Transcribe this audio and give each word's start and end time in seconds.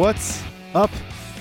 What's 0.00 0.42
up, 0.74 0.90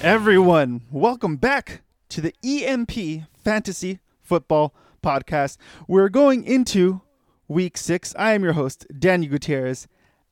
everyone? 0.02 0.82
Welcome 0.92 1.38
back 1.38 1.82
to 2.10 2.20
the 2.20 2.36
EMP 2.44 3.24
Fantasy 3.42 4.00
Football 4.22 4.76
Podcast. 5.02 5.56
We're 5.88 6.10
going 6.10 6.44
into 6.44 7.00
week 7.48 7.78
six. 7.78 8.14
I 8.20 8.34
am 8.34 8.44
your 8.44 8.52
host, 8.52 8.86
Danny 9.00 9.28
Gutierrez, 9.28 9.88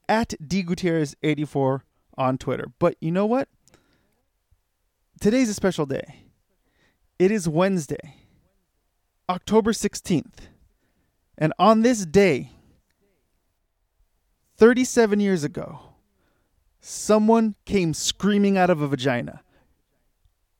at 0.09 0.33
dgutierrez84 0.43 1.83
on 2.17 2.37
Twitter. 2.37 2.65
But 2.79 2.97
you 2.99 3.11
know 3.11 3.25
what? 3.25 3.47
Today's 5.21 5.47
a 5.47 5.53
special 5.53 5.85
day. 5.85 6.25
It 7.17 7.31
is 7.31 7.47
Wednesday, 7.47 8.15
October 9.29 9.71
16th. 9.71 10.49
And 11.37 11.53
on 11.57 11.81
this 11.81 12.05
day, 12.05 12.51
37 14.57 15.21
years 15.21 15.45
ago, 15.45 15.86
someone 16.79 17.55
came 17.65 17.93
screaming 17.93 18.57
out 18.57 18.69
of 18.69 18.81
a 18.81 18.87
vagina. 18.87 19.41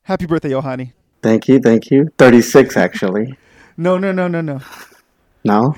Happy 0.03 0.25
birthday, 0.25 0.51
Yohanny. 0.51 0.93
Thank 1.21 1.47
you, 1.47 1.59
thank 1.59 1.91
you. 1.91 2.09
36, 2.17 2.77
actually. 2.77 3.37
No, 3.79 3.99
no, 3.99 4.11
no, 4.11 4.27
no, 4.27 4.41
no. 4.41 4.59
No? 5.43 5.75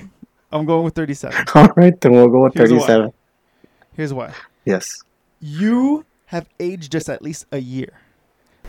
I'm 0.54 0.66
going 0.66 0.86
with 0.86 0.96
37. 0.96 1.48
All 1.54 1.68
right, 1.76 2.00
then 2.00 2.14
we'll 2.14 2.30
go 2.30 2.44
with 2.44 2.54
Here's 2.54 2.72
why. 2.72 2.78
37. 2.78 3.14
Here's 3.92 4.14
why. 4.14 4.34
Yes. 4.64 5.04
You 5.42 6.06
have 6.28 6.48
aged 6.62 6.94
just 6.94 7.10
at 7.10 7.22
least 7.22 7.46
a 7.52 7.58
year 7.58 8.00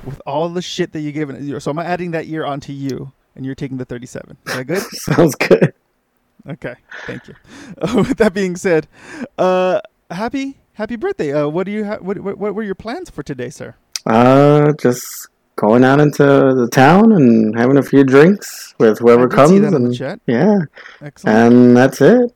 with 0.05 0.21
all 0.27 0.49
the 0.49 0.63
shit 0.63 0.93
that 0.93 1.01
you 1.01 1.13
gave 1.13 1.31
it. 1.31 1.61
So 1.61 1.71
I'm 1.71 1.79
adding 1.79 2.11
that 2.13 2.27
year 2.27 2.45
onto 2.45 2.73
you, 2.73 3.13
and 3.35 3.45
you're 3.45 3.55
taking 3.55 3.77
the 3.77 3.85
37. 3.85 4.37
Is 4.47 4.55
that 4.57 4.65
good? 4.65 4.83
Sounds 4.93 5.35
good. 5.35 5.75
Okay, 6.49 6.75
thank 7.07 7.29
you. 7.29 7.35
Uh, 7.81 8.05
with 8.09 8.17
that 8.17 8.33
being 8.33 8.57
said, 8.57 8.89
uh, 9.37 9.81
happy 10.11 10.59
happy 10.81 10.97
birthday. 10.97 11.33
Uh, 11.33 11.47
what 11.49 11.65
do 11.67 11.73
you 11.73 11.85
ha- 11.85 11.99
what, 12.01 12.19
what 12.21 12.39
what 12.39 12.55
were 12.55 12.63
your 12.63 12.75
plans 12.75 13.11
for 13.11 13.23
today, 13.23 13.51
sir? 13.51 13.75
Uh, 14.07 14.73
just 14.81 15.29
going 15.57 15.85
out 15.85 16.01
into 16.01 16.25
the 16.25 16.69
town 16.73 17.13
and 17.13 17.57
having 17.59 17.77
a 17.77 17.83
few 17.83 18.03
drinks 18.03 18.75
with 18.79 18.99
whoever 18.99 19.31
I 19.31 19.35
comes. 19.37 19.51
see 19.51 19.59
that 19.59 19.75
in 19.75 19.83
the 19.83 19.89
and, 19.91 19.97
chat. 19.97 20.21
Yeah, 20.27 20.59
Excellent. 21.03 21.37
and 21.37 21.77
that's 21.77 22.01
it. 22.01 22.33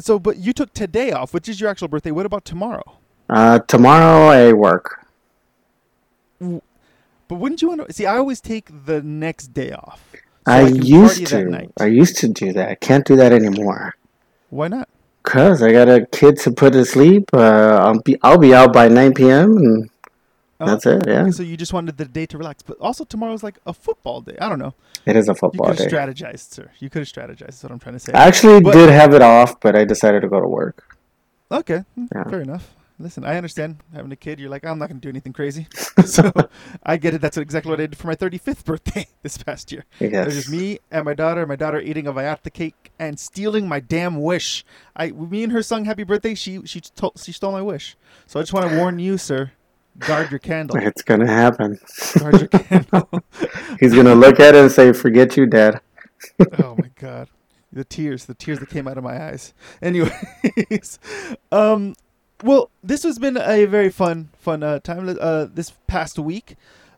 so, 0.00 0.18
but 0.18 0.38
you 0.38 0.52
took 0.52 0.72
today 0.72 1.12
off, 1.12 1.34
which 1.34 1.48
is 1.48 1.60
your 1.60 1.68
actual 1.70 1.88
birthday. 1.88 2.10
What 2.10 2.24
about 2.26 2.44
tomorrow? 2.44 2.96
Uh, 3.28 3.58
tomorrow 3.60 4.28
I 4.28 4.52
work. 4.54 5.06
But 6.40 7.36
wouldn't 7.36 7.60
you 7.60 7.68
want 7.68 7.86
to 7.86 7.92
see? 7.92 8.06
I 8.06 8.16
always 8.16 8.40
take 8.40 8.86
the 8.86 9.02
next 9.02 9.48
day 9.52 9.72
off. 9.72 10.00
so 10.12 10.18
I, 10.46 10.64
can 10.64 10.82
used 10.82 11.26
to. 11.26 11.68
I 11.78 11.86
used 11.86 12.16
to 12.18 12.28
do 12.28 12.54
that. 12.54 12.70
I 12.70 12.74
can't 12.76 13.04
do 13.04 13.16
that 13.16 13.32
anymore. 13.32 13.94
Why 14.48 14.68
not? 14.68 14.88
Cause 15.22 15.62
I 15.62 15.72
got 15.72 15.88
a 15.88 16.06
kid 16.06 16.38
to 16.40 16.50
put 16.50 16.72
to 16.72 16.84
sleep. 16.84 17.28
Uh, 17.34 17.38
I'll 17.84 18.00
be 18.00 18.16
I'll 18.22 18.38
be 18.38 18.54
out 18.54 18.72
by 18.72 18.88
9 18.88 19.14
p.m. 19.14 19.56
and 19.58 19.90
Oh, 20.60 20.66
that's 20.66 20.86
it. 20.86 21.06
Yeah, 21.06 21.20
Okay, 21.22 21.30
so 21.30 21.42
you 21.44 21.56
just 21.56 21.72
wanted 21.72 21.96
the 21.98 22.04
day 22.04 22.26
to 22.26 22.36
relax, 22.38 22.64
but 22.64 22.76
also 22.80 23.04
tomorrow's 23.04 23.44
like 23.44 23.58
a 23.64 23.72
football 23.72 24.20
day. 24.20 24.36
I 24.40 24.48
don't 24.48 24.58
know. 24.58 24.74
it 25.06 25.14
is 25.14 25.28
a 25.28 25.34
football 25.34 25.68
could 25.68 25.76
day. 25.78 25.86
strategized, 25.86 26.52
sir. 26.52 26.70
You 26.80 26.90
could 26.90 27.00
have 27.00 27.08
strategized. 27.08 27.50
Is 27.50 27.62
what 27.62 27.70
I'm 27.70 27.78
trying 27.78 27.94
to 27.94 28.00
say. 28.00 28.12
I 28.12 28.26
actually 28.26 28.60
But- 28.62 28.72
did 28.72 28.90
have 28.90 29.14
it 29.14 29.22
off, 29.22 29.60
but 29.60 29.76
I 29.76 29.84
decided 29.84 30.22
to 30.22 30.28
go 30.28 30.40
to 30.40 30.48
work. 30.48 30.96
Okay, 31.52 31.84
mm, 31.98 32.08
Yeah. 32.12 32.24
fair 32.24 32.40
enough. 32.40 32.74
Listen, 33.00 33.24
I 33.24 33.36
understand 33.36 33.78
having 33.94 34.10
a 34.10 34.16
kid. 34.16 34.40
You're 34.40 34.50
like, 34.50 34.64
I'm 34.64 34.78
not 34.78 34.88
going 34.88 35.00
to 35.00 35.04
do 35.04 35.08
anything 35.08 35.32
crazy. 35.32 35.68
so 36.04 36.32
I 36.82 36.96
get 36.96 37.14
it. 37.14 37.20
That's 37.20 37.36
exactly 37.36 37.70
what 37.70 37.80
I 37.80 37.86
did 37.86 37.96
for 37.96 38.08
my 38.08 38.16
35th 38.16 38.64
birthday 38.64 39.06
this 39.22 39.38
past 39.38 39.70
year. 39.70 39.84
It 40.00 40.12
was 40.12 40.34
just 40.34 40.50
me 40.50 40.80
and 40.90 41.04
my 41.04 41.14
daughter. 41.14 41.46
My 41.46 41.54
daughter 41.54 41.80
eating 41.80 42.08
a 42.08 42.12
Vallarta 42.12 42.52
cake 42.52 42.90
and 42.98 43.18
stealing 43.20 43.68
my 43.68 43.78
damn 43.78 44.20
wish. 44.20 44.64
I, 44.96 45.12
me 45.12 45.44
and 45.44 45.52
her 45.52 45.62
sung 45.62 45.84
"Happy 45.84 46.02
Birthday." 46.02 46.34
She 46.34 46.66
she 46.66 46.80
told, 46.80 47.20
she 47.20 47.30
stole 47.30 47.52
my 47.52 47.62
wish. 47.62 47.96
So 48.26 48.40
I 48.40 48.42
just 48.42 48.52
want 48.52 48.68
to 48.68 48.76
warn 48.76 48.98
you, 48.98 49.16
sir. 49.16 49.52
Guard 50.00 50.30
your 50.30 50.40
candle. 50.40 50.76
It's 50.82 51.02
gonna 51.02 51.26
happen. 51.26 51.78
Guard 52.18 52.40
your 52.40 52.48
candle. 52.48 53.08
He's 53.78 53.94
gonna 53.94 54.14
look 54.14 54.40
at 54.40 54.54
it 54.56 54.60
and 54.60 54.72
say, 54.72 54.92
"Forget 54.92 55.36
you, 55.36 55.46
Dad." 55.46 55.80
oh 56.60 56.74
my 56.76 56.90
god 56.96 57.28
the 57.72 57.84
tears 57.84 58.24
the 58.24 58.34
tears 58.34 58.58
that 58.58 58.68
came 58.68 58.88
out 58.88 58.98
of 58.98 59.04
my 59.04 59.22
eyes 59.28 59.54
anyways 59.82 60.98
um 61.52 61.94
well 62.42 62.70
this 62.82 63.02
has 63.02 63.18
been 63.18 63.36
a 63.36 63.64
very 63.66 63.90
fun 63.90 64.30
fun 64.36 64.62
uh, 64.62 64.78
time 64.80 65.16
uh, 65.20 65.46
this 65.52 65.72
past 65.86 66.18
week 66.18 66.56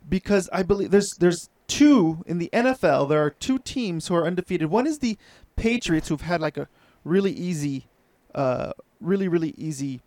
because 0.09 0.49
i 0.53 0.63
believe 0.63 0.91
there's 0.91 1.15
there's 1.17 1.49
two 1.67 2.23
in 2.27 2.39
the 2.39 2.51
nfl 2.53 3.09
there 3.09 3.23
are 3.23 3.31
two 3.31 3.59
teams 3.61 4.09
who 4.09 4.15
are 4.17 4.27
undefeated. 4.27 4.69
One 4.71 4.87
is 4.87 4.99
the 4.99 5.17
patriots 5.55 6.09
who've 6.09 6.21
had 6.21 6.41
like 6.41 6.57
a 6.57 6.69
really 7.05 7.33
easy 7.33 7.87
uh 8.35 8.73
really 9.01 9.29
really 9.29 9.55
easy 9.57 10.01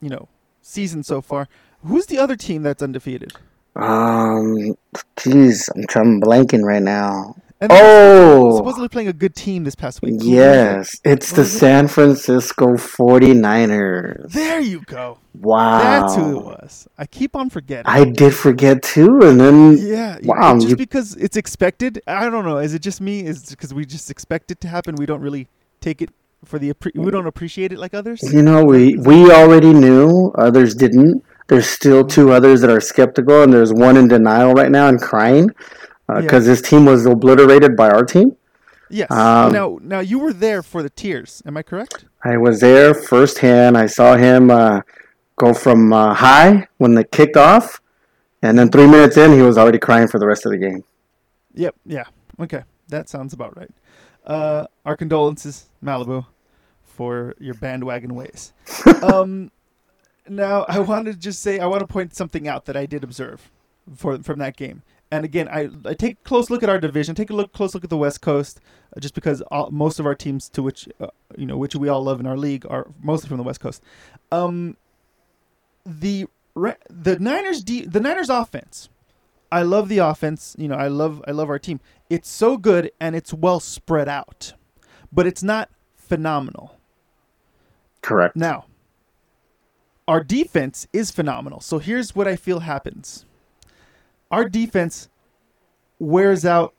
you 0.00 0.08
know 0.08 0.28
season 0.62 1.02
so 1.02 1.20
far. 1.20 1.48
Who's 1.84 2.06
the 2.06 2.18
other 2.18 2.36
team 2.36 2.62
that's 2.62 2.82
undefeated? 2.82 3.32
Um, 3.76 4.76
jeez, 5.16 5.68
I'm 5.74 5.86
trying 5.86 6.20
blanking 6.20 6.62
right 6.62 6.82
now. 6.82 7.36
And 7.60 7.70
Oh, 7.72 8.56
supposedly 8.56 8.88
playing 8.88 9.08
a 9.08 9.12
good 9.12 9.34
team 9.34 9.64
this 9.64 9.74
past 9.74 10.00
week 10.02 10.12
Who 10.12 10.18
is 10.18 10.26
it? 10.26 10.30
yes, 10.30 11.00
it's 11.04 11.30
the 11.32 11.40
What 11.42 11.46
is 11.46 11.54
it? 11.54 11.58
San 11.58 11.88
Francisco 11.88 12.66
49ers. 12.76 14.32
there 14.32 14.60
you 14.60 14.80
go 14.86 15.18
Wow, 15.40 15.78
That's 15.78 16.16
who 16.16 16.38
it 16.40 16.44
was. 16.44 16.88
I 16.98 17.06
keep 17.06 17.36
on 17.36 17.48
forgetting. 17.48 17.84
I 17.86 18.04
did 18.04 18.34
forget 18.34 18.82
too, 18.82 19.20
and 19.22 19.40
then 19.40 19.76
yeah. 19.78 20.18
Wow, 20.24 20.54
Just 20.56 20.70
you- 20.70 20.76
because 20.76 21.14
it's 21.14 21.36
expected. 21.36 22.02
I 22.08 22.28
don't 22.28 22.44
know. 22.44 22.58
Is 22.58 22.74
it 22.74 22.82
just 22.82 23.00
me? 23.00 23.20
Is 23.20 23.48
because 23.50 23.72
we 23.72 23.86
just 23.86 24.10
expect 24.10 24.50
it 24.50 24.60
to 24.62 24.68
happen? 24.68 24.96
We 24.96 25.06
don't 25.06 25.20
really 25.20 25.46
take 25.80 26.02
it 26.02 26.10
for 26.44 26.58
the. 26.58 26.72
appre- 26.72 26.90
We 26.96 27.12
don't 27.12 27.28
appreciate 27.28 27.72
it 27.72 27.78
like 27.78 27.94
others. 27.94 28.20
you 28.32 28.42
know 28.42 28.64
we 28.64 28.96
we 28.96 29.30
already 29.30 29.72
knew, 29.72 30.32
others 30.36 30.74
didn't. 30.74 31.22
There's 31.46 31.68
still 31.68 32.04
two 32.04 32.32
others 32.32 32.60
that 32.62 32.70
are 32.70 32.80
skeptical, 32.80 33.44
and 33.44 33.52
there's 33.52 33.72
one 33.72 33.96
in 33.96 34.08
denial 34.08 34.54
right 34.54 34.72
now 34.72 34.88
and 34.88 35.00
crying 35.00 35.50
because 36.16 36.46
his 36.46 36.62
team 36.62 36.86
was 36.86 37.06
obliterated 37.06 37.76
by 37.76 37.90
our 37.90 38.04
team. 38.04 38.36
Yes. 38.90 39.10
Um, 39.10 39.52
now, 39.52 39.78
now 39.82 40.00
you 40.00 40.18
were 40.18 40.32
there 40.32 40.62
for 40.62 40.82
the 40.82 40.90
tears. 40.90 41.42
Am 41.46 41.56
I 41.56 41.62
correct? 41.62 42.06
I 42.24 42.36
was 42.38 42.60
there 42.60 42.94
firsthand. 42.94 43.76
I 43.76 43.86
saw 43.86 44.16
him 44.16 44.50
uh, 44.50 44.80
go 45.36 45.52
from 45.52 45.92
uh, 45.92 46.14
high 46.14 46.68
when 46.78 46.94
they 46.94 47.04
kicked 47.04 47.36
off, 47.36 47.80
and 48.42 48.58
then 48.58 48.70
three 48.70 48.86
minutes 48.86 49.16
in, 49.16 49.32
he 49.32 49.42
was 49.42 49.58
already 49.58 49.78
crying 49.78 50.08
for 50.08 50.18
the 50.18 50.26
rest 50.26 50.46
of 50.46 50.52
the 50.52 50.58
game. 50.58 50.84
Yep. 51.54 51.74
Yeah. 51.84 52.04
Okay. 52.40 52.62
That 52.88 53.08
sounds 53.08 53.32
about 53.34 53.56
right. 53.56 53.70
Uh, 54.24 54.66
our 54.84 54.96
condolences, 54.96 55.66
Malibu, 55.84 56.26
for 56.82 57.34
your 57.38 57.54
bandwagon 57.54 58.14
ways. 58.14 58.52
um, 59.02 59.50
now, 60.28 60.64
I 60.68 60.78
wanted 60.78 61.12
to 61.12 61.18
just 61.18 61.40
say 61.42 61.58
I 61.58 61.66
want 61.66 61.80
to 61.80 61.86
point 61.86 62.14
something 62.14 62.48
out 62.48 62.66
that 62.66 62.76
I 62.76 62.86
did 62.86 63.04
observe 63.04 63.50
for 63.94 64.18
from 64.22 64.38
that 64.38 64.56
game. 64.56 64.82
And 65.10 65.24
again, 65.24 65.48
I, 65.48 65.70
I 65.84 65.94
take 65.94 66.14
a 66.14 66.24
close 66.24 66.50
look 66.50 66.62
at 66.62 66.68
our 66.68 66.78
division. 66.78 67.14
Take 67.14 67.30
a 67.30 67.34
look 67.34 67.52
close 67.52 67.74
look 67.74 67.84
at 67.84 67.90
the 67.90 67.96
West 67.96 68.20
Coast, 68.20 68.60
uh, 68.96 69.00
just 69.00 69.14
because 69.14 69.40
all, 69.42 69.70
most 69.70 69.98
of 69.98 70.06
our 70.06 70.14
teams, 70.14 70.48
to 70.50 70.62
which 70.62 70.88
uh, 71.00 71.08
you 71.36 71.46
know, 71.46 71.56
which 71.56 71.74
we 71.74 71.88
all 71.88 72.02
love 72.02 72.20
in 72.20 72.26
our 72.26 72.36
league, 72.36 72.66
are 72.68 72.86
mostly 73.02 73.28
from 73.28 73.38
the 73.38 73.42
West 73.42 73.60
Coast. 73.60 73.82
Um, 74.30 74.76
the 75.86 76.26
the 76.90 77.18
Niners 77.18 77.62
de- 77.62 77.86
the 77.86 78.00
Niners 78.00 78.28
offense. 78.28 78.88
I 79.50 79.62
love 79.62 79.88
the 79.88 79.98
offense. 79.98 80.54
You 80.58 80.68
know, 80.68 80.76
I 80.76 80.88
love 80.88 81.22
I 81.26 81.30
love 81.30 81.48
our 81.48 81.58
team. 81.58 81.80
It's 82.10 82.28
so 82.28 82.58
good 82.58 82.90
and 83.00 83.16
it's 83.16 83.32
well 83.32 83.60
spread 83.60 84.08
out, 84.08 84.52
but 85.10 85.26
it's 85.26 85.42
not 85.42 85.70
phenomenal. 85.96 86.78
Correct. 88.02 88.36
Now, 88.36 88.66
our 90.06 90.22
defense 90.22 90.86
is 90.92 91.10
phenomenal. 91.10 91.60
So 91.60 91.78
here's 91.78 92.14
what 92.14 92.28
I 92.28 92.36
feel 92.36 92.60
happens. 92.60 93.24
Our 94.30 94.48
defense 94.48 95.08
wears 95.98 96.44
out 96.44 96.74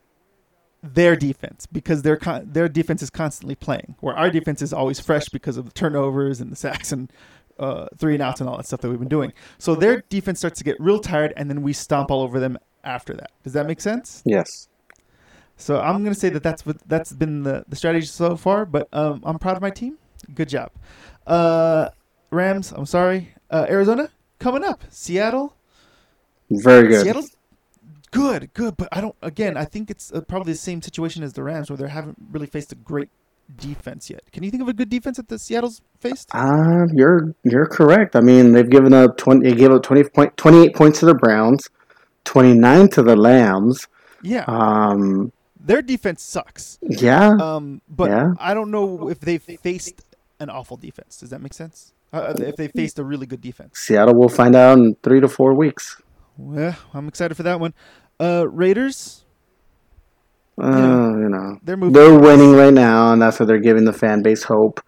their 0.81 1.15
defense 1.15 1.65
because 1.65 2.03
their 2.03 2.15
con- 2.15 2.49
their 2.51 2.69
defense 2.69 3.01
is 3.01 3.09
constantly 3.09 3.55
playing. 3.55 3.95
Where 3.99 4.15
our 4.15 4.29
defense 4.29 4.61
is 4.61 4.71
always 4.71 4.99
fresh 4.99 5.27
because 5.29 5.57
of 5.57 5.65
the 5.65 5.71
turnovers 5.71 6.39
and 6.39 6.51
the 6.51 6.55
sacks 6.55 6.91
and 6.91 7.11
uh, 7.59 7.87
three 7.97 8.13
and 8.13 8.23
outs 8.23 8.39
and 8.39 8.49
all 8.49 8.57
that 8.57 8.65
stuff 8.65 8.81
that 8.81 8.89
we've 8.89 8.99
been 8.99 9.09
doing. 9.09 9.33
So 9.57 9.75
their 9.75 10.03
defense 10.09 10.39
starts 10.39 10.57
to 10.59 10.63
get 10.63 10.79
real 10.79 10.99
tired, 10.99 11.33
and 11.35 11.49
then 11.49 11.61
we 11.61 11.73
stomp 11.73 12.09
all 12.11 12.21
over 12.21 12.39
them 12.39 12.57
after 12.83 13.13
that. 13.15 13.31
Does 13.43 13.53
that 13.53 13.67
make 13.67 13.81
sense? 13.81 14.21
Yes. 14.25 14.69
So 15.57 15.81
I'm 15.81 16.03
gonna 16.03 16.15
say 16.15 16.29
that 16.29 16.43
that's 16.43 16.65
what 16.65 16.77
that's 16.87 17.11
been 17.11 17.43
the, 17.43 17.65
the 17.67 17.75
strategy 17.75 18.05
so 18.05 18.37
far. 18.37 18.65
But 18.65 18.87
um, 18.93 19.21
I'm 19.25 19.37
proud 19.37 19.57
of 19.57 19.61
my 19.61 19.71
team. 19.71 19.97
Good 20.33 20.49
job. 20.49 20.71
Uh, 21.27 21.89
Rams. 22.31 22.71
I'm 22.71 22.85
sorry. 22.85 23.33
Uh, 23.51 23.65
Arizona 23.69 24.09
coming 24.39 24.63
up. 24.63 24.83
Seattle. 24.89 25.55
Very 26.49 26.87
good. 26.87 27.03
Seattle's 27.03 27.35
good, 28.11 28.53
good. 28.53 28.77
But 28.77 28.89
I 28.91 29.01
don't. 29.01 29.15
Again, 29.21 29.57
I 29.57 29.65
think 29.65 29.89
it's 29.89 30.11
uh, 30.11 30.21
probably 30.21 30.53
the 30.53 30.59
same 30.59 30.81
situation 30.81 31.23
as 31.23 31.33
the 31.33 31.44
Rams, 31.44 31.69
where 31.69 31.77
they 31.77 31.88
haven't 31.89 32.17
really 32.31 32.47
faced 32.47 32.71
a 32.71 32.75
great 32.75 33.09
defense 33.57 34.09
yet. 34.09 34.21
Can 34.31 34.44
you 34.44 34.51
think 34.51 34.61
of 34.61 34.69
a 34.69 34.73
good 34.73 34.89
defense 34.89 35.17
that 35.17 35.27
the 35.27 35.39
Seattle's 35.39 35.81
faced? 36.00 36.29
Uh, 36.33 36.85
you're 36.94 37.33
you're 37.44 37.65
correct. 37.67 38.15
I 38.15 38.21
mean, 38.21 38.51
they've 38.53 38.69
given 38.69 38.94
up 38.94 39.17
twenty. 39.17 39.50
They 39.50 39.56
gave 39.56 39.71
up 39.71 39.83
20 39.83 40.03
point, 40.09 40.38
28 40.38 40.75
points 40.75 41.00
to 41.00 41.06
the 41.07 41.15
Browns, 41.15 41.67
twenty 42.25 42.53
nine 42.53 42.89
to 42.89 43.01
the 43.03 43.15
Lambs. 43.15 43.88
Yeah, 44.21 44.44
Um, 44.47 45.31
their 45.59 45.81
defense 45.81 46.21
sucks. 46.21 46.77
yeah, 46.81 47.38
Um, 47.39 47.81
but 47.89 48.09
Yeah. 48.09 48.33
I 48.38 48.53
don't 48.53 48.69
know 48.69 49.09
if 49.09 49.21
they've 49.21 49.41
faced 49.41 50.01
an 50.41 50.50
awful 50.50 50.75
defense. 50.75 51.17
Does 51.19 51.29
that 51.29 51.41
make 51.41 51.53
sense? 51.53 51.94
uh, 52.11 52.33
if 52.39 52.56
they 52.56 52.67
faced 52.67 52.97
a 52.97 53.03
really 53.03 53.27
good 53.27 53.39
defense. 53.39 53.77
Seattle 53.79 54.15
will 54.15 54.29
find 54.29 54.56
out 54.56 54.77
in 54.79 54.95
three 55.03 55.19
to 55.21 55.27
four 55.29 55.53
weeks. 55.53 56.01
Well, 56.41 56.75
I'm 56.94 57.07
excited 57.09 57.36
for 57.36 57.44
that 57.44 57.59
one. 57.59 57.74
Uh, 58.19 58.47
Raiders, 58.50 59.25
Uh, 60.62 60.68
Yeah. 60.71 61.09
you 61.24 61.30
know, 61.30 61.57
they're 61.63 61.77
moving. 61.77 61.94
they're 61.94 62.19
winning 62.19 62.53
right 62.53 62.74
now, 62.74 63.13
and 63.13 63.21
that's 63.21 63.39
why 63.39 63.45
they're 63.45 63.59
giving 63.59 63.86
the 63.86 63.94
fan 63.94 64.21
base 64.21 64.44
hope. 64.44 64.81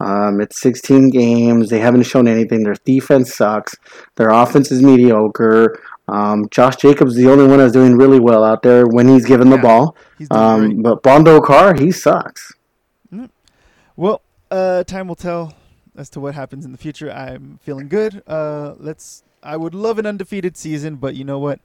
Um, 0.00 0.40
it's 0.40 0.60
16 0.60 1.08
games. 1.08 1.70
They 1.70 1.78
haven't 1.78 2.02
shown 2.02 2.28
anything. 2.28 2.62
Their 2.62 2.74
defense 2.84 3.34
sucks. 3.34 3.74
Their 4.16 4.28
offense 4.28 4.70
is 4.70 4.82
mediocre. 4.82 5.78
Um, 6.08 6.44
Josh 6.50 6.76
Jacobs 6.76 7.12
is 7.16 7.24
the 7.24 7.30
only 7.30 7.46
one 7.46 7.56
that's 7.58 7.72
doing 7.72 7.96
really 7.96 8.20
well 8.20 8.44
out 8.44 8.62
there 8.62 8.84
when 8.86 9.08
he's 9.08 9.24
given 9.24 9.48
the 9.48 9.56
ball. 9.56 9.96
Um, 10.30 10.82
but 10.82 11.02
Bondo 11.02 11.40
Carr, 11.40 11.72
he 11.74 11.90
sucks. 11.90 12.52
Well, 13.96 14.20
uh, 14.50 14.84
time 14.84 15.08
will 15.08 15.14
tell 15.14 15.54
as 15.96 16.10
to 16.10 16.20
what 16.20 16.34
happens 16.34 16.64
in 16.64 16.72
the 16.72 16.78
future. 16.78 17.10
I'm 17.10 17.58
feeling 17.62 17.88
good. 17.88 18.22
Uh, 18.26 18.74
let's. 18.78 19.22
I 19.42 19.56
would 19.56 19.74
love 19.74 19.98
an 19.98 20.06
undefeated 20.06 20.56
season, 20.56 20.96
but 20.96 21.14
you 21.14 21.24
know 21.24 21.38
what? 21.38 21.60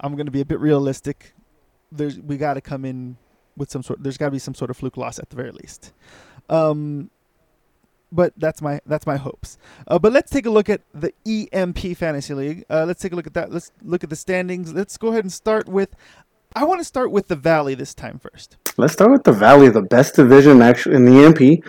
I'm 0.00 0.14
going 0.14 0.26
to 0.26 0.32
be 0.32 0.40
a 0.40 0.44
bit 0.44 0.60
realistic. 0.60 1.34
There's 1.90 2.18
we 2.18 2.36
got 2.36 2.54
to 2.54 2.60
come 2.60 2.84
in 2.84 3.16
with 3.56 3.70
some 3.70 3.82
sort. 3.82 4.02
There's 4.02 4.16
got 4.16 4.26
to 4.26 4.32
be 4.32 4.38
some 4.38 4.54
sort 4.54 4.70
of 4.70 4.76
fluke 4.76 4.96
loss 4.96 5.18
at 5.18 5.30
the 5.30 5.36
very 5.36 5.50
least. 5.50 5.92
Um, 6.48 7.10
but 8.12 8.32
that's 8.36 8.62
my 8.62 8.80
that's 8.86 9.06
my 9.06 9.16
hopes. 9.16 9.58
Uh, 9.88 9.98
but 9.98 10.12
let's 10.12 10.30
take 10.30 10.46
a 10.46 10.50
look 10.50 10.68
at 10.68 10.82
the 10.94 11.12
EMP 11.26 11.96
Fantasy 11.96 12.34
League. 12.34 12.64
Uh, 12.70 12.84
let's 12.86 13.02
take 13.02 13.12
a 13.12 13.16
look 13.16 13.26
at 13.26 13.34
that. 13.34 13.52
Let's 13.52 13.72
look 13.82 14.04
at 14.04 14.10
the 14.10 14.16
standings. 14.16 14.72
Let's 14.72 14.96
go 14.96 15.08
ahead 15.08 15.24
and 15.24 15.32
start 15.32 15.68
with. 15.68 15.90
I 16.54 16.64
want 16.64 16.80
to 16.80 16.84
start 16.84 17.10
with 17.10 17.28
the 17.28 17.36
Valley 17.36 17.74
this 17.74 17.94
time 17.94 18.18
first. 18.20 18.56
Let's 18.76 18.92
start 18.92 19.10
with 19.10 19.24
the 19.24 19.32
Valley, 19.32 19.68
the 19.70 19.82
best 19.82 20.14
division 20.14 20.62
actually 20.62 20.96
in 20.96 21.04
the 21.04 21.12
MP. 21.12 21.62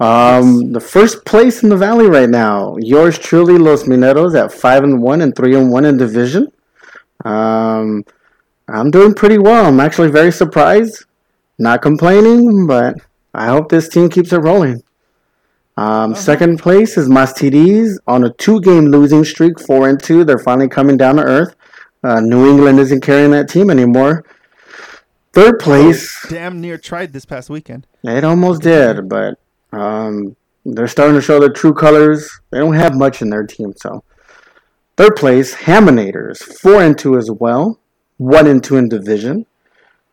Um, 0.00 0.62
Yes. 0.62 0.72
The 0.72 0.80
first 0.80 1.24
place 1.26 1.62
in 1.62 1.68
the 1.68 1.76
Valley 1.76 2.06
right 2.08 2.28
now. 2.30 2.76
Yours 2.80 3.18
truly, 3.18 3.58
Los 3.58 3.84
Mineros, 3.84 4.34
at 4.38 4.52
five 4.52 4.82
and 4.82 5.02
one 5.02 5.20
and 5.20 5.36
three 5.36 5.54
and 5.54 5.70
one 5.70 5.84
in 5.84 5.98
division. 5.98 6.50
Um, 7.24 8.04
I'm 8.68 8.90
doing 8.90 9.12
pretty 9.14 9.36
well. 9.38 9.66
I'm 9.66 9.80
actually 9.80 10.10
very 10.10 10.32
surprised. 10.32 11.04
Not 11.58 11.82
complaining, 11.82 12.66
but 12.66 12.94
I 13.34 13.46
hope 13.48 13.68
this 13.68 13.88
team 13.90 14.08
keeps 14.08 14.32
it 14.32 14.38
rolling. 14.38 14.82
Um, 15.76 16.12
Uh-huh. 16.12 16.14
Second 16.14 16.58
place 16.58 16.96
is 16.96 17.08
Mastidis 17.08 17.98
on 18.06 18.24
a 18.24 18.32
two-game 18.34 18.86
losing 18.86 19.24
streak, 19.24 19.60
four 19.60 19.88
and 19.88 20.02
two. 20.02 20.24
They're 20.24 20.38
finally 20.38 20.68
coming 20.68 20.96
down 20.96 21.16
to 21.16 21.22
earth. 21.22 21.54
Uh, 22.02 22.20
New 22.20 22.48
England 22.48 22.78
isn't 22.78 23.02
carrying 23.02 23.30
that 23.32 23.48
team 23.48 23.70
anymore. 23.70 24.24
Third 25.32 25.60
place, 25.60 26.26
Damn 26.28 26.60
near 26.60 26.76
tried 26.76 27.12
this 27.12 27.24
past 27.24 27.50
weekend. 27.50 27.86
it 28.02 28.24
almost 28.24 28.62
did, 28.62 29.08
but 29.08 29.38
um, 29.72 30.34
they're 30.64 30.88
starting 30.88 31.14
to 31.14 31.22
show 31.22 31.38
their 31.38 31.52
true 31.52 31.72
colors. 31.74 32.40
They 32.50 32.58
don't 32.58 32.74
have 32.74 32.94
much 32.96 33.22
in 33.22 33.30
their 33.30 33.46
team, 33.46 33.74
so. 33.76 34.02
Third 34.96 35.16
place, 35.16 35.54
Haminators, 35.54 36.38
four 36.38 36.82
and 36.82 36.98
two 36.98 37.16
as 37.16 37.30
well, 37.30 37.78
one 38.18 38.46
and 38.46 38.62
two 38.62 38.76
in 38.76 38.88
division. 38.88 39.46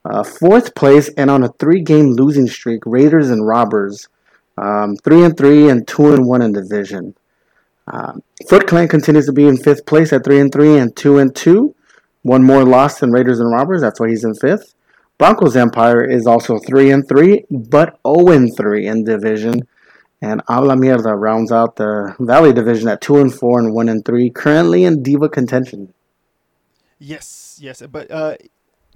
Uh, 0.05 0.23
fourth 0.23 0.75
place, 0.75 1.09
and 1.17 1.29
on 1.29 1.43
a 1.43 1.49
three-game 1.53 2.11
losing 2.11 2.47
streak, 2.47 2.83
Raiders 2.85 3.29
and 3.29 3.45
Robbers, 3.45 4.07
um, 4.57 4.95
three 5.03 5.23
and 5.23 5.35
three 5.35 5.69
and 5.69 5.85
two 5.87 6.13
and 6.13 6.25
one 6.25 6.41
in 6.41 6.53
division. 6.53 7.15
Um, 7.87 8.21
Foot 8.47 8.67
Clan 8.67 8.87
continues 8.87 9.25
to 9.25 9.33
be 9.33 9.47
in 9.47 9.57
fifth 9.57 9.85
place 9.85 10.13
at 10.13 10.23
three 10.23 10.39
and 10.39 10.51
three 10.51 10.77
and 10.77 10.95
two 10.95 11.17
and 11.17 11.35
two. 11.35 11.75
One 12.27 12.43
more 12.43 12.65
loss 12.65 12.99
than 12.99 13.11
Raiders 13.11 13.39
and 13.39 13.49
Robbers. 13.49 13.81
That's 13.81 14.01
why 14.01 14.09
he's 14.09 14.25
in 14.25 14.35
fifth. 14.35 14.75
Broncos 15.17 15.55
Empire 15.55 16.03
is 16.03 16.27
also 16.27 16.59
three 16.59 16.91
and 16.91 17.07
three, 17.07 17.45
but 17.49 17.99
zero 18.05 18.27
and 18.29 18.55
three 18.55 18.85
in 18.85 19.05
division. 19.05 19.61
And 20.21 20.41
Habla 20.47 20.75
Mierda 20.75 21.17
rounds 21.17 21.53
out 21.53 21.77
the 21.77 22.15
Valley 22.19 22.51
division 22.51 22.89
at 22.89 22.99
two 22.99 23.17
and 23.17 23.33
four 23.33 23.59
and 23.59 23.73
one 23.73 23.87
and 23.87 24.03
three, 24.03 24.29
currently 24.29 24.83
in 24.83 25.03
diva 25.03 25.29
contention. 25.29 25.93
Yes, 26.99 27.59
yes, 27.61 27.81
but 27.89 28.11
uh, 28.11 28.35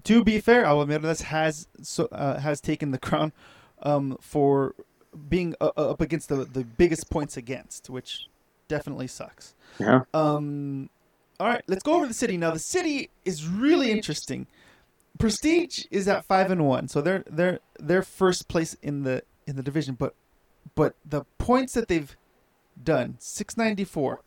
to 0.03 0.23
be 0.25 0.39
fair, 0.39 0.65
Alamirdas 0.65 1.21
has 1.23 1.67
so, 1.81 2.05
uh, 2.11 2.39
has 2.39 2.59
taken 2.59 2.91
the 2.91 2.97
crown 2.97 3.31
um, 3.81 4.17
for 4.19 4.75
being 5.29 5.55
uh, 5.61 5.71
uh, 5.77 5.91
up 5.91 6.01
against 6.01 6.27
the 6.27 6.43
the 6.43 6.65
biggest 6.65 7.09
points 7.09 7.37
against, 7.37 7.89
which 7.89 8.27
definitely 8.67 9.07
sucks. 9.07 9.53
Yeah. 9.79 10.01
Um, 10.13 10.89
all 11.41 11.47
right, 11.47 11.63
let's 11.65 11.81
go 11.81 11.93
over 11.93 12.05
the 12.05 12.13
city 12.13 12.37
now. 12.37 12.51
The 12.51 12.59
city 12.59 13.09
is 13.25 13.47
really 13.47 13.89
interesting. 13.89 14.45
Prestige 15.17 15.85
is 15.89 16.07
at 16.07 16.23
five 16.25 16.51
and 16.51 16.67
one, 16.67 16.87
so 16.87 17.01
they're 17.01 17.23
they're 17.27 17.59
they're 17.79 18.03
first 18.03 18.47
place 18.47 18.77
in 18.83 19.01
the 19.01 19.23
in 19.47 19.55
the 19.55 19.63
division. 19.63 19.95
But 19.95 20.13
but 20.75 20.93
the 21.03 21.23
points 21.39 21.73
that 21.73 21.87
they've 21.87 22.15
done 22.81 23.15
six 23.17 23.57
ninety 23.57 23.83
four. 23.83 24.21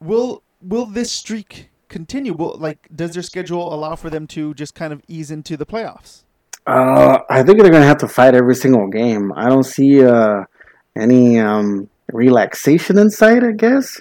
Will 0.00 0.42
will 0.60 0.86
this 0.86 1.12
streak 1.12 1.70
continue? 1.88 2.32
Will 2.32 2.56
like 2.58 2.88
does 2.92 3.14
their 3.14 3.22
schedule 3.22 3.72
allow 3.72 3.94
for 3.94 4.10
them 4.10 4.26
to 4.28 4.54
just 4.54 4.74
kind 4.74 4.92
of 4.92 5.02
ease 5.06 5.30
into 5.30 5.56
the 5.56 5.64
playoffs? 5.64 6.24
Uh, 6.66 7.18
I 7.30 7.44
think 7.44 7.60
they're 7.60 7.70
gonna 7.70 7.86
have 7.86 7.98
to 7.98 8.08
fight 8.08 8.34
every 8.34 8.56
single 8.56 8.88
game. 8.88 9.32
I 9.36 9.48
don't 9.48 9.62
see 9.62 10.04
uh, 10.04 10.46
any 10.96 11.38
um, 11.38 11.88
relaxation 12.12 12.98
in 12.98 13.10
sight. 13.10 13.44
I 13.44 13.52
guess. 13.52 14.00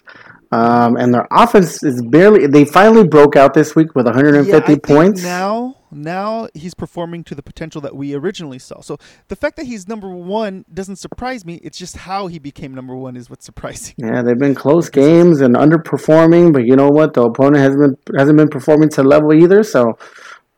Um, 0.53 0.97
and 0.97 1.11
their 1.11 1.27
offense 1.31 1.81
is 1.81 1.99
barely. 2.03 2.45
They 2.45 2.63
finally 2.63 3.07
broke 3.07 3.35
out 3.35 3.55
this 3.55 3.75
week 3.75 3.95
with 3.95 4.05
150 4.05 4.71
Yeah, 4.71 4.77
points. 4.83 5.23
Now, 5.23 5.77
now 5.89 6.47
he's 6.53 6.75
performing 6.75 7.23
to 7.23 7.33
the 7.33 7.41
potential 7.41 7.81
that 7.81 7.95
we 7.95 8.13
originally 8.13 8.59
saw. 8.59 8.81
So 8.81 8.99
the 9.29 9.35
fact 9.35 9.55
that 9.55 9.65
he's 9.65 9.87
number 9.87 10.09
one 10.09 10.63
doesn't 10.71 10.97
surprise 10.97 11.43
me. 11.43 11.55
It's 11.63 11.79
just 11.79 11.97
how 11.97 12.27
he 12.27 12.37
became 12.37 12.75
number 12.75 12.95
one 12.95 13.15
is 13.15 13.31
what's 13.31 13.45
surprising. 13.51 13.95
Yeah, 13.97 14.21
they've 14.21 14.37
been 14.37 14.53
close 14.53 14.89
games 14.91 15.41
and 15.41 15.55
underperforming, 15.55 16.53
but 16.53 16.65
you 16.65 16.75
know 16.75 16.89
what? 16.89 17.15
The 17.15 17.23
opponent 17.23 17.57
hasn't 17.57 18.05
been 18.05 18.19
hasn't 18.19 18.37
been 18.37 18.49
performing 18.49 18.89
to 18.89 19.01
level 19.01 19.33
either. 19.33 19.63
So, 19.63 19.97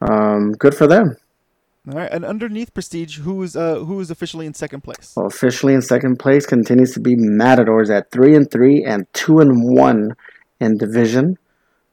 um, 0.01 0.51
good 0.53 0.75
for 0.75 0.87
them. 0.87 1.15
All 1.87 1.99
right, 1.99 2.11
and 2.11 2.25
underneath 2.25 2.73
Prestige, 2.73 3.19
who's 3.19 3.55
uh 3.55 3.75
who 3.75 3.99
is 3.99 4.09
officially 4.09 4.47
in 4.47 4.55
second 4.55 4.81
place? 4.81 5.13
Well, 5.15 5.27
officially 5.27 5.75
in 5.75 5.83
second 5.83 6.17
place 6.17 6.47
continues 6.47 6.93
to 6.93 6.99
be 6.99 7.15
Matadors 7.15 7.91
at 7.91 8.09
three 8.09 8.35
and 8.35 8.49
three 8.49 8.83
and 8.83 9.05
two 9.13 9.39
and 9.39 9.63
one 9.63 10.15
in 10.59 10.77
division, 10.77 11.37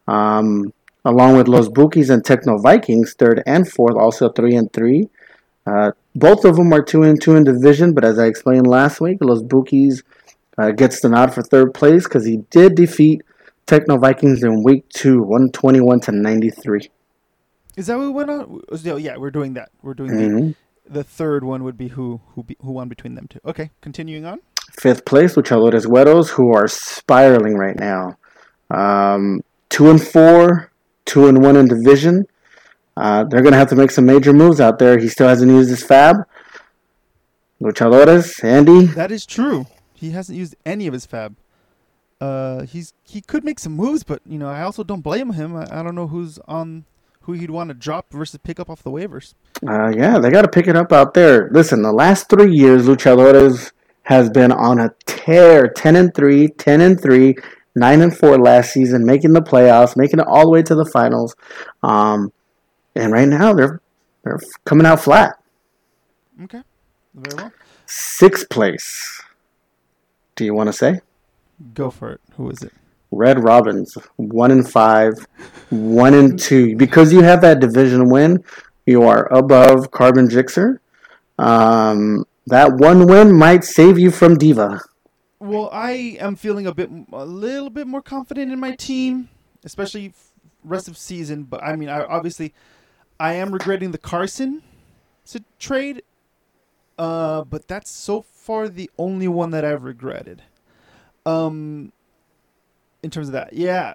um, 0.08 0.72
along 1.04 1.36
with 1.36 1.46
Los 1.46 1.68
Bukis 1.68 2.08
and 2.08 2.24
Techno 2.24 2.56
Vikings, 2.56 3.14
third 3.18 3.42
and 3.46 3.70
fourth, 3.70 3.96
also 3.96 4.30
three 4.30 4.54
and 4.54 4.72
three. 4.72 5.10
Uh, 5.66 5.90
both 6.14 6.46
of 6.46 6.56
them 6.56 6.72
are 6.72 6.82
two 6.82 7.02
and 7.02 7.20
two 7.20 7.34
in 7.34 7.44
division, 7.44 7.92
but 7.92 8.04
as 8.04 8.18
I 8.18 8.26
explained 8.26 8.66
last 8.66 8.98
week, 9.00 9.18
Los 9.20 9.42
Bukis 9.42 10.02
uh, 10.56 10.70
gets 10.70 11.00
the 11.00 11.10
nod 11.10 11.34
for 11.34 11.42
third 11.42 11.74
place 11.74 12.04
because 12.04 12.24
he 12.24 12.38
did 12.50 12.76
defeat 12.76 13.22
Techno 13.66 13.98
Vikings 13.98 14.42
in 14.42 14.62
week 14.62 14.88
two, 14.88 15.22
one 15.22 15.50
twenty 15.50 15.80
one 15.80 16.00
to 16.00 16.12
ninety 16.12 16.48
three. 16.48 16.90
Is 17.76 17.86
that 17.86 17.96
what 17.96 18.04
we 18.06 18.10
went 18.12 18.30
on? 18.30 18.60
Oh, 18.70 18.96
Yeah, 18.96 19.16
we're 19.16 19.30
doing 19.30 19.54
that. 19.54 19.70
We're 19.82 19.94
doing 19.94 20.10
Mm-hmm. 20.10 20.46
the 20.48 20.54
the 21.00 21.04
third 21.04 21.44
one 21.44 21.62
would 21.64 21.78
be 21.78 21.88
who 21.88 22.20
who 22.34 22.42
be, 22.42 22.56
who 22.60 22.72
won 22.72 22.88
between 22.88 23.14
them 23.14 23.26
two. 23.28 23.38
Okay, 23.46 23.70
continuing 23.80 24.26
on. 24.26 24.40
Fifth 24.80 25.04
place, 25.04 25.36
Luchadores 25.36 25.86
Güeros, 25.86 26.28
who 26.30 26.52
are 26.54 26.66
spiraling 26.68 27.54
right 27.56 27.76
now. 27.78 28.16
Um, 28.70 29.40
two 29.70 29.90
and 29.90 30.02
four, 30.02 30.70
two 31.04 31.26
and 31.28 31.42
one 31.42 31.56
in 31.56 31.66
division. 31.68 32.24
Uh, 32.96 33.24
they're 33.30 33.42
going 33.42 33.52
to 33.52 33.58
have 33.58 33.68
to 33.70 33.76
make 33.76 33.90
some 33.90 34.04
major 34.06 34.32
moves 34.32 34.60
out 34.60 34.78
there. 34.78 34.98
He 34.98 35.08
still 35.08 35.28
hasn't 35.28 35.50
used 35.50 35.70
his 35.70 35.82
fab. 35.82 36.16
Luchadores, 37.62 38.42
Andy. 38.44 38.86
That 38.86 39.12
is 39.12 39.24
true. 39.24 39.66
He 39.94 40.10
hasn't 40.10 40.36
used 40.36 40.56
any 40.66 40.86
of 40.86 40.92
his 40.92 41.06
fab. 41.06 41.36
Uh, 42.20 42.62
he's 42.64 42.92
he 43.04 43.20
could 43.20 43.44
make 43.44 43.58
some 43.58 43.72
moves, 43.72 44.04
but 44.04 44.20
you 44.26 44.38
know 44.38 44.48
I 44.48 44.62
also 44.62 44.84
don't 44.84 45.00
blame 45.00 45.32
him. 45.32 45.56
I, 45.56 45.80
I 45.80 45.82
don't 45.82 45.94
know 45.94 46.06
who's 46.08 46.38
on 46.46 46.84
who 47.22 47.32
he'd 47.32 47.50
want 47.50 47.68
to 47.68 47.74
drop 47.74 48.12
versus 48.12 48.38
pick 48.42 48.58
up 48.58 48.68
off 48.68 48.82
the 48.82 48.90
waivers. 48.90 49.34
Uh, 49.66 49.88
yeah, 49.88 50.18
they 50.18 50.30
got 50.30 50.42
to 50.42 50.48
pick 50.48 50.66
it 50.66 50.76
up 50.76 50.92
out 50.92 51.14
there. 51.14 51.48
Listen, 51.52 51.82
the 51.82 51.92
last 51.92 52.28
three 52.28 52.52
years, 52.52 52.86
Luchadores 52.86 53.72
has 54.02 54.28
been 54.30 54.52
on 54.52 54.80
a 54.80 54.90
tear 55.06 55.68
10 55.68 55.96
and 55.96 56.14
3, 56.14 56.48
10 56.48 56.80
and 56.80 57.00
3, 57.00 57.34
9 57.74 58.00
and 58.00 58.16
4 58.16 58.38
last 58.38 58.72
season, 58.72 59.04
making 59.04 59.32
the 59.32 59.40
playoffs, 59.40 59.96
making 59.96 60.18
it 60.20 60.26
all 60.26 60.44
the 60.44 60.50
way 60.50 60.62
to 60.62 60.74
the 60.74 60.84
finals. 60.84 61.36
Um, 61.82 62.32
and 62.94 63.12
right 63.12 63.28
now, 63.28 63.52
they're, 63.52 63.80
they're 64.24 64.40
coming 64.64 64.86
out 64.86 65.00
flat. 65.00 65.34
Okay, 66.42 66.62
very 67.14 67.36
well. 67.36 67.52
Sixth 67.86 68.48
place. 68.48 69.22
Do 70.34 70.44
you 70.44 70.54
want 70.54 70.68
to 70.68 70.72
say? 70.72 71.00
Go 71.74 71.90
for 71.90 72.10
it. 72.10 72.20
Who 72.36 72.50
is 72.50 72.62
it? 72.62 72.72
Red 73.12 73.44
Robins, 73.44 73.96
one 74.16 74.50
and 74.50 74.68
five, 74.68 75.14
one 75.70 76.14
and 76.14 76.38
two. 76.38 76.74
Because 76.76 77.12
you 77.12 77.22
have 77.22 77.40
that 77.42 77.60
division 77.60 78.08
win, 78.08 78.42
you 78.86 79.04
are 79.04 79.32
above 79.32 79.90
Carbon 79.92 80.28
Jixer. 80.28 80.78
Um, 81.38 82.24
that 82.46 82.72
one 82.74 83.06
win 83.06 83.32
might 83.32 83.64
save 83.64 83.98
you 83.98 84.10
from 84.10 84.36
Diva. 84.36 84.80
Well, 85.38 85.68
I 85.72 86.16
am 86.18 86.36
feeling 86.36 86.66
a 86.66 86.74
bit, 86.74 86.90
a 87.12 87.24
little 87.24 87.70
bit 87.70 87.86
more 87.86 88.02
confident 88.02 88.52
in 88.52 88.58
my 88.58 88.72
team, 88.72 89.28
especially 89.64 90.12
rest 90.64 90.88
of 90.88 90.96
season. 90.96 91.44
But 91.44 91.62
I 91.62 91.76
mean, 91.76 91.88
I 91.88 92.04
obviously, 92.04 92.54
I 93.20 93.34
am 93.34 93.52
regretting 93.52 93.92
the 93.92 93.98
Carson 93.98 94.62
trade. 95.58 96.02
Uh, 96.98 97.44
but 97.44 97.66
that's 97.68 97.90
so 97.90 98.22
far 98.22 98.68
the 98.68 98.90
only 98.98 99.28
one 99.28 99.50
that 99.50 99.64
I've 99.64 99.82
regretted. 99.82 100.42
Um, 101.24 101.92
in 103.02 103.10
terms 103.10 103.28
of 103.28 103.32
that, 103.32 103.52
yeah, 103.52 103.94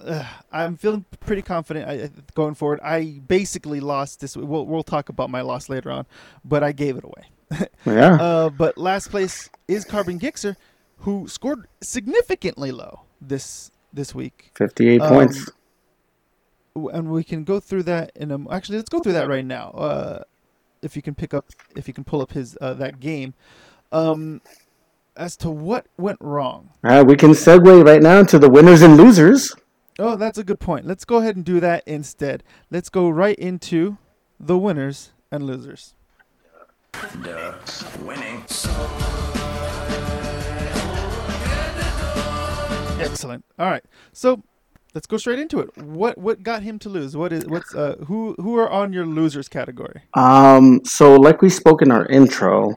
uh, 0.00 0.24
I'm 0.52 0.76
feeling 0.76 1.04
pretty 1.20 1.42
confident 1.42 1.88
I, 1.88 2.10
going 2.34 2.54
forward. 2.54 2.80
I 2.82 3.20
basically 3.26 3.80
lost 3.80 4.20
this. 4.20 4.36
We'll 4.36 4.66
we'll 4.66 4.82
talk 4.84 5.08
about 5.08 5.30
my 5.30 5.40
loss 5.40 5.68
later 5.68 5.90
on, 5.90 6.06
but 6.44 6.62
I 6.62 6.72
gave 6.72 6.96
it 6.96 7.04
away. 7.04 7.68
yeah. 7.86 8.14
Uh, 8.14 8.50
but 8.50 8.76
last 8.78 9.10
place 9.10 9.50
is 9.66 9.84
Carbon 9.84 10.18
Gixxer, 10.18 10.56
who 10.98 11.26
scored 11.28 11.66
significantly 11.80 12.70
low 12.70 13.00
this 13.20 13.70
this 13.92 14.14
week. 14.14 14.50
Fifty-eight 14.54 15.00
Um, 15.00 15.08
points. 15.08 15.50
and 16.76 17.10
we 17.10 17.24
can 17.24 17.42
go 17.44 17.58
through 17.58 17.82
that 17.84 18.12
in 18.14 18.30
a 18.30 18.50
actually 18.50 18.76
let's 18.78 18.88
go 18.88 19.00
through 19.00 19.14
that 19.14 19.26
right 19.28 19.44
now 19.44 19.70
uh 19.70 20.22
if 20.80 20.94
you 20.94 21.02
can 21.02 21.12
pick 21.12 21.34
up 21.34 21.46
if 21.74 21.88
you 21.88 21.94
can 21.94 22.04
pull 22.04 22.20
up 22.22 22.30
his 22.32 22.56
uh, 22.60 22.72
that 22.74 23.00
game 23.00 23.34
um 23.90 24.40
as 25.18 25.36
to 25.36 25.50
what 25.50 25.86
went 25.98 26.18
wrong. 26.20 26.70
Uh, 26.84 27.04
we 27.06 27.16
can 27.16 27.32
segue 27.32 27.84
right 27.84 28.00
now 28.00 28.22
to 28.22 28.38
the 28.38 28.48
winners 28.48 28.80
and 28.80 28.96
losers. 28.96 29.54
oh 29.98 30.16
that's 30.16 30.38
a 30.38 30.44
good 30.44 30.60
point. 30.60 30.86
Let's 30.86 31.04
go 31.04 31.16
ahead 31.16 31.36
and 31.36 31.44
do 31.44 31.60
that 31.60 31.82
instead. 31.86 32.42
Let's 32.70 32.88
go 32.88 33.10
right 33.10 33.36
into 33.36 33.98
the 34.40 34.56
winners 34.56 35.10
and 35.30 35.44
losers. 35.44 35.94
Winning. 38.00 38.44
excellent. 43.00 43.44
All 43.58 43.70
right. 43.70 43.84
So 44.12 44.42
let's 44.94 45.06
go 45.06 45.16
straight 45.16 45.38
into 45.38 45.60
it. 45.60 45.76
What 45.76 46.18
what 46.18 46.42
got 46.42 46.62
him 46.62 46.78
to 46.80 46.88
lose? 46.88 47.16
What 47.16 47.32
is 47.32 47.46
what's 47.46 47.74
uh 47.74 47.96
who 48.06 48.34
who 48.38 48.56
are 48.56 48.70
on 48.70 48.92
your 48.92 49.06
losers 49.06 49.48
category? 49.48 50.02
Um, 50.14 50.80
so 50.84 51.16
like 51.16 51.42
we 51.42 51.50
spoke 51.50 51.82
in 51.82 51.90
our 51.90 52.06
intro, 52.06 52.76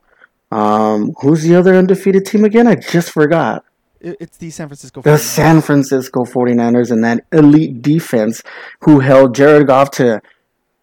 um, 0.51 1.11
who's 1.21 1.43
the 1.43 1.55
other 1.55 1.75
undefeated 1.75 2.25
team 2.25 2.43
again? 2.43 2.67
I 2.67 2.75
just 2.75 3.11
forgot. 3.11 3.63
it's 4.01 4.37
the 4.37 4.49
san 4.49 4.67
francisco 4.67 5.01
The 5.01 5.11
49ers. 5.11 5.19
San 5.19 5.61
Francisco 5.61 6.23
49ers 6.25 6.91
and 6.91 7.03
that 7.03 7.23
elite 7.31 7.81
defense 7.81 8.41
who 8.81 8.99
held 8.99 9.35
Jared 9.35 9.67
Goff 9.67 9.91
to 9.91 10.21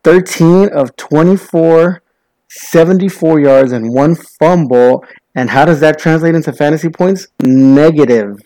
13 0.04 0.68
of 0.72 0.94
24, 0.96 2.00
74 2.48 3.40
yards 3.40 3.72
and 3.72 3.92
one 3.92 4.14
fumble. 4.38 5.04
And 5.34 5.50
how 5.50 5.64
does 5.64 5.80
that 5.80 5.98
translate 5.98 6.34
into 6.34 6.52
fantasy 6.52 6.88
points? 6.88 7.26
Negative. 7.42 8.36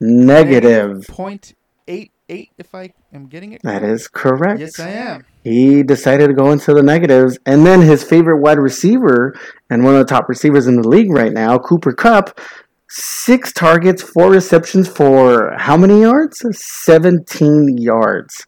Negative. 0.00 1.04
point 1.08 1.54
eight 1.88 2.10
eight 2.28 2.50
if 2.58 2.74
I 2.74 2.92
am 3.12 3.26
getting 3.28 3.52
it. 3.52 3.62
That 3.62 3.82
is 3.82 4.08
correct. 4.08 4.60
Yes, 4.60 4.78
I 4.80 4.88
am. 4.90 5.24
He 5.46 5.84
decided 5.84 6.26
to 6.26 6.32
go 6.32 6.50
into 6.50 6.74
the 6.74 6.82
negatives. 6.82 7.38
And 7.46 7.64
then 7.64 7.80
his 7.80 8.02
favorite 8.02 8.40
wide 8.40 8.58
receiver 8.58 9.38
and 9.70 9.84
one 9.84 9.94
of 9.94 10.00
the 10.00 10.12
top 10.12 10.28
receivers 10.28 10.66
in 10.66 10.74
the 10.74 10.88
league 10.88 11.12
right 11.12 11.32
now, 11.32 11.56
Cooper 11.56 11.92
Kupp, 11.92 12.40
six 12.88 13.52
targets, 13.52 14.02
four 14.02 14.28
receptions 14.28 14.88
for 14.88 15.54
how 15.56 15.76
many 15.76 16.00
yards? 16.00 16.44
17 16.50 17.78
yards. 17.78 18.44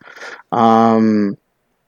Um, 0.50 1.38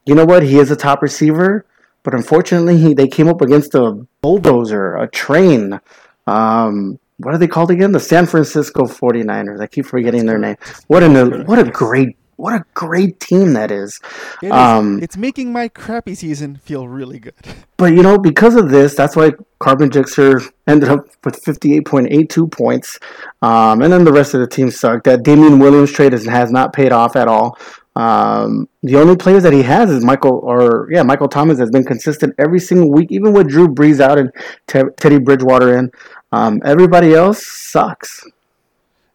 you 0.06 0.14
know 0.14 0.24
what? 0.24 0.44
He 0.44 0.60
is 0.60 0.70
a 0.70 0.76
top 0.76 1.02
receiver, 1.02 1.66
but 2.04 2.14
unfortunately, 2.14 2.78
he, 2.78 2.94
they 2.94 3.08
came 3.08 3.26
up 3.26 3.40
against 3.40 3.74
a 3.74 4.06
bulldozer, 4.22 4.94
a 4.94 5.08
train. 5.08 5.80
Um, 6.28 7.00
what 7.16 7.34
are 7.34 7.38
they 7.38 7.48
called 7.48 7.72
again? 7.72 7.90
The 7.90 7.98
San 7.98 8.26
Francisco 8.26 8.84
49ers. 8.84 9.60
I 9.60 9.66
keep 9.66 9.86
forgetting 9.86 10.26
their 10.26 10.38
name. 10.38 10.56
What 10.86 11.02
an 11.02 11.46
what 11.46 11.58
a 11.58 11.64
great 11.64 12.16
what 12.40 12.54
a 12.54 12.64
great 12.74 13.20
team 13.20 13.52
that 13.52 13.70
is. 13.70 14.00
It 14.42 14.46
is. 14.46 14.52
Um, 14.52 15.02
it's 15.02 15.16
making 15.16 15.52
my 15.52 15.68
crappy 15.68 16.14
season 16.14 16.56
feel 16.56 16.88
really 16.88 17.18
good. 17.18 17.34
But 17.76 17.94
you 17.94 18.02
know, 18.02 18.18
because 18.18 18.56
of 18.56 18.68
this, 18.68 18.94
that's 18.94 19.16
why 19.16 19.32
Carbon 19.58 19.88
Jixer 19.88 20.46
ended 20.66 20.90
up 20.90 21.06
with 21.24 21.42
58.82 21.42 22.52
points. 22.52 22.98
Um, 23.40 23.80
and 23.80 23.90
then 23.90 24.04
the 24.04 24.12
rest 24.12 24.34
of 24.34 24.40
the 24.40 24.46
team 24.46 24.70
sucked. 24.70 25.04
That 25.04 25.22
Damien 25.22 25.58
Williams 25.58 25.90
trade 25.90 26.12
is, 26.12 26.26
has 26.26 26.52
not 26.52 26.74
paid 26.74 26.92
off 26.92 27.16
at 27.16 27.26
all. 27.26 27.56
Um, 27.96 28.68
the 28.82 28.96
only 28.96 29.16
players 29.16 29.42
that 29.44 29.54
he 29.54 29.62
has 29.62 29.90
is 29.90 30.04
Michael, 30.04 30.40
or 30.42 30.88
yeah, 30.90 31.02
Michael 31.02 31.28
Thomas 31.28 31.58
has 31.58 31.70
been 31.70 31.84
consistent 31.84 32.34
every 32.38 32.60
single 32.60 32.90
week, 32.90 33.10
even 33.10 33.32
with 33.32 33.48
Drew 33.48 33.66
Brees 33.66 33.98
out 33.98 34.18
and 34.18 34.30
Te- 34.66 34.92
Teddy 34.98 35.18
Bridgewater 35.18 35.78
in. 35.78 35.90
Um, 36.32 36.60
everybody 36.64 37.14
else 37.14 37.44
sucks. 37.46 38.24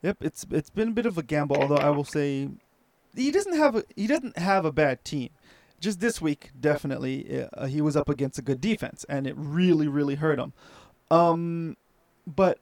Yep, 0.01 0.17
it's 0.21 0.45
it's 0.51 0.69
been 0.69 0.89
a 0.89 0.91
bit 0.91 1.05
of 1.05 1.17
a 1.17 1.23
gamble. 1.23 1.57
Although 1.57 1.77
I 1.77 1.89
will 1.89 2.03
say, 2.03 2.49
he 3.15 3.31
doesn't 3.31 3.55
have 3.55 3.75
a 3.75 3.83
he 3.95 4.07
doesn't 4.07 4.37
have 4.37 4.65
a 4.65 4.71
bad 4.71 5.03
team. 5.05 5.29
Just 5.79 5.99
this 5.99 6.21
week, 6.21 6.51
definitely, 6.59 7.45
uh, 7.53 7.65
he 7.67 7.81
was 7.81 7.95
up 7.97 8.09
against 8.09 8.39
a 8.39 8.41
good 8.41 8.61
defense, 8.61 9.05
and 9.09 9.27
it 9.27 9.35
really 9.37 9.87
really 9.87 10.15
hurt 10.15 10.39
him. 10.39 10.53
Um, 11.11 11.77
but 12.25 12.59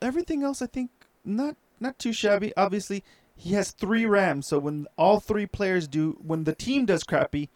everything 0.00 0.42
else, 0.42 0.62
I 0.62 0.66
think, 0.66 0.90
not 1.24 1.56
not 1.80 1.98
too 1.98 2.12
shabby. 2.12 2.52
Obviously, 2.56 3.02
he 3.36 3.54
has 3.54 3.70
three 3.70 4.04
Rams, 4.06 4.46
so 4.48 4.58
when 4.58 4.86
all 4.96 5.20
three 5.20 5.46
players 5.46 5.86
do, 5.88 6.18
when 6.22 6.44
the 6.44 6.54
team 6.54 6.86
does 6.86 7.04
crappy, 7.04 7.48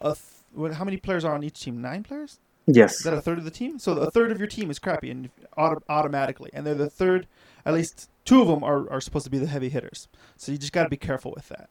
a 0.00 0.10
th- 0.14 0.18
what, 0.52 0.74
how 0.74 0.84
many 0.84 0.96
players 0.96 1.24
are 1.24 1.34
on 1.34 1.42
each 1.44 1.60
team? 1.60 1.80
Nine 1.80 2.02
players. 2.02 2.38
Is 2.66 2.76
Yes. 2.76 3.02
that 3.02 3.14
a 3.14 3.20
third 3.20 3.38
of 3.38 3.44
the 3.44 3.50
team? 3.50 3.78
So 3.78 3.92
a 3.94 4.10
third 4.10 4.30
of 4.30 4.38
your 4.38 4.46
team 4.46 4.70
is 4.70 4.78
crappy 4.78 5.10
and 5.10 5.30
auto- 5.56 5.82
automatically, 5.88 6.50
and 6.52 6.66
they're 6.66 6.74
the 6.74 6.90
third. 6.90 7.26
At 7.64 7.74
least 7.74 8.08
two 8.24 8.40
of 8.40 8.48
them 8.48 8.62
are, 8.62 8.90
are 8.90 9.00
supposed 9.00 9.24
to 9.24 9.30
be 9.30 9.38
the 9.38 9.46
heavy 9.46 9.68
hitters. 9.68 10.08
So 10.36 10.52
you 10.52 10.58
just 10.58 10.72
got 10.72 10.84
to 10.84 10.88
be 10.88 10.96
careful 10.96 11.32
with 11.34 11.48
that. 11.48 11.70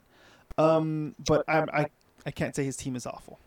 Um, 0.57 1.15
but 1.25 1.43
I'm, 1.47 1.69
I 1.73 1.87
I 2.25 2.31
can't 2.31 2.55
say 2.55 2.63
his 2.63 2.77
team 2.77 2.95
is 2.95 3.05
awful, 3.05 3.39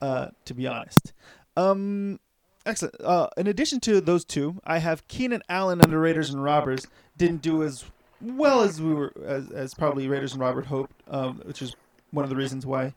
uh, 0.00 0.28
to 0.44 0.54
be 0.54 0.66
honest. 0.66 1.12
Um, 1.56 2.18
excellent. 2.64 2.94
Uh, 3.00 3.28
in 3.36 3.46
addition 3.46 3.80
to 3.80 4.00
those 4.00 4.24
two, 4.24 4.60
I 4.64 4.78
have 4.78 5.06
Keenan 5.08 5.42
Allen 5.48 5.82
under 5.82 6.00
Raiders 6.00 6.30
and 6.30 6.42
Robbers 6.42 6.86
didn't 7.16 7.42
do 7.42 7.62
as 7.62 7.84
well 8.20 8.62
as 8.62 8.80
we 8.80 8.94
were 8.94 9.12
as, 9.24 9.50
as 9.50 9.74
probably 9.74 10.08
Raiders 10.08 10.32
and 10.32 10.40
Robert 10.40 10.66
hoped, 10.66 10.94
um, 11.08 11.42
which 11.44 11.60
is 11.60 11.74
one 12.10 12.24
of 12.24 12.30
the 12.30 12.36
reasons 12.36 12.64
why 12.64 12.94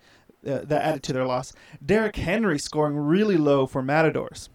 uh, 0.48 0.60
that 0.64 0.84
added 0.84 1.04
to 1.04 1.14
their 1.14 1.26
loss. 1.26 1.54
Derrick 1.84 2.16
Henry 2.16 2.60
scoring 2.60 2.96
really 2.96 3.38
low 3.38 3.66
for 3.66 3.82
Matadors. 3.82 4.50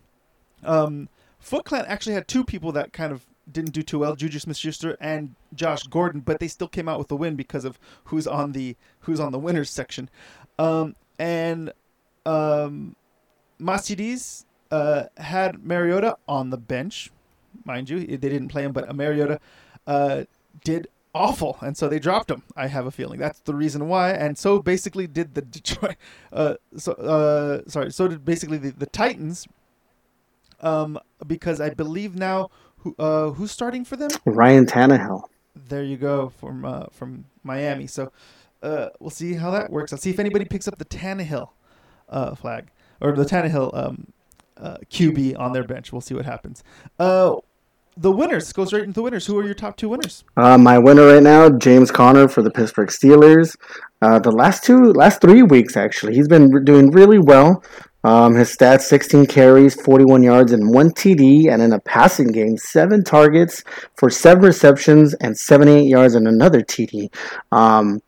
Um, 0.62 1.09
Foot 1.38 1.64
Clan 1.64 1.85
actually 1.87 2.14
had 2.14 2.29
two 2.29 2.45
people 2.45 2.71
that 2.73 2.93
kind 2.93 3.12
of 3.12 3.26
didn't 3.52 3.73
do 3.73 3.83
too 3.83 3.99
well, 3.99 4.16
Juju 4.16 4.38
Smith-Schuster 4.38 4.97
and 5.00 5.35
Josh 5.54 5.85
Gordon, 5.85 6.21
but 6.21 6.40
they 6.40 6.49
still 6.49 6.69
came 6.69 6.88
out 6.88 6.99
with 6.99 7.09
the 7.09 7.16
win 7.16 7.37
because 7.37 7.64
of 7.64 7.78
who's 8.04 8.26
on 8.26 8.52
the 8.52 8.76
who's 9.00 9.21
on 9.21 9.33
the 9.33 9.38
winners 9.38 9.71
section. 9.71 10.09
Um, 10.59 10.97
and 11.19 11.73
um, 12.26 12.97
uh, 14.71 15.04
had 15.16 15.64
Mariota 15.64 16.16
on 16.28 16.50
the 16.50 16.57
bench, 16.57 17.11
mind 17.64 17.90
you. 17.90 18.07
They 18.07 18.16
didn't 18.16 18.49
play 18.49 18.64
him, 18.64 18.73
but 18.73 18.95
Mariota 18.95 19.40
uh, 19.87 20.25
did 20.64 20.88
awful, 21.14 21.59
and 21.61 21.76
so 21.76 21.88
they 21.88 21.99
dropped 21.99 22.30
him. 22.30 22.42
I 22.57 22.69
have 22.69 22.87
a 22.87 22.90
feeling 22.90 23.19
that's 23.19 23.40
the 23.40 23.54
reason 23.54 23.88
why. 23.88 24.11
And 24.12 24.38
so 24.38 24.61
basically 24.61 25.07
did 25.07 25.35
the 25.35 25.42
Detroit. 25.42 25.97
Uh, 26.33 26.54
so 26.76 26.92
uh, 26.92 27.69
sorry. 27.69 27.90
So 27.90 28.07
did 28.07 28.25
basically 28.25 28.57
the, 28.57 28.71
the 28.71 28.87
Titans. 28.87 29.49
Um, 30.61 30.99
because 31.26 31.61
I 31.61 31.71
believe 31.71 32.14
now 32.14 32.50
who 32.80 32.94
uh 32.99 33.30
who's 33.30 33.50
starting 33.50 33.84
for 33.84 33.96
them? 33.96 34.10
Ryan 34.25 34.66
Tannehill. 34.66 35.22
There 35.54 35.82
you 35.82 35.96
go 35.96 36.28
from 36.28 36.64
uh, 36.64 36.87
from 36.92 37.25
Miami. 37.42 37.87
So 37.87 38.12
uh, 38.62 38.88
we'll 38.99 39.10
see 39.10 39.34
how 39.34 39.50
that 39.50 39.70
works. 39.70 39.92
I'll 39.92 39.99
see 39.99 40.10
if 40.10 40.18
anybody 40.18 40.44
picks 40.44 40.68
up 40.68 40.78
the 40.78 40.84
Tannehill 40.84 41.50
uh, 42.08 42.34
flag 42.34 42.70
or 43.00 43.12
the 43.12 43.25
Tannehill 43.25 43.76
um, 43.76 44.12
uh, 44.56 44.76
QB 44.90 45.38
on 45.38 45.52
their 45.52 45.64
bench. 45.64 45.92
We'll 45.92 46.00
see 46.00 46.14
what 46.14 46.25
happens. 46.25 46.62
Uh, 46.99 47.37
the 47.96 48.10
winners 48.10 48.52
goes 48.52 48.72
right 48.72 48.82
into 48.82 48.94
the 48.94 49.02
winners. 49.02 49.26
Who 49.26 49.38
are 49.38 49.44
your 49.44 49.54
top 49.54 49.76
two 49.76 49.88
winners? 49.88 50.25
Uh, 50.37 50.56
my 50.56 50.78
winner 50.78 51.06
right 51.06 51.22
now, 51.22 51.50
James 51.50 51.90
Conner 51.90 52.28
for 52.28 52.42
the 52.42 52.50
Pittsburgh 52.50 52.88
Steelers. 52.88 53.56
Uh, 54.00 54.18
the 54.18 54.30
last 54.30 54.64
two, 54.64 54.92
last 54.92 55.20
three 55.20 55.42
weeks 55.42 55.76
actually, 55.76 56.14
he's 56.14 56.28
been 56.28 56.64
doing 56.64 56.90
really 56.90 57.18
well. 57.18 57.62
Um, 58.02 58.35
his 58.35 58.57
stats: 58.57 58.83
16 58.83 59.26
carries, 59.26 59.75
41 59.80 60.23
yards, 60.23 60.52
and 60.52 60.73
one 60.73 60.90
TD. 60.90 61.52
And 61.52 61.62
in 61.62 61.73
a 61.73 61.80
passing 61.80 62.28
game, 62.28 62.57
seven 62.57 63.04
targets 63.04 63.62
for 63.97 64.11
seven 64.11 64.45
receptions 64.45 65.14
and 65.14 65.37
78 65.37 65.87
yards 65.87 66.14
and 66.14 66.26
another 66.26 66.62
TD. 66.62 67.12
Um, 67.52 68.00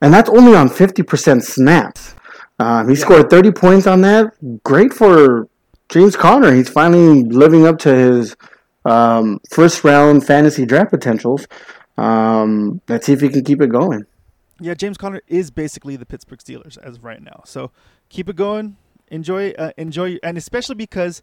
and 0.00 0.12
that's 0.12 0.30
only 0.30 0.54
on 0.54 0.68
50% 0.68 1.42
snaps. 1.42 2.14
Um, 2.58 2.88
he 2.88 2.94
scored 2.94 3.28
30 3.28 3.52
points 3.52 3.86
on 3.86 4.00
that. 4.02 4.32
Great 4.62 4.92
for 4.92 5.48
James 5.88 6.16
Conner. 6.16 6.54
He's 6.54 6.68
finally 6.68 7.22
living 7.22 7.66
up 7.66 7.78
to 7.80 7.94
his 7.94 8.36
um, 8.84 9.40
first 9.50 9.84
round 9.84 10.26
fantasy 10.26 10.64
draft 10.64 10.90
potentials. 10.90 11.46
Um, 11.98 12.80
let's 12.88 13.06
see 13.06 13.12
if 13.12 13.20
he 13.20 13.28
can 13.28 13.44
keep 13.44 13.60
it 13.60 13.68
going. 13.68 14.04
Yeah, 14.58 14.74
James 14.74 14.96
Conner 14.96 15.20
is 15.26 15.50
basically 15.50 15.96
the 15.96 16.06
Pittsburgh 16.06 16.38
Steelers 16.38 16.78
as 16.78 16.96
of 16.96 17.04
right 17.04 17.22
now. 17.22 17.42
So 17.44 17.70
keep 18.08 18.28
it 18.28 18.36
going. 18.36 18.76
Enjoy, 19.08 19.50
uh, 19.52 19.70
enjoy, 19.76 20.18
and 20.22 20.36
especially 20.36 20.74
because 20.74 21.22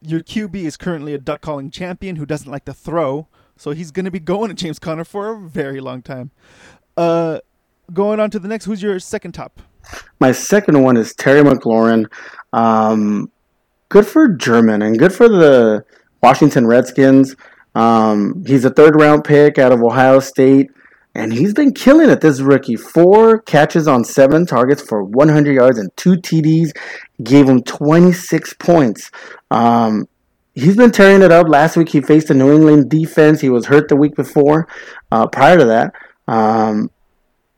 your 0.00 0.20
QB 0.20 0.54
is 0.56 0.76
currently 0.76 1.14
a 1.14 1.18
duck 1.18 1.40
calling 1.40 1.70
champion 1.70 2.16
who 2.16 2.26
doesn't 2.26 2.50
like 2.50 2.64
to 2.66 2.74
throw, 2.74 3.28
so 3.56 3.72
he's 3.72 3.90
going 3.90 4.04
to 4.04 4.10
be 4.10 4.20
going 4.20 4.48
to 4.48 4.54
James 4.54 4.78
Conner 4.78 5.04
for 5.04 5.32
a 5.32 5.40
very 5.40 5.80
long 5.80 6.02
time. 6.02 6.30
Uh, 6.96 7.40
going 7.92 8.20
on 8.20 8.30
to 8.30 8.38
the 8.38 8.48
next. 8.48 8.66
Who's 8.66 8.82
your 8.82 8.98
second 8.98 9.32
top? 9.32 9.60
My 10.20 10.32
second 10.32 10.82
one 10.82 10.96
is 10.96 11.14
Terry 11.14 11.42
McLaurin. 11.42 12.06
Um, 12.52 13.30
good 13.88 14.06
for 14.06 14.28
German 14.28 14.82
and 14.82 14.98
good 14.98 15.12
for 15.12 15.28
the 15.28 15.84
Washington 16.22 16.66
Redskins. 16.66 17.36
Um, 17.74 18.42
he's 18.46 18.64
a 18.64 18.70
third 18.70 18.96
round 18.96 19.24
pick 19.24 19.58
out 19.58 19.70
of 19.70 19.82
Ohio 19.82 20.18
State, 20.20 20.70
and 21.14 21.32
he's 21.32 21.52
been 21.52 21.72
killing 21.72 22.08
it. 22.08 22.20
This 22.20 22.40
rookie, 22.40 22.76
four 22.76 23.40
catches 23.42 23.86
on 23.86 24.02
seven 24.02 24.46
targets 24.46 24.82
for 24.82 25.02
100 25.04 25.54
yards 25.54 25.78
and 25.78 25.94
two 25.96 26.14
TDs, 26.14 26.70
gave 27.22 27.48
him 27.48 27.62
26 27.62 28.54
points. 28.54 29.10
Um, 29.50 30.08
he's 30.54 30.76
been 30.76 30.90
tearing 30.90 31.22
it 31.22 31.32
up. 31.32 31.48
Last 31.48 31.76
week 31.76 31.88
he 31.88 32.00
faced 32.00 32.28
the 32.28 32.34
New 32.34 32.52
England 32.52 32.90
defense. 32.90 33.40
He 33.40 33.50
was 33.50 33.66
hurt 33.66 33.88
the 33.88 33.96
week 33.96 34.16
before. 34.16 34.68
Uh, 35.10 35.26
prior 35.26 35.58
to 35.58 35.64
that, 35.64 35.92
um, 36.28 36.90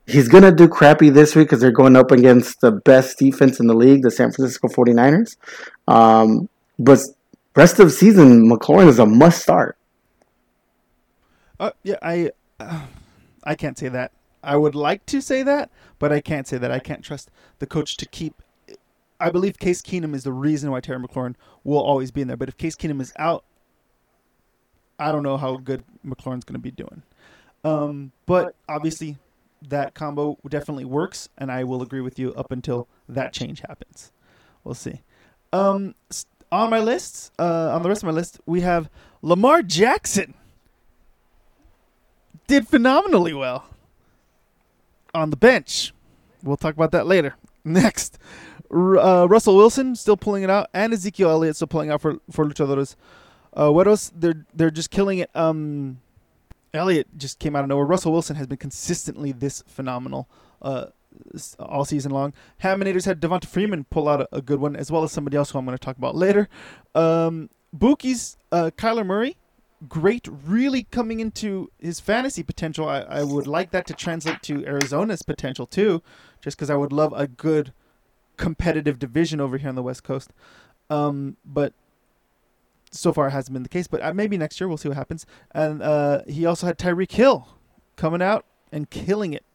he's 0.05 0.27
gonna 0.27 0.51
do 0.51 0.67
crappy 0.67 1.09
this 1.09 1.35
week 1.35 1.47
because 1.47 1.61
they're 1.61 1.71
going 1.71 1.95
up 1.95 2.11
against 2.11 2.61
the 2.61 2.71
best 2.71 3.17
defense 3.17 3.59
in 3.59 3.67
the 3.67 3.73
league, 3.73 4.03
the 4.03 4.11
San 4.11 4.31
Francisco 4.31 4.67
49ers. 4.67 5.37
Um, 5.87 6.49
but 6.77 6.99
rest 7.55 7.79
of 7.79 7.87
the 7.87 7.91
season, 7.91 8.49
McLaurin 8.49 8.87
is 8.87 8.99
a 8.99 9.05
must 9.05 9.41
start. 9.41 9.77
Uh, 11.59 11.71
yeah, 11.83 11.97
I, 12.01 12.31
uh, 12.59 12.85
I 13.43 13.55
can't 13.55 13.77
say 13.77 13.89
that. 13.89 14.13
I 14.41 14.55
would 14.55 14.75
like 14.75 15.05
to 15.07 15.21
say 15.21 15.43
that, 15.43 15.69
but 15.99 16.11
I 16.11 16.21
can't 16.21 16.47
say 16.47 16.57
that. 16.57 16.71
I 16.71 16.79
can't 16.79 17.03
trust 17.03 17.29
the 17.59 17.67
coach 17.67 17.97
to 17.97 18.05
keep. 18.05 18.41
I 19.19 19.29
believe 19.29 19.59
Case 19.59 19.81
Keenum 19.81 20.13
is 20.15 20.23
the 20.23 20.33
reason 20.33 20.71
why 20.71 20.79
Terry 20.79 20.99
McLaurin 20.99 21.35
will 21.63 21.81
always 21.81 22.11
be 22.11 22.21
in 22.21 22.27
there. 22.27 22.37
But 22.37 22.49
if 22.49 22.57
Case 22.57 22.75
Keenum 22.75 23.01
is 23.01 23.13
out, 23.17 23.43
I 24.97 25.11
don't 25.11 25.23
know 25.23 25.37
how 25.37 25.57
good 25.57 25.83
McLaurin's 26.05 26.43
going 26.43 26.53
to 26.53 26.59
be 26.59 26.71
doing. 26.71 27.03
Um, 27.63 28.11
but 28.25 28.55
obviously, 28.67 29.17
that 29.67 29.93
combo 29.93 30.37
definitely 30.47 30.85
works, 30.85 31.29
and 31.37 31.51
I 31.51 31.63
will 31.63 31.81
agree 31.81 32.01
with 32.01 32.17
you 32.17 32.33
up 32.35 32.51
until 32.51 32.87
that 33.07 33.33
change 33.33 33.61
happens. 33.61 34.11
We'll 34.63 34.75
see. 34.75 35.01
Um, 35.51 35.95
on 36.51 36.69
my 36.69 36.79
list, 36.79 37.31
uh, 37.39 37.71
on 37.73 37.83
the 37.83 37.89
rest 37.89 38.03
of 38.03 38.07
my 38.07 38.13
list, 38.13 38.39
we 38.45 38.61
have 38.61 38.89
Lamar 39.21 39.61
Jackson 39.61 40.33
did 42.47 42.67
phenomenally 42.67 43.33
well 43.33 43.65
on 45.13 45.29
the 45.29 45.37
bench. 45.37 45.93
We'll 46.43 46.57
talk 46.57 46.73
about 46.73 46.91
that 46.91 47.05
later. 47.05 47.35
Next, 47.63 48.17
uh, 48.71 49.27
Russell 49.29 49.55
Wilson 49.55 49.95
still 49.95 50.17
pulling 50.17 50.43
it 50.43 50.49
out, 50.49 50.69
and 50.73 50.93
Ezekiel 50.93 51.29
Elliott 51.29 51.55
still 51.55 51.67
pulling 51.67 51.89
out 51.89 52.01
for 52.01 52.19
for 52.31 52.45
Luchadores. 52.45 52.95
Uh, 53.53 53.71
what 53.71 53.87
else? 53.87 54.11
They're 54.15 54.45
they're 54.53 54.71
just 54.71 54.91
killing 54.91 55.19
it. 55.19 55.29
Um, 55.35 56.01
Elliott 56.73 57.07
just 57.17 57.39
came 57.39 57.55
out 57.55 57.63
of 57.63 57.69
nowhere. 57.69 57.85
Russell 57.85 58.11
Wilson 58.11 58.35
has 58.35 58.47
been 58.47 58.57
consistently 58.57 59.31
this 59.31 59.63
phenomenal 59.67 60.29
uh, 60.61 60.87
all 61.59 61.85
season 61.85 62.11
long. 62.11 62.33
Haminators 62.63 63.05
had 63.05 63.19
Devonta 63.19 63.45
Freeman 63.45 63.85
pull 63.85 64.07
out 64.07 64.21
a, 64.21 64.27
a, 64.31 64.41
good 64.41 64.59
one, 64.59 64.75
as 64.75 64.91
well 64.91 65.03
as 65.03 65.11
somebody 65.11 65.35
else 65.35 65.49
who 65.49 65.57
I'm 65.57 65.65
going 65.65 65.77
to 65.77 65.83
talk 65.83 65.97
about 65.97 66.15
later. 66.15 66.47
Um, 66.93 67.49
Bookie's 67.75 68.37
uh, 68.51 68.69
Kyler 68.77 69.05
Murray 69.05 69.35
great, 69.87 70.27
really 70.45 70.83
coming 70.83 71.19
into 71.19 71.71
his 71.79 71.99
fantasy 71.99 72.43
potential. 72.43 72.87
I, 72.87 72.99
I 73.01 73.23
would 73.23 73.47
like 73.47 73.71
that 73.71 73.87
to 73.87 73.93
translate 73.93 74.41
to 74.43 74.65
Arizona's 74.65 75.21
potential 75.21 75.65
too, 75.65 76.01
just 76.41 76.57
because 76.57 76.69
I 76.69 76.75
would 76.75 76.91
love 76.91 77.13
a 77.15 77.27
good 77.27 77.73
competitive 78.39 78.97
division 78.97 79.39
over 79.39 79.57
here 79.57 79.69
on 79.69 79.75
the 79.75 79.83
West 79.83 80.03
Coast. 80.03 80.31
Um, 80.89 81.37
but 81.45 81.73
so 82.89 83.13
far 83.13 83.27
it 83.27 83.31
hasn't 83.31 83.53
been 83.53 83.63
the 83.63 83.69
case. 83.69 83.85
But 83.85 84.01
uh, 84.01 84.13
maybe 84.13 84.37
next 84.37 84.59
year 84.59 84.67
we'll 84.67 84.77
see 84.77 84.89
what 84.89 84.97
happens. 84.97 85.27
And 85.51 85.83
uh, 85.83 86.23
he 86.27 86.45
also 86.45 86.65
had 86.65 86.79
Tyreek 86.79 87.11
Hill 87.11 87.47
coming 87.95 88.21
out 88.21 88.45
and 88.71 88.89
killing 88.89 89.33
it. 89.33 89.45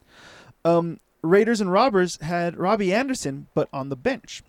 Um, 0.64 1.00
Raiders 1.22 1.60
and 1.60 1.72
Robbers 1.72 2.20
had 2.20 2.56
Robby 2.56 2.92
Anderson, 2.92 3.48
but 3.54 3.68
on 3.72 3.88
the 3.88 3.96
bench. 3.96 4.42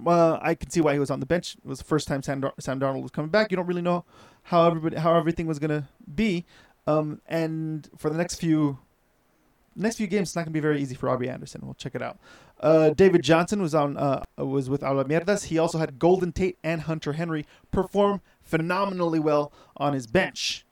Well, 0.00 0.38
I 0.40 0.54
can 0.54 0.70
see 0.70 0.80
why 0.80 0.92
he 0.92 0.98
was 0.98 1.10
on 1.10 1.20
the 1.20 1.26
bench. 1.26 1.56
It 1.56 1.66
was 1.68 1.78
the 1.78 1.84
first 1.84 2.06
time 2.06 2.22
Sam, 2.22 2.40
Dar- 2.40 2.54
Sam 2.60 2.78
Darnold 2.78 3.02
was 3.02 3.10
coming 3.10 3.30
back. 3.30 3.50
You 3.50 3.56
don't 3.56 3.66
really 3.66 3.82
know 3.82 4.04
how 4.44 4.66
everybody 4.66 4.96
how 4.96 5.16
everything 5.16 5.46
was 5.46 5.58
gonna 5.58 5.88
be. 6.14 6.44
Um, 6.86 7.20
and 7.26 7.88
for 7.96 8.10
the 8.10 8.16
next 8.16 8.36
few 8.36 8.78
next 9.76 9.96
few 9.96 10.06
games, 10.06 10.28
it's 10.28 10.36
not 10.36 10.42
gonna 10.42 10.52
be 10.52 10.60
very 10.60 10.80
easy 10.80 10.94
for 10.94 11.06
Robby 11.06 11.28
Anderson. 11.28 11.60
We'll 11.64 11.74
check 11.74 11.94
it 11.94 12.02
out. 12.02 12.18
Uh, 12.60 12.90
David 12.90 13.22
Johnson 13.22 13.60
was 13.60 13.74
on 13.74 13.96
uh, 13.96 14.22
was 14.38 14.70
with 14.70 14.82
Ala 14.82 15.04
Mierdas. 15.04 15.44
He 15.44 15.58
also 15.58 15.78
had 15.78 15.98
Golden 15.98 16.32
Tate 16.32 16.58
and 16.64 16.82
Hunter 16.82 17.12
Henry 17.12 17.46
perform 17.70 18.20
phenomenally 18.42 19.18
well 19.18 19.52
on 19.76 19.92
his 19.92 20.06
bench. 20.06 20.64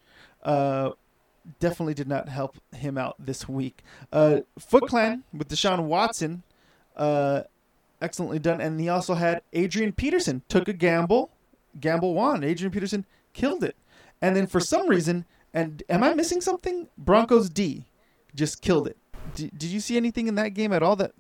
Uh, 0.42 0.92
definitely 1.60 1.94
did 1.94 2.08
not 2.08 2.28
help 2.28 2.56
him 2.74 2.96
out 2.96 3.16
this 3.18 3.48
week. 3.48 3.82
Uh, 4.12 4.40
Foot 4.58 4.88
Clan 4.88 5.24
with 5.32 5.48
Deshaun 5.48 5.84
Watson, 5.84 6.42
uh, 6.96 7.42
excellently 8.00 8.38
done, 8.38 8.60
and 8.60 8.80
he 8.80 8.88
also 8.88 9.14
had 9.14 9.42
Adrian 9.52 9.92
Peterson 9.92 10.42
took 10.48 10.68
a 10.68 10.72
gamble, 10.72 11.30
gamble 11.80 12.14
won. 12.14 12.42
Adrian 12.42 12.72
Peterson 12.72 13.04
killed 13.32 13.62
it. 13.62 13.76
And 14.22 14.34
then 14.34 14.46
for 14.46 14.60
some 14.60 14.88
reason, 14.88 15.26
and 15.52 15.82
am 15.88 16.02
I 16.02 16.14
missing 16.14 16.40
something? 16.40 16.88
Broncos 16.96 17.50
D 17.50 17.84
just 18.35 18.62
killed 18.62 18.87
it. 18.87 18.97
D- 19.35 19.51
did 19.57 19.70
you 19.70 19.81
see 19.81 19.97
anything 19.97 20.29
in 20.29 20.35
that 20.37 20.51
game 20.51 20.73
at 20.73 20.83
all 20.83 20.97
that 20.97 21.12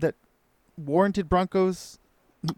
that 0.00 0.14
warranted 0.76 1.28
Broncos? 1.28 1.98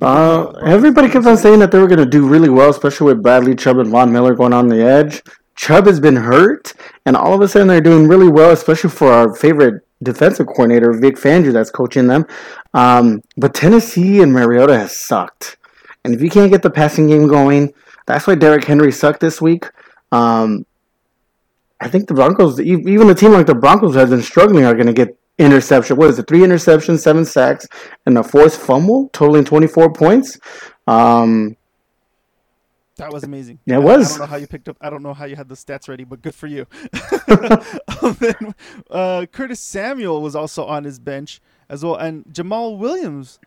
Uh, 0.01 0.51
everybody 0.65 1.11
kept 1.11 1.27
on 1.27 1.37
saying 1.37 1.59
that 1.59 1.71
they 1.71 1.79
were 1.79 1.89
going 1.89 1.99
to 1.99 2.07
do 2.07 2.27
really 2.27 2.49
well, 2.49 2.71
especially 2.71 3.13
with 3.13 3.23
Bradley 3.23 3.55
Chubb 3.55 3.79
and 3.79 3.91
Von 3.91 4.11
Miller 4.11 4.35
going 4.35 4.53
on 4.53 4.69
the 4.69 4.83
edge. 4.83 5.23
Chubb 5.57 5.87
has 5.87 6.01
been 6.01 6.17
hurt, 6.17 6.73
and 7.07 7.17
all 7.17 7.35
of 7.35 7.41
a 7.41 7.49
sudden 7.49 7.69
they're 7.69 7.81
doing 7.81 8.09
really 8.09 8.29
well, 8.29 8.51
especially 8.51 8.91
for 8.91 9.13
our 9.13 9.35
favorite 9.35 9.87
defensive 10.03 10.47
coordinator, 10.47 10.93
Vic 10.93 11.17
Fangio, 11.17 11.53
that's 11.53 11.71
coaching 11.71 12.07
them. 12.07 12.27
Um, 12.73 13.23
but 13.37 13.55
Tennessee 13.55 14.21
and 14.21 14.33
Mariota 14.33 14.79
has 14.79 14.99
sucked. 14.99 15.57
And 16.05 16.15
if 16.15 16.23
you 16.23 16.31
can't 16.31 16.51
get 16.51 16.63
the 16.63 16.71
passing 16.71 17.09
game 17.09 17.29
going, 17.29 17.73
that's 18.07 18.27
why 18.27 18.35
Derrick 18.35 18.65
Henry 18.65 18.93
sucked 18.93 19.21
this 19.21 19.41
week. 19.41 19.67
Um, 20.13 20.67
I 21.85 21.89
think 21.89 22.09
the 22.09 22.15
Broncos, 22.15 22.59
even 22.59 23.11
a 23.11 23.15
team 23.15 23.33
like 23.33 23.47
the 23.47 23.55
Broncos 23.55 23.95
has 23.95 24.09
been 24.09 24.23
struggling, 24.23 24.65
are 24.65 24.75
going 24.75 24.87
to 24.87 24.95
get 24.95 25.19
interception. 25.39 25.99
What 25.99 26.09
is 26.09 26.19
it? 26.19 26.27
Three 26.27 26.41
interceptions, 26.41 27.01
seven 27.01 27.27
sacks, 27.27 27.67
and 28.07 28.17
a 28.17 28.25
fourth 28.25 28.57
fumble, 28.57 29.11
totaling 29.13 29.45
24 29.45 29.93
points. 29.93 30.39
Um, 30.87 31.59
that 32.97 33.13
was 33.13 33.23
amazing. 33.23 33.59
Yeah, 33.67 33.77
it 33.77 33.83
was. 33.83 34.15
I 34.15 34.19
don't 34.19 34.21
know 34.21 34.27
how 34.31 34.37
you 34.37 34.47
picked 34.47 34.69
up. 34.71 34.79
I 34.81 34.89
don't 34.89 35.03
know 35.03 35.13
how 35.13 35.27
you 35.27 35.37
had 35.37 35.51
the 35.51 35.57
stats 35.57 35.87
ready, 35.89 36.05
but 36.05 36.23
good 36.23 36.35
for 36.35 36.47
you. 36.47 36.67
then, 38.19 38.55
uh, 38.91 39.27
Curtis 39.31 39.61
Samuel 39.61 40.23
was 40.23 40.35
also 40.35 40.65
on 40.65 40.85
his 40.85 40.99
bench 40.99 41.43
as 41.69 41.85
well, 41.85 41.97
and 41.97 42.25
Jamaal 42.33 42.79
Williams. 42.79 43.41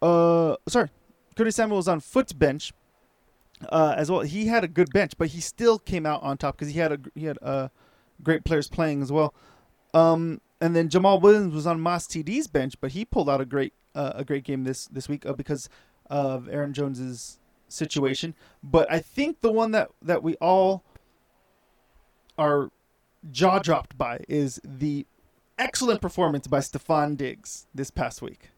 Uh, 0.00 0.56
sorry, 0.68 0.88
Curtis 1.36 1.56
Samuel 1.56 1.76
was 1.76 1.88
on 1.88 2.00
Foot's 2.00 2.32
bench, 2.32 2.72
uh, 3.70 3.94
as 3.96 4.10
well. 4.10 4.20
He 4.20 4.46
had 4.46 4.64
a 4.64 4.68
good 4.68 4.90
bench, 4.92 5.12
but 5.18 5.28
he 5.28 5.40
still 5.40 5.78
came 5.78 6.06
out 6.06 6.22
on 6.22 6.38
top 6.38 6.56
because 6.56 6.72
he 6.72 6.78
had 6.78 6.92
a 6.92 6.98
he 7.14 7.24
had 7.24 7.38
uh, 7.42 7.68
great 8.22 8.44
players 8.44 8.68
playing 8.68 9.02
as 9.02 9.12
well. 9.12 9.34
Um, 9.94 10.40
and 10.60 10.74
then 10.74 10.88
Jamaal 10.88 11.20
Williams 11.20 11.54
was 11.54 11.66
on 11.66 11.80
Moss 11.80 12.06
TD's 12.06 12.46
bench, 12.46 12.74
but 12.80 12.92
he 12.92 13.04
pulled 13.04 13.28
out 13.28 13.40
a 13.40 13.44
great 13.44 13.72
uh, 13.94 14.12
a 14.14 14.24
great 14.24 14.44
game 14.44 14.64
this 14.64 14.86
this 14.86 15.08
week 15.08 15.26
uh, 15.26 15.32
because 15.32 15.68
of 16.06 16.48
Aaron 16.48 16.72
Jones's 16.72 17.38
situation. 17.68 18.34
But 18.62 18.90
I 18.90 19.00
think 19.00 19.40
the 19.40 19.52
one 19.52 19.72
that 19.72 19.90
that 20.02 20.22
we 20.22 20.34
all 20.36 20.84
are 22.36 22.70
jaw 23.30 23.58
dropped 23.58 23.98
by 23.98 24.20
is 24.28 24.60
the 24.64 25.06
excellent 25.58 26.00
performance 26.00 26.46
by 26.46 26.58
Stefon 26.58 27.16
Diggs 27.16 27.66
this 27.74 27.90
past 27.90 28.22
week. 28.22 28.50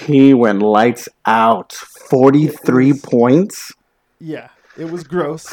He 0.00 0.34
went 0.34 0.62
lights 0.62 1.08
out. 1.26 1.72
43 1.72 2.94
points. 2.94 3.72
Yeah, 4.20 4.48
it 4.76 4.90
was 4.90 5.04
gross. 5.04 5.46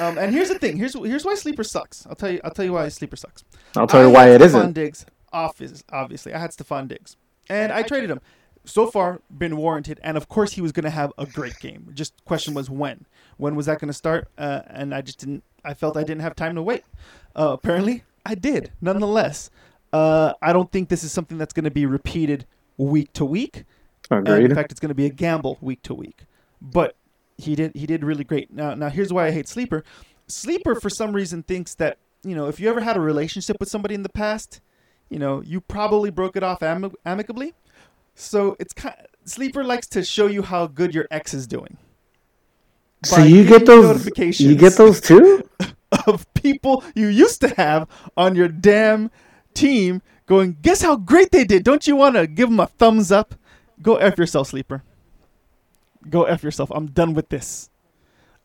Um, 0.00 0.16
and 0.16 0.32
here's 0.32 0.48
the 0.48 0.58
thing. 0.58 0.76
Here's 0.76 0.94
here's 0.94 1.24
why 1.24 1.34
sleeper 1.34 1.62
sucks. 1.62 2.06
I'll 2.06 2.16
tell 2.16 2.30
you. 2.30 2.40
I'll 2.42 2.50
tell 2.50 2.64
you 2.64 2.72
why 2.72 2.88
sleeper 2.88 3.16
sucks. 3.16 3.44
I'll 3.76 3.86
tell 3.86 4.02
you 4.02 4.10
why 4.10 4.30
it 4.30 4.40
Stefon 4.40 4.46
isn't. 4.46 4.72
Diggs 4.72 5.06
off 5.32 5.60
is 5.60 5.84
obviously. 5.92 6.32
I 6.32 6.38
had 6.38 6.50
Stefon 6.50 6.88
Diggs, 6.88 7.16
and 7.48 7.70
I 7.72 7.82
traded 7.82 8.10
him. 8.10 8.20
So 8.64 8.86
far, 8.86 9.20
been 9.30 9.56
warranted, 9.56 10.00
and 10.02 10.16
of 10.16 10.28
course 10.28 10.52
he 10.52 10.60
was 10.60 10.72
going 10.72 10.84
to 10.84 10.90
have 10.90 11.12
a 11.16 11.26
great 11.26 11.58
game. 11.60 11.90
Just 11.94 12.24
question 12.24 12.54
was 12.54 12.68
when. 12.68 13.06
When 13.36 13.56
was 13.56 13.66
that 13.66 13.78
going 13.78 13.88
to 13.88 13.94
start? 13.94 14.28
Uh, 14.36 14.60
and 14.66 14.94
I 14.94 15.00
just 15.00 15.18
didn't. 15.18 15.44
I 15.64 15.74
felt 15.74 15.96
I 15.96 16.02
didn't 16.02 16.20
have 16.20 16.36
time 16.36 16.54
to 16.54 16.62
wait. 16.62 16.84
Uh, 17.34 17.50
apparently, 17.52 18.04
I 18.24 18.34
did. 18.34 18.70
Nonetheless, 18.80 19.50
uh, 19.92 20.34
I 20.40 20.52
don't 20.52 20.70
think 20.70 20.88
this 20.88 21.04
is 21.04 21.12
something 21.12 21.38
that's 21.38 21.52
going 21.52 21.64
to 21.64 21.70
be 21.70 21.86
repeated 21.86 22.46
week 22.76 23.12
to 23.14 23.24
week. 23.24 23.64
Agreed. 24.10 24.46
in 24.46 24.54
fact, 24.54 24.72
it's 24.72 24.80
going 24.80 24.88
to 24.88 24.94
be 24.94 25.06
a 25.06 25.10
gamble 25.10 25.58
week 25.60 25.82
to 25.82 25.94
week. 25.94 26.24
But 26.60 26.96
he 27.40 27.54
did 27.54 27.74
he 27.74 27.86
did 27.86 28.04
really 28.04 28.24
great. 28.24 28.52
Now 28.52 28.74
now 28.74 28.88
here's 28.88 29.12
why 29.12 29.26
I 29.26 29.30
hate 29.30 29.48
sleeper. 29.48 29.84
Sleeper 30.28 30.74
for 30.74 30.90
some 30.90 31.12
reason 31.12 31.42
thinks 31.42 31.74
that 31.76 31.98
you 32.22 32.34
know 32.34 32.46
if 32.46 32.60
you 32.60 32.68
ever 32.68 32.80
had 32.80 32.96
a 32.96 33.00
relationship 33.00 33.56
with 33.60 33.68
somebody 33.68 33.94
in 33.94 34.02
the 34.02 34.08
past, 34.08 34.60
you 35.08 35.18
know 35.18 35.42
you 35.42 35.60
probably 35.60 36.10
broke 36.10 36.36
it 36.36 36.42
off 36.42 36.62
am- 36.62 36.92
amicably. 37.04 37.54
So 38.14 38.56
it's 38.60 38.72
kind 38.72 38.94
of, 38.98 39.06
sleeper 39.24 39.64
likes 39.64 39.86
to 39.88 40.04
show 40.04 40.26
you 40.26 40.42
how 40.42 40.66
good 40.66 40.94
your 40.94 41.06
ex 41.10 41.34
is 41.34 41.46
doing. 41.46 41.78
So 43.04 43.22
you 43.22 43.46
get 43.46 43.64
those 43.64 43.86
notifications. 43.86 44.48
You 44.48 44.56
get 44.56 44.74
those 44.74 45.00
too 45.00 45.48
of 46.06 46.32
people 46.34 46.84
you 46.94 47.06
used 47.06 47.40
to 47.40 47.48
have 47.54 47.88
on 48.16 48.34
your 48.34 48.48
damn 48.48 49.10
team 49.54 50.02
going, 50.26 50.56
guess 50.62 50.82
how 50.82 50.96
great 50.96 51.30
they 51.32 51.44
did? 51.44 51.64
Don't 51.64 51.86
you 51.86 51.96
want 51.96 52.14
to 52.16 52.26
give 52.26 52.48
them 52.50 52.60
a 52.60 52.66
thumbs 52.66 53.10
up? 53.10 53.34
Go 53.82 53.96
f 53.96 54.18
yourself, 54.18 54.48
sleeper. 54.48 54.82
Go 56.08 56.24
f 56.24 56.42
yourself. 56.42 56.70
I'm 56.74 56.86
done 56.86 57.14
with 57.14 57.28
this. 57.28 57.70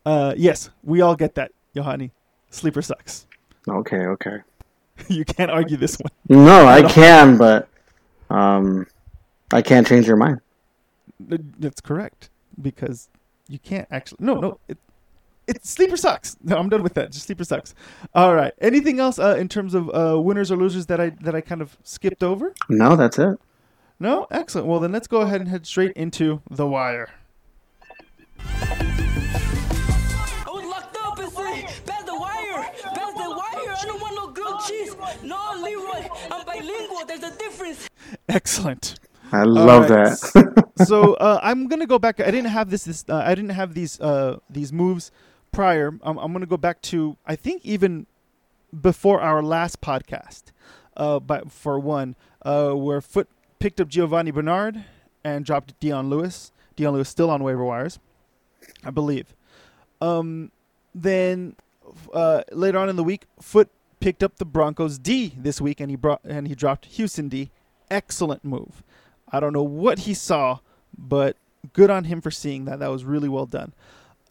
Uh, 0.05 0.33
yes, 0.37 0.69
we 0.83 1.01
all 1.01 1.15
get 1.15 1.35
that. 1.35 1.51
Yohanny, 1.75 2.11
sleeper 2.49 2.81
sucks. 2.81 3.27
Okay, 3.67 4.05
okay. 4.05 4.37
you 5.09 5.25
can't 5.25 5.51
argue 5.51 5.77
this 5.77 5.97
one. 5.97 6.45
No, 6.45 6.67
I 6.67 6.83
can, 6.83 7.37
but 7.37 7.67
um, 8.29 8.87
I 9.51 9.61
can't 9.61 9.85
change 9.87 10.07
your 10.07 10.17
mind. 10.17 10.41
That's 11.19 11.81
correct 11.81 12.29
because 12.61 13.09
you 13.47 13.59
can't 13.59 13.87
actually. 13.91 14.17
No, 14.21 14.35
no. 14.35 14.59
It, 14.67 14.77
it 15.47 15.65
sleeper 15.65 15.97
sucks. 15.97 16.37
No, 16.43 16.57
I'm 16.57 16.69
done 16.69 16.81
with 16.81 16.95
that. 16.95 17.11
Just 17.11 17.27
sleeper 17.27 17.43
sucks. 17.43 17.75
All 18.13 18.33
right. 18.33 18.53
Anything 18.59 18.99
else 18.99 19.19
uh, 19.19 19.35
in 19.37 19.47
terms 19.47 19.73
of 19.73 19.89
uh, 19.93 20.19
winners 20.19 20.51
or 20.51 20.57
losers 20.57 20.87
that 20.87 20.99
I 20.99 21.09
that 21.21 21.35
I 21.35 21.41
kind 21.41 21.61
of 21.61 21.77
skipped 21.83 22.23
over? 22.23 22.53
No, 22.69 22.95
that's 22.95 23.19
it. 23.19 23.39
No, 23.99 24.27
excellent. 24.31 24.67
Well, 24.67 24.79
then 24.79 24.91
let's 24.91 25.07
go 25.07 25.21
ahead 25.21 25.39
and 25.41 25.49
head 25.49 25.65
straight 25.65 25.93
into 25.93 26.41
the 26.49 26.67
wire. 26.67 27.09
I 30.45 30.49
was 30.51 30.65
locked 30.65 30.97
up 30.99 31.19
and 31.19 31.31
said, 31.31 31.85
pass 31.85 32.03
the 32.03 32.15
wire, 32.15 32.69
pass 32.83 33.13
the 33.13 33.29
wire. 33.29 33.75
I 33.75 33.83
don't 33.85 34.01
want 34.01 34.15
no 34.15 34.27
grilled 34.27 34.61
cheese. 34.67 34.95
No, 35.23 35.37
Leroy, 35.61 36.07
I'm 36.31 36.45
bilingual. 36.45 37.05
There's 37.05 37.23
a 37.23 37.31
difference. 37.37 37.89
Excellent. 38.29 38.99
I 39.31 39.43
love 39.43 39.89
right. 39.89 40.09
that. 40.19 40.69
so 40.85 41.15
uh, 41.15 41.39
I'm 41.41 41.67
gonna 41.67 41.87
go 41.87 41.99
back. 41.99 42.19
I 42.19 42.31
didn't 42.31 42.51
have 42.51 42.69
this. 42.69 42.83
this 42.83 43.05
uh, 43.09 43.17
I 43.17 43.35
didn't 43.35 43.51
have 43.51 43.73
these 43.73 43.99
uh, 43.99 44.37
these 44.49 44.71
moves 44.71 45.11
prior. 45.51 45.97
I'm, 46.03 46.17
I'm 46.17 46.31
gonna 46.31 46.45
go 46.45 46.57
back 46.57 46.81
to 46.83 47.17
I 47.25 47.35
think 47.35 47.65
even 47.65 48.05
before 48.79 49.21
our 49.21 49.41
last 49.41 49.81
podcast. 49.81 50.43
Uh, 50.95 51.19
but 51.19 51.51
for 51.51 51.77
one, 51.79 52.15
uh, 52.43 52.71
where 52.71 53.01
Foot 53.01 53.27
picked 53.59 53.81
up 53.81 53.89
Giovani 53.89 54.31
Bernard 54.31 54.85
and 55.23 55.43
dropped 55.43 55.77
Dion 55.79 56.09
Lewis. 56.09 56.51
Dion 56.75 56.93
Lewis 56.93 57.09
still 57.09 57.29
on 57.29 57.43
waiver 57.43 57.63
wires, 57.63 57.99
I 58.83 58.91
believe. 58.91 59.33
Um, 60.01 60.51
then 60.93 61.55
uh, 62.13 62.43
later 62.51 62.77
on 62.77 62.89
in 62.89 62.95
the 62.95 63.03
week, 63.03 63.23
Foot 63.39 63.69
picked 63.99 64.23
up 64.23 64.37
the 64.37 64.45
Broncos 64.45 64.97
D 64.97 65.33
this 65.37 65.59
week, 65.61 65.79
and 65.79 65.89
he 65.89 65.95
brought 65.95 66.21
and 66.23 66.47
he 66.47 66.55
dropped 66.55 66.85
Houston 66.85 67.29
D. 67.29 67.49
Excellent 67.89 68.43
move. 68.43 68.83
I 69.31 69.39
don't 69.39 69.53
know 69.53 69.63
what 69.63 69.99
he 69.99 70.13
saw, 70.13 70.59
but 70.97 71.37
good 71.73 71.89
on 71.89 72.05
him 72.05 72.21
for 72.21 72.31
seeing 72.31 72.65
that. 72.65 72.79
That 72.79 72.89
was 72.89 73.03
really 73.03 73.29
well 73.29 73.45
done. 73.45 73.73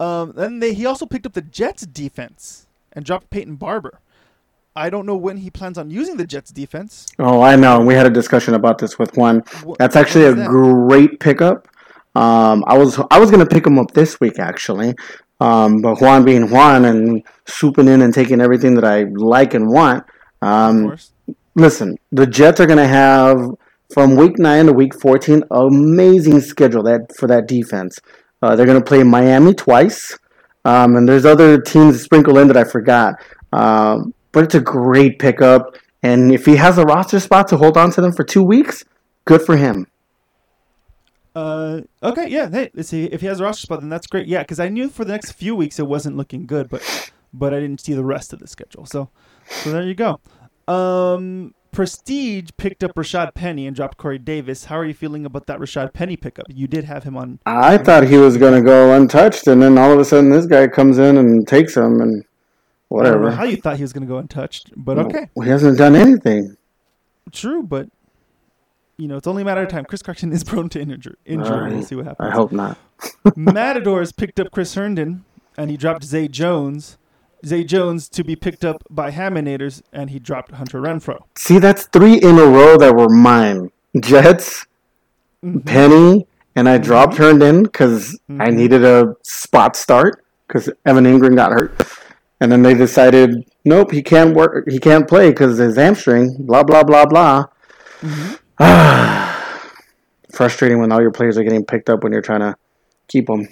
Um, 0.00 0.32
then 0.34 0.58
they, 0.60 0.74
he 0.74 0.86
also 0.86 1.06
picked 1.06 1.26
up 1.26 1.34
the 1.34 1.42
Jets 1.42 1.86
defense 1.86 2.66
and 2.92 3.04
dropped 3.04 3.30
Peyton 3.30 3.56
Barber. 3.56 4.00
I 4.76 4.90
don't 4.90 5.06
know 5.06 5.16
when 5.16 5.36
he 5.38 5.50
plans 5.50 5.78
on 5.78 5.90
using 5.90 6.16
the 6.16 6.26
Jets 6.26 6.50
defense. 6.50 7.06
oh, 7.20 7.42
I 7.42 7.54
know. 7.54 7.80
We 7.80 7.94
had 7.94 8.06
a 8.06 8.10
discussion 8.10 8.54
about 8.54 8.78
this 8.78 8.98
with 8.98 9.16
one. 9.16 9.44
That's 9.78 9.94
actually 9.94 10.24
a 10.24 10.34
that? 10.34 10.48
great 10.48 11.20
pickup. 11.20 11.68
Um, 12.14 12.62
I 12.66 12.78
was 12.78 13.00
I 13.10 13.18
was 13.18 13.30
gonna 13.30 13.46
pick 13.46 13.66
him 13.66 13.78
up 13.78 13.90
this 13.92 14.20
week 14.20 14.38
actually, 14.38 14.94
um, 15.40 15.82
but 15.82 16.00
Juan 16.00 16.24
being 16.24 16.48
Juan 16.48 16.84
and 16.84 17.22
swooping 17.46 17.88
in 17.88 18.02
and 18.02 18.14
taking 18.14 18.40
everything 18.40 18.76
that 18.76 18.84
I 18.84 19.04
like 19.14 19.54
and 19.54 19.68
want. 19.68 20.04
Um, 20.40 20.96
listen, 21.56 21.96
the 22.12 22.26
Jets 22.26 22.60
are 22.60 22.66
gonna 22.66 22.86
have 22.86 23.38
from 23.92 24.14
week 24.16 24.38
nine 24.38 24.66
to 24.66 24.72
week 24.72 24.94
fourteen 24.94 25.42
amazing 25.50 26.40
schedule 26.40 26.84
that 26.84 27.10
for 27.16 27.26
that 27.26 27.48
defense. 27.48 27.98
Uh, 28.40 28.54
they're 28.54 28.66
gonna 28.66 28.82
play 28.82 29.02
Miami 29.02 29.52
twice, 29.52 30.16
um, 30.64 30.94
and 30.96 31.08
there's 31.08 31.26
other 31.26 31.60
teams 31.60 32.00
sprinkled 32.00 32.38
in 32.38 32.46
that 32.48 32.56
I 32.56 32.64
forgot. 32.64 33.14
Um, 33.52 34.14
but 34.30 34.44
it's 34.44 34.54
a 34.54 34.60
great 34.60 35.18
pickup, 35.18 35.76
and 36.02 36.32
if 36.32 36.44
he 36.46 36.56
has 36.56 36.78
a 36.78 36.84
roster 36.84 37.18
spot 37.18 37.48
to 37.48 37.56
hold 37.56 37.76
on 37.76 37.90
to 37.92 38.00
them 38.00 38.12
for 38.12 38.22
two 38.22 38.42
weeks, 38.42 38.84
good 39.24 39.42
for 39.42 39.56
him. 39.56 39.86
Uh, 41.34 41.80
okay, 42.02 42.28
yeah. 42.28 42.48
Hey, 42.48 42.70
let's 42.74 42.88
see 42.88 43.04
if 43.06 43.20
he 43.20 43.26
has 43.26 43.40
a 43.40 43.44
roster 43.44 43.62
spot, 43.62 43.80
then 43.80 43.88
that's 43.88 44.06
great. 44.06 44.26
Yeah, 44.26 44.42
because 44.42 44.60
I 44.60 44.68
knew 44.68 44.88
for 44.88 45.04
the 45.04 45.12
next 45.12 45.32
few 45.32 45.56
weeks 45.56 45.78
it 45.78 45.86
wasn't 45.86 46.16
looking 46.16 46.46
good, 46.46 46.68
but 46.68 47.10
but 47.32 47.52
I 47.52 47.60
didn't 47.60 47.80
see 47.80 47.92
the 47.94 48.04
rest 48.04 48.32
of 48.32 48.38
the 48.38 48.46
schedule. 48.46 48.86
So 48.86 49.08
so 49.48 49.72
there 49.72 49.82
you 49.82 49.94
go. 49.94 50.20
Um, 50.72 51.54
Prestige 51.72 52.50
picked 52.56 52.84
up 52.84 52.94
Rashad 52.94 53.34
Penny 53.34 53.66
and 53.66 53.74
dropped 53.74 53.98
Corey 53.98 54.18
Davis. 54.18 54.66
How 54.66 54.78
are 54.78 54.84
you 54.84 54.94
feeling 54.94 55.26
about 55.26 55.46
that 55.46 55.58
Rashad 55.58 55.92
Penny 55.92 56.16
pickup? 56.16 56.46
You 56.48 56.68
did 56.68 56.84
have 56.84 57.02
him 57.02 57.16
on. 57.16 57.40
I 57.46 57.78
thought 57.78 58.04
he 58.06 58.16
was 58.16 58.36
going 58.36 58.54
to 58.54 58.64
go 58.64 58.94
untouched, 58.94 59.48
and 59.48 59.60
then 59.60 59.76
all 59.76 59.92
of 59.92 59.98
a 59.98 60.04
sudden 60.04 60.30
this 60.30 60.46
guy 60.46 60.68
comes 60.68 60.98
in 60.98 61.16
and 61.16 61.46
takes 61.48 61.76
him, 61.76 62.00
and 62.00 62.22
I 62.22 62.22
don't 62.22 62.22
know 62.22 62.96
whatever. 62.96 63.30
how 63.32 63.42
you 63.44 63.56
thought 63.56 63.76
he 63.76 63.82
was 63.82 63.92
going 63.92 64.06
to 64.06 64.08
go 64.08 64.18
untouched, 64.18 64.70
but 64.76 64.98
okay, 65.00 65.28
Well, 65.34 65.44
He 65.44 65.50
hasn't 65.50 65.76
done 65.76 65.96
anything. 65.96 66.56
true. 67.32 67.64
But 67.64 67.88
you 68.96 69.08
know, 69.08 69.16
it's 69.16 69.26
only 69.26 69.42
a 69.42 69.44
matter 69.44 69.62
of 69.62 69.68
time. 69.68 69.84
Chris 69.84 70.02
Carson 70.02 70.32
is 70.32 70.44
prone 70.44 70.68
to 70.70 70.80
injury. 70.80 71.16
Injury. 71.24 71.70
we'll 71.72 71.82
see 71.82 71.94
what 71.96 72.06
happens. 72.06 72.28
I 72.28 72.32
hope 72.32 72.52
not. 72.52 72.78
Matadors 73.36 74.12
picked 74.12 74.38
up 74.40 74.50
Chris 74.50 74.74
Herndon 74.74 75.24
and 75.58 75.70
he 75.70 75.76
dropped 75.76 76.04
Zay 76.04 76.28
Jones. 76.28 76.96
Zay 77.44 77.64
Jones 77.64 78.08
to 78.10 78.24
be 78.24 78.36
picked 78.36 78.64
up 78.64 78.82
by 78.88 79.10
Haminators 79.10 79.82
and 79.92 80.10
he 80.10 80.18
dropped 80.18 80.52
Hunter 80.52 80.80
Renfrow. 80.80 81.20
See, 81.36 81.58
that's 81.58 81.86
three 81.86 82.14
in 82.14 82.38
a 82.38 82.46
row 82.46 82.76
that 82.78 82.94
were 82.96 83.08
mine. 83.08 83.70
Jets, 84.00 84.66
Mm-hmm. 85.44 85.58
Penny, 85.58 86.26
and 86.56 86.66
I 86.70 86.78
dropped 86.78 87.16
Herndon 87.18 87.64
because 87.64 88.18
I 88.40 88.48
needed 88.48 88.82
a 88.82 89.14
spot 89.24 89.76
start 89.76 90.24
because 90.48 90.70
Evan 90.86 91.04
Engram 91.04 91.36
got 91.36 91.52
hurt, 91.52 91.82
and 92.40 92.50
then 92.50 92.62
they 92.62 92.72
decided, 92.72 93.44
nope, 93.62 93.90
he 93.92 94.02
can't 94.02 94.34
work, 94.34 94.66
he 94.70 94.78
can't 94.78 95.06
play 95.06 95.28
because 95.28 95.58
his 95.58 95.76
hamstring. 95.76 96.34
Blah 96.46 96.62
blah 96.62 96.82
blah 96.82 97.04
blah. 97.04 97.44
Mm-hmm. 98.00 98.34
Frustrating 100.32 100.80
when 100.80 100.92
all 100.92 101.00
your 101.00 101.10
players 101.10 101.36
are 101.38 101.42
getting 101.42 101.64
picked 101.64 101.88
up 101.88 102.02
when 102.02 102.12
you're 102.12 102.22
trying 102.22 102.40
to 102.40 102.56
keep 103.08 103.26
them. 103.26 103.48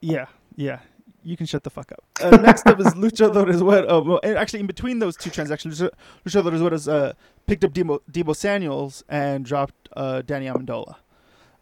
Yeah, 0.00 0.26
yeah. 0.56 0.80
You 1.22 1.36
can 1.38 1.46
shut 1.46 1.62
the 1.62 1.70
fuck 1.70 1.90
up. 1.90 2.04
Uh, 2.20 2.36
next 2.36 2.66
up 2.66 2.78
is 2.78 2.86
Luchadores. 2.94 3.62
What? 3.62 3.90
Uh, 3.90 4.02
well, 4.02 4.20
actually, 4.24 4.60
in 4.60 4.66
between 4.66 4.98
those 4.98 5.16
two 5.16 5.30
transactions, 5.30 5.80
Lucha- 5.80 5.90
Luchadores 6.26 6.60
What 6.60 6.88
uh, 6.88 7.14
picked 7.46 7.64
up 7.64 7.72
Deebo, 7.72 8.00
Deebo 8.10 8.36
Samuels 8.36 9.02
and 9.08 9.44
dropped 9.44 9.88
uh, 9.96 10.20
Danny 10.20 10.46
Amendola. 10.46 10.96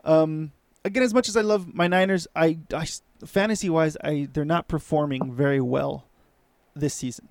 Um, 0.05 0.51
again, 0.85 1.05
as 1.05 1.15
much 1.15 1.29
as 1.29 1.37
I 1.37 1.43
love 1.43 1.73
my 1.73 1.87
Niners, 1.87 2.27
I, 2.35 2.59
I 2.75 2.87
fantasy 3.25 3.71
wise, 3.71 3.97
I 4.03 4.29
they're 4.33 4.45
not 4.45 4.67
performing 4.67 5.33
very 5.33 5.61
well 5.61 6.07
this 6.75 6.95
season 6.95 7.29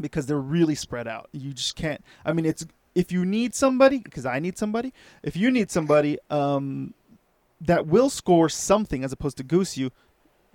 because 0.00 0.26
they're 0.26 0.40
really 0.40 0.74
spread 0.74 1.06
out. 1.06 1.28
You 1.32 1.52
just 1.52 1.76
can't. 1.76 2.02
I 2.24 2.32
mean, 2.32 2.46
it's 2.46 2.66
if 2.94 3.12
you 3.12 3.24
need 3.24 3.54
somebody, 3.54 3.98
because 3.98 4.26
I 4.26 4.38
need 4.38 4.58
somebody. 4.58 4.92
If 5.22 5.36
you 5.36 5.50
need 5.50 5.70
somebody, 5.70 6.18
um, 6.30 6.94
that 7.60 7.86
will 7.86 8.10
score 8.10 8.48
something 8.48 9.04
as 9.04 9.12
opposed 9.12 9.36
to 9.38 9.44
goose 9.44 9.76
you, 9.76 9.90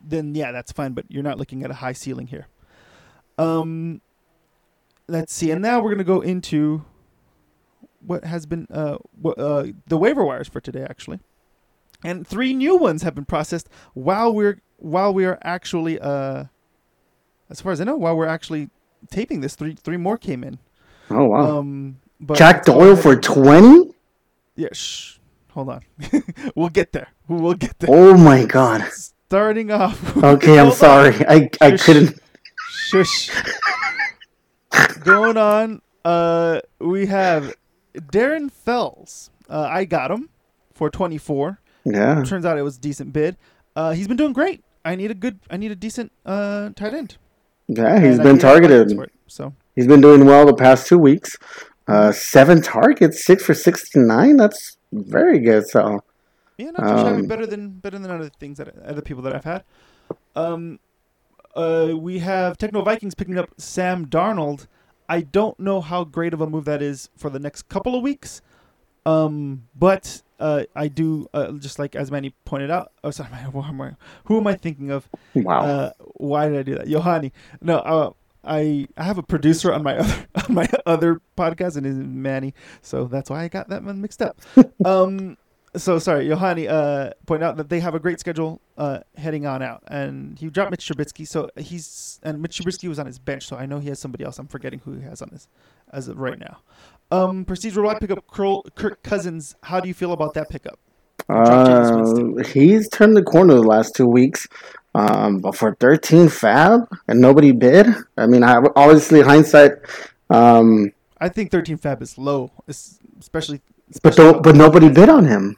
then 0.03 0.35
yeah, 0.35 0.51
that's 0.51 0.71
fine. 0.71 0.93
But 0.93 1.05
you're 1.09 1.23
not 1.23 1.37
looking 1.37 1.63
at 1.63 1.71
a 1.71 1.75
high 1.75 1.93
ceiling 1.93 2.27
here. 2.27 2.47
Um, 3.37 4.01
let's 5.07 5.33
see, 5.33 5.51
and 5.51 5.61
now 5.61 5.81
we're 5.81 5.91
gonna 5.91 6.03
go 6.03 6.21
into 6.21 6.83
what 8.05 8.23
has 8.23 8.45
been 8.45 8.67
uh, 8.71 8.97
wh- 9.23 9.37
uh 9.37 9.65
the 9.87 9.97
waiver 9.97 10.23
wires 10.23 10.47
for 10.47 10.59
today 10.59 10.85
actually, 10.87 11.19
and 12.03 12.27
three 12.27 12.53
new 12.53 12.77
ones 12.77 13.03
have 13.03 13.15
been 13.15 13.25
processed 13.25 13.69
while 13.93 14.33
we're 14.33 14.61
while 14.77 15.13
we 15.13 15.25
are 15.25 15.39
actually 15.43 15.99
uh, 15.99 16.45
as 17.49 17.61
far 17.61 17.71
as 17.71 17.81
I 17.81 17.85
know, 17.85 17.95
while 17.95 18.15
we're 18.15 18.27
actually 18.27 18.69
taping 19.09 19.41
this, 19.41 19.55
three 19.55 19.75
three 19.75 19.97
more 19.97 20.17
came 20.17 20.43
in. 20.43 20.59
Oh 21.09 21.25
wow! 21.25 21.59
Um, 21.59 21.97
but 22.19 22.37
Jack 22.37 22.65
Doyle 22.65 22.95
for 22.95 23.15
twenty? 23.15 23.91
yeah. 24.55 24.69
Shh, 24.73 25.17
hold 25.51 25.69
on, 25.69 25.81
we'll 26.55 26.69
get 26.69 26.91
there. 26.93 27.09
We'll 27.27 27.53
get 27.55 27.77
there. 27.79 27.89
Oh 27.91 28.17
my 28.17 28.45
god! 28.45 28.83
Starting 29.27 29.71
off. 29.71 30.15
Okay, 30.23 30.53
I'm 30.59 30.67
Hold 30.67 30.69
on. 30.69 30.75
sorry. 30.75 31.15
I 31.27 31.49
I 31.61 31.71
Shush. 31.71 31.83
couldn't. 31.85 32.19
Shush. 32.89 33.29
Going 35.03 35.37
on, 35.37 35.81
uh, 36.05 36.59
we 36.79 37.05
have 37.07 37.53
Darren 37.95 38.51
Fells. 38.51 39.29
Uh, 39.49 39.67
I 39.69 39.85
got 39.85 40.11
him 40.11 40.29
for 40.73 40.89
24. 40.89 41.59
Yeah. 41.85 42.23
Turns 42.23 42.45
out 42.45 42.57
it 42.57 42.61
was 42.63 42.77
a 42.77 42.81
decent 42.81 43.13
bid. 43.13 43.37
Uh, 43.75 43.91
he's 43.93 44.07
been 44.07 44.17
doing 44.17 44.33
great. 44.33 44.63
I 44.83 44.95
need 44.95 45.09
a 45.11 45.13
good, 45.15 45.39
I 45.49 45.57
need 45.57 45.71
a 45.71 45.75
decent 45.75 46.11
uh, 46.25 46.69
tight 46.75 46.93
end. 46.93 47.17
Yeah, 47.67 47.99
he's 47.99 48.15
And 48.19 48.23
been 48.23 48.37
do 48.37 48.45
have 48.47 48.61
budgets 48.61 48.93
targeted. 48.93 48.99
it, 48.99 49.11
so 49.27 49.53
He's 49.75 49.87
been 49.87 50.01
doing 50.01 50.25
well 50.25 50.45
the 50.45 50.53
past 50.53 50.87
two 50.87 50.97
weeks. 50.99 51.37
Uh, 51.87 52.11
seven 52.11 52.61
targets, 52.61 53.23
six 53.23 53.43
for 53.43 53.53
sixty-nine. 53.53 54.37
That's 54.37 54.77
very 54.91 55.39
good. 55.39 55.67
So 55.67 56.03
yeah, 56.57 56.71
not 56.71 56.79
too. 56.79 57.07
Um, 57.07 57.25
Better 57.27 57.45
than 57.45 57.69
better 57.69 57.97
than 57.99 58.11
other 58.11 58.29
things 58.29 58.57
that 58.57 58.77
other 58.79 59.01
people 59.01 59.23
that 59.23 59.35
I've 59.35 59.43
had. 59.43 59.63
Um, 60.35 60.79
uh, 61.55 61.93
we 61.95 62.19
have 62.19 62.57
Techno 62.57 62.81
Vikings 62.81 63.15
picking 63.15 63.37
up 63.37 63.49
Sam 63.57 64.05
Darnold. 64.05 64.67
I 65.09 65.21
don't 65.21 65.59
know 65.59 65.81
how 65.81 66.03
great 66.03 66.33
of 66.33 66.41
a 66.41 66.47
move 66.47 66.65
that 66.65 66.81
is 66.81 67.09
for 67.15 67.29
the 67.29 67.39
next 67.39 67.69
couple 67.69 67.95
of 67.95 68.03
weeks. 68.03 68.41
Um, 69.05 69.63
but 69.73 70.21
uh, 70.39 70.63
I 70.75 70.89
do 70.89 71.27
uh, 71.33 71.53
just 71.53 71.79
like 71.79 71.95
as 71.95 72.11
many 72.11 72.31
pointed 72.45 72.69
out. 72.69 72.91
Oh, 73.03 73.11
sorry, 73.11 73.29
who 73.53 73.63
am 73.63 73.81
I, 73.81 73.91
who 74.25 74.37
am 74.37 74.47
I 74.47 74.55
thinking 74.55 74.91
of? 74.91 75.09
wow. 75.33 75.61
Uh, 75.61 75.91
why 76.15 76.49
did 76.49 76.59
I 76.59 76.63
do 76.63 76.75
that, 76.75 76.87
Yohanny? 76.87 77.31
No, 77.61 77.77
uh, 77.77 78.11
I 78.47 78.87
I 78.97 79.03
have 79.03 79.17
a 79.17 79.23
producer 79.23 79.73
on 79.73 79.83
my 79.83 79.97
other 79.97 80.27
on 80.47 80.55
my 80.55 80.67
other 80.85 81.21
podcast, 81.37 81.77
and 81.77 81.85
his 81.85 81.95
name 81.97 82.09
is 82.09 82.15
Manny, 82.15 82.53
so 82.81 83.05
that's 83.05 83.29
why 83.29 83.43
I 83.43 83.47
got 83.47 83.69
that 83.69 83.83
one 83.83 84.01
mixed 84.01 84.21
up. 84.21 84.39
um, 84.85 85.37
so 85.75 85.99
sorry, 85.99 86.27
Yohanny 86.27 86.67
uh, 86.69 87.11
pointed 87.25 87.45
out 87.45 87.57
that 87.57 87.69
they 87.69 87.79
have 87.79 87.93
a 87.93 87.99
great 87.99 88.19
schedule 88.19 88.61
uh, 88.77 88.99
heading 89.17 89.45
on 89.45 89.61
out, 89.61 89.83
and 89.87 90.37
he 90.39 90.49
dropped 90.49 90.71
Mitch 90.71 90.87
Trubisky. 90.87 91.27
So 91.27 91.49
he's 91.55 92.19
and 92.23 92.41
Mitch 92.41 92.59
Trubisky 92.59 92.87
was 92.89 92.99
on 92.99 93.05
his 93.05 93.19
bench, 93.19 93.45
so 93.45 93.55
I 93.57 93.65
know 93.65 93.79
he 93.79 93.89
has 93.89 93.99
somebody 93.99 94.23
else. 94.23 94.39
I'm 94.39 94.47
forgetting 94.47 94.79
who 94.79 94.93
he 94.93 95.03
has 95.03 95.21
on 95.21 95.29
his 95.29 95.47
as 95.91 96.07
of 96.07 96.17
right 96.17 96.39
now. 96.39 96.59
Um, 97.11 97.45
procedural 97.45 97.85
wide 97.85 97.99
pickup 97.99 98.25
Kirk, 98.27 98.75
Kirk 98.75 99.03
Cousins. 99.03 99.55
How 99.63 99.79
do 99.79 99.87
you 99.87 99.93
feel 99.93 100.11
about 100.11 100.33
that 100.33 100.49
pickup? 100.49 100.79
Uh, 101.29 102.43
he's 102.53 102.87
turned 102.89 103.17
the 103.17 103.23
corner 103.23 103.55
the 103.55 103.61
last 103.61 103.95
two 103.95 104.07
weeks. 104.07 104.47
Um, 104.97 105.37
but 105.39 105.55
for 105.55 105.75
13 105.75 106.27
fab 106.27 106.89
and 107.07 107.21
nobody 107.21 107.51
bid, 107.51 107.85
I 108.17 108.25
mean, 108.25 108.43
I, 108.43 108.57
obviously 108.75 109.21
hindsight. 109.21 109.73
Um, 110.31 110.91
I 111.19 111.29
think 111.29 111.51
13 111.51 111.77
fab 111.77 112.01
is 112.01 112.17
low, 112.17 112.51
es- 112.67 112.97
especially. 113.19 113.61
but 113.87 113.95
especially 113.95 114.23
don't, 114.31 114.43
but 114.43 114.55
nobody 114.55 114.89
bid 114.89 115.07
on 115.07 115.25
him. 115.25 115.57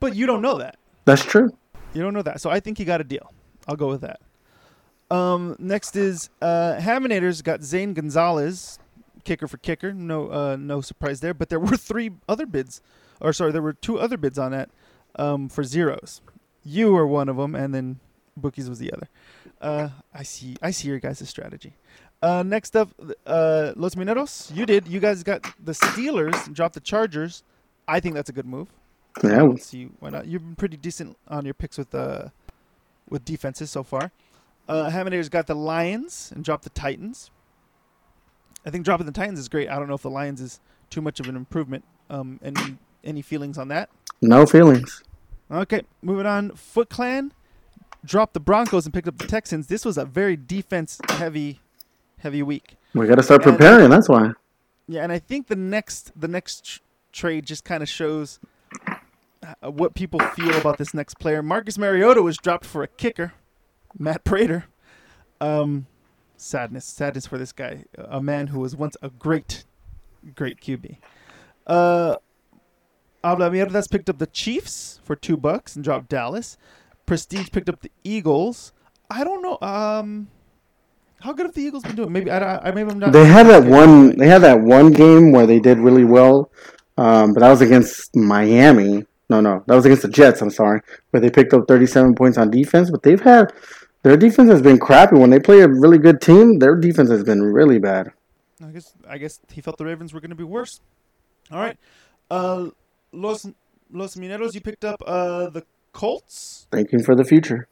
But 0.00 0.14
you 0.14 0.26
don't 0.26 0.42
know 0.42 0.58
that. 0.58 0.76
That's 1.06 1.24
true. 1.24 1.50
You 1.94 2.02
don't 2.02 2.12
know 2.12 2.22
that. 2.22 2.42
So 2.42 2.50
I 2.50 2.60
think 2.60 2.76
he 2.76 2.84
got 2.84 3.00
a 3.00 3.04
deal. 3.04 3.32
I'll 3.66 3.76
go 3.76 3.88
with 3.88 4.02
that. 4.02 4.20
Um, 5.10 5.56
next 5.58 5.96
is 5.96 6.28
uh, 6.42 6.76
Haminator's 6.78 7.40
got 7.40 7.62
Zane 7.62 7.94
Gonzalez, 7.94 8.78
kicker 9.24 9.48
for 9.48 9.56
kicker. 9.56 9.94
No, 9.94 10.28
uh, 10.30 10.56
no 10.56 10.82
surprise 10.82 11.20
there. 11.20 11.32
But 11.32 11.48
there 11.48 11.60
were 11.60 11.76
three 11.78 12.10
other 12.28 12.44
bids, 12.44 12.82
or 13.20 13.32
sorry, 13.32 13.52
there 13.52 13.62
were 13.62 13.72
two 13.72 13.98
other 13.98 14.18
bids 14.18 14.38
on 14.38 14.52
that 14.52 14.68
um, 15.16 15.48
for 15.48 15.64
zeros. 15.64 16.20
You 16.62 16.92
were 16.92 17.06
one 17.06 17.30
of 17.30 17.36
them, 17.36 17.54
and 17.54 17.74
then 17.74 18.00
Bookies 18.36 18.68
was 18.68 18.78
the 18.78 18.92
other. 18.92 19.08
Uh, 19.60 19.88
I 20.12 20.22
see. 20.22 20.56
I 20.60 20.70
see 20.70 20.88
your 20.88 20.98
guys' 20.98 21.28
strategy. 21.28 21.74
Uh, 22.22 22.42
next 22.42 22.74
up, 22.74 22.90
uh, 23.26 23.72
Los 23.76 23.94
Mineros. 23.94 24.54
You 24.54 24.66
did. 24.66 24.88
You 24.88 24.98
guys 24.98 25.22
got 25.22 25.42
the 25.62 25.72
Steelers 25.72 26.46
and 26.46 26.54
dropped 26.56 26.74
the 26.74 26.80
Chargers. 26.80 27.42
I 27.86 28.00
think 28.00 28.14
that's 28.14 28.30
a 28.30 28.32
good 28.32 28.46
move. 28.46 28.68
Yeah. 29.22 29.42
Let's 29.42 29.66
see 29.66 29.90
why 30.00 30.10
not. 30.10 30.26
You've 30.26 30.42
been 30.42 30.56
pretty 30.56 30.76
decent 30.76 31.16
on 31.28 31.44
your 31.44 31.54
picks 31.54 31.78
with 31.78 31.94
uh 31.94 32.28
with 33.08 33.24
defenses 33.24 33.70
so 33.70 33.82
far. 33.82 34.10
Uh 34.68 34.90
Haminator's 34.90 35.28
got 35.28 35.46
the 35.46 35.54
Lions 35.54 36.32
and 36.34 36.42
dropped 36.44 36.64
the 36.64 36.70
Titans. 36.70 37.30
I 38.66 38.70
think 38.70 38.84
dropping 38.84 39.06
the 39.06 39.12
Titans 39.12 39.38
is 39.38 39.48
great. 39.48 39.68
I 39.68 39.78
don't 39.78 39.86
know 39.86 39.94
if 39.94 40.02
the 40.02 40.10
Lions 40.10 40.40
is 40.40 40.60
too 40.90 41.00
much 41.00 41.20
of 41.20 41.28
an 41.28 41.36
improvement. 41.36 41.84
Um 42.10 42.40
any 42.42 42.78
any 43.04 43.22
feelings 43.22 43.58
on 43.58 43.68
that? 43.68 43.90
No 44.20 44.46
feelings. 44.46 45.02
Okay, 45.50 45.82
moving 46.02 46.26
on. 46.26 46.50
Foot 46.52 46.88
Clan 46.88 47.32
dropped 48.04 48.34
the 48.34 48.40
Broncos 48.40 48.84
and 48.86 48.94
picked 48.94 49.08
up 49.08 49.18
the 49.18 49.26
Texans. 49.26 49.66
This 49.66 49.84
was 49.84 49.98
a 49.98 50.04
very 50.04 50.36
defense 50.36 50.98
heavy 51.10 51.60
heavy 52.18 52.42
week. 52.42 52.76
We 52.94 53.06
got 53.06 53.16
to 53.16 53.22
start 53.22 53.44
And- 53.44 53.56
preparing. 53.56 53.90
That's 53.90 54.08
why. 54.08 54.32
Yeah, 54.86 55.02
and 55.02 55.10
I 55.12 55.18
think 55.18 55.46
the 55.48 55.56
next 55.56 56.12
the 56.18 56.28
next 56.28 56.64
tr- 56.64 56.80
trade 57.12 57.46
just 57.46 57.64
kind 57.64 57.82
of 57.82 57.88
shows 57.88 58.38
uh, 59.42 59.70
what 59.70 59.94
people 59.94 60.20
feel 60.20 60.54
about 60.56 60.78
this 60.78 60.92
next 60.94 61.18
player. 61.18 61.42
Marcus 61.42 61.78
Mariota 61.78 62.22
was 62.22 62.36
dropped 62.36 62.64
for 62.66 62.82
a 62.82 62.88
kicker, 62.88 63.32
Matt 63.98 64.24
Prater. 64.24 64.66
Um, 65.40 65.86
sadness, 66.36 66.84
sadness 66.84 67.26
for 67.26 67.38
this 67.38 67.52
guy, 67.52 67.84
a 67.96 68.22
man 68.22 68.48
who 68.48 68.60
was 68.60 68.76
once 68.76 68.96
a 69.02 69.08
great, 69.10 69.64
great 70.34 70.60
QB. 70.60 70.98
Uh, 71.66 72.16
Habla 73.22 73.50
Mierdas 73.50 73.90
picked 73.90 74.10
up 74.10 74.18
the 74.18 74.26
Chiefs 74.26 75.00
for 75.02 75.16
two 75.16 75.36
bucks 75.38 75.74
and 75.76 75.84
dropped 75.84 76.08
Dallas. 76.10 76.56
Prestige 77.06 77.50
picked 77.50 77.68
up 77.68 77.80
the 77.80 77.90
Eagles. 78.02 78.72
I 79.10 79.24
don't 79.24 79.42
know. 79.42 79.58
Um, 79.60 80.28
how 81.20 81.32
good 81.32 81.46
have 81.46 81.54
the 81.54 81.62
Eagles 81.62 81.82
been 81.82 81.96
doing? 81.96 82.12
Maybe 82.12 82.30
I, 82.30 82.58
I 82.58 82.70
maybe 82.70 82.90
I'm 82.90 82.98
not. 82.98 83.12
They 83.12 83.26
had 83.26 83.46
that 83.46 83.64
one. 83.64 84.16
They 84.16 84.28
had 84.28 84.42
that 84.42 84.60
one 84.60 84.92
game 84.92 85.32
where 85.32 85.46
they 85.46 85.60
did 85.60 85.78
really 85.78 86.04
well, 86.04 86.50
um, 86.96 87.32
but 87.32 87.40
that 87.40 87.50
was 87.50 87.60
against 87.60 88.14
Miami. 88.14 89.06
No, 89.30 89.40
no, 89.40 89.64
that 89.66 89.74
was 89.74 89.86
against 89.86 90.02
the 90.02 90.08
Jets. 90.08 90.42
I'm 90.42 90.50
sorry, 90.50 90.80
where 91.10 91.20
they 91.20 91.30
picked 91.30 91.54
up 91.54 91.66
37 91.66 92.14
points 92.14 92.36
on 92.36 92.50
defense. 92.50 92.90
But 92.90 93.02
they've 93.02 93.20
had 93.20 93.52
their 94.02 94.16
defense 94.16 94.50
has 94.50 94.60
been 94.60 94.78
crappy. 94.78 95.16
When 95.16 95.30
they 95.30 95.40
play 95.40 95.60
a 95.60 95.68
really 95.68 95.98
good 95.98 96.20
team, 96.20 96.58
their 96.58 96.76
defense 96.76 97.10
has 97.10 97.24
been 97.24 97.42
really 97.42 97.78
bad. 97.78 98.12
I 98.62 98.70
guess 98.70 98.92
I 99.08 99.18
guess 99.18 99.40
he 99.50 99.60
felt 99.60 99.78
the 99.78 99.86
Ravens 99.86 100.12
were 100.12 100.20
going 100.20 100.30
to 100.30 100.36
be 100.36 100.44
worse. 100.44 100.80
All 101.50 101.58
right, 101.58 101.78
uh, 102.30 102.68
Los 103.12 103.46
Los 103.90 104.16
Mineros, 104.16 104.54
you 104.54 104.60
picked 104.60 104.84
up 104.84 105.02
uh, 105.06 105.48
the 105.48 105.64
Colts. 105.94 106.66
Thinking 106.70 107.02
for 107.02 107.14
the 107.14 107.24
future. 107.24 107.66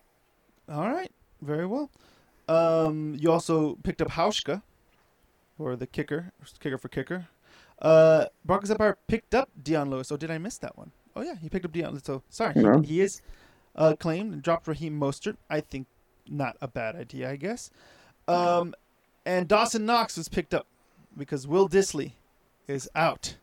All 0.69 0.89
right, 0.91 1.11
very 1.43 1.67
well. 1.67 1.91
Um, 2.49 3.15
you 3.19 3.31
also 3.31 3.75
picked 3.83 4.01
up 4.01 4.09
Hauschka 4.13 4.63
for 5.59 5.77
the 5.77 5.87
kicker, 5.87 6.33
kicker 6.61 6.79
for 6.79 6.89
kicker. 6.89 7.27
Uh, 7.81 8.27
Broncos 8.45 8.71
Empire 8.71 8.97
picked 9.09 9.35
up 9.35 9.51
Dion 9.63 9.91
Lewis. 9.91 10.11
Oh, 10.11 10.17
did 10.17 10.31
I 10.31 10.39
miss 10.39 10.57
that 10.59 10.79
one? 10.79 10.93
Oh 11.15 11.23
yeah, 11.23 11.35
he 11.41 11.49
picked 11.51 11.65
up 11.67 11.73
Dion. 11.73 12.01
So 12.03 12.23
sorry, 12.31 12.55
No. 12.57 12.81
he, 12.81 12.87
he 12.95 13.01
is 13.03 13.21
uh, 13.77 13.95
claimed 13.99 14.33
and 14.33 14.43
dropped 14.43 14.67
Raheem 14.67 14.99
Mostert. 14.99 15.37
I 15.51 15.61
think 15.61 15.87
not 16.29 16.57
a 16.63 16.69
bad 16.69 16.95
idea, 16.97 17.29
I 17.31 17.37
guess. 17.37 17.71
Um, 18.29 18.75
and 19.27 19.49
Dawson 19.49 19.85
Knox 19.85 20.17
was 20.17 20.29
picked 20.29 20.55
up 20.55 20.67
because 21.19 21.47
Will 21.47 21.69
Dissly 21.69 22.13
is 22.69 22.89
out. 22.95 23.37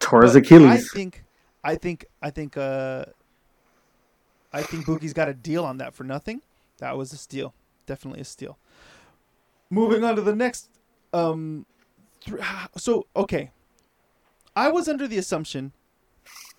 Torres 0.00 0.34
Achilles. 0.34 0.68
I 0.68 0.76
think, 0.96 1.24
I 1.62 1.76
think, 1.76 2.04
I 2.20 2.30
think, 2.30 2.56
uh, 2.56 3.04
I 4.54 4.62
think 4.62 4.86
Bookie's 4.86 5.12
got 5.12 5.28
a 5.28 5.34
deal 5.34 5.64
on 5.64 5.78
that 5.78 5.94
for 5.94 6.04
nothing. 6.04 6.40
That 6.78 6.96
was 6.96 7.12
a 7.12 7.16
steal, 7.16 7.54
definitely 7.86 8.20
a 8.20 8.24
steal. 8.24 8.56
Moving 9.68 10.04
on 10.04 10.14
to 10.14 10.22
the 10.22 10.34
next, 10.34 10.70
um, 11.12 11.66
th- 12.20 12.40
so 12.76 13.06
okay, 13.16 13.50
I 14.54 14.70
was 14.70 14.88
under 14.88 15.08
the 15.08 15.18
assumption 15.18 15.72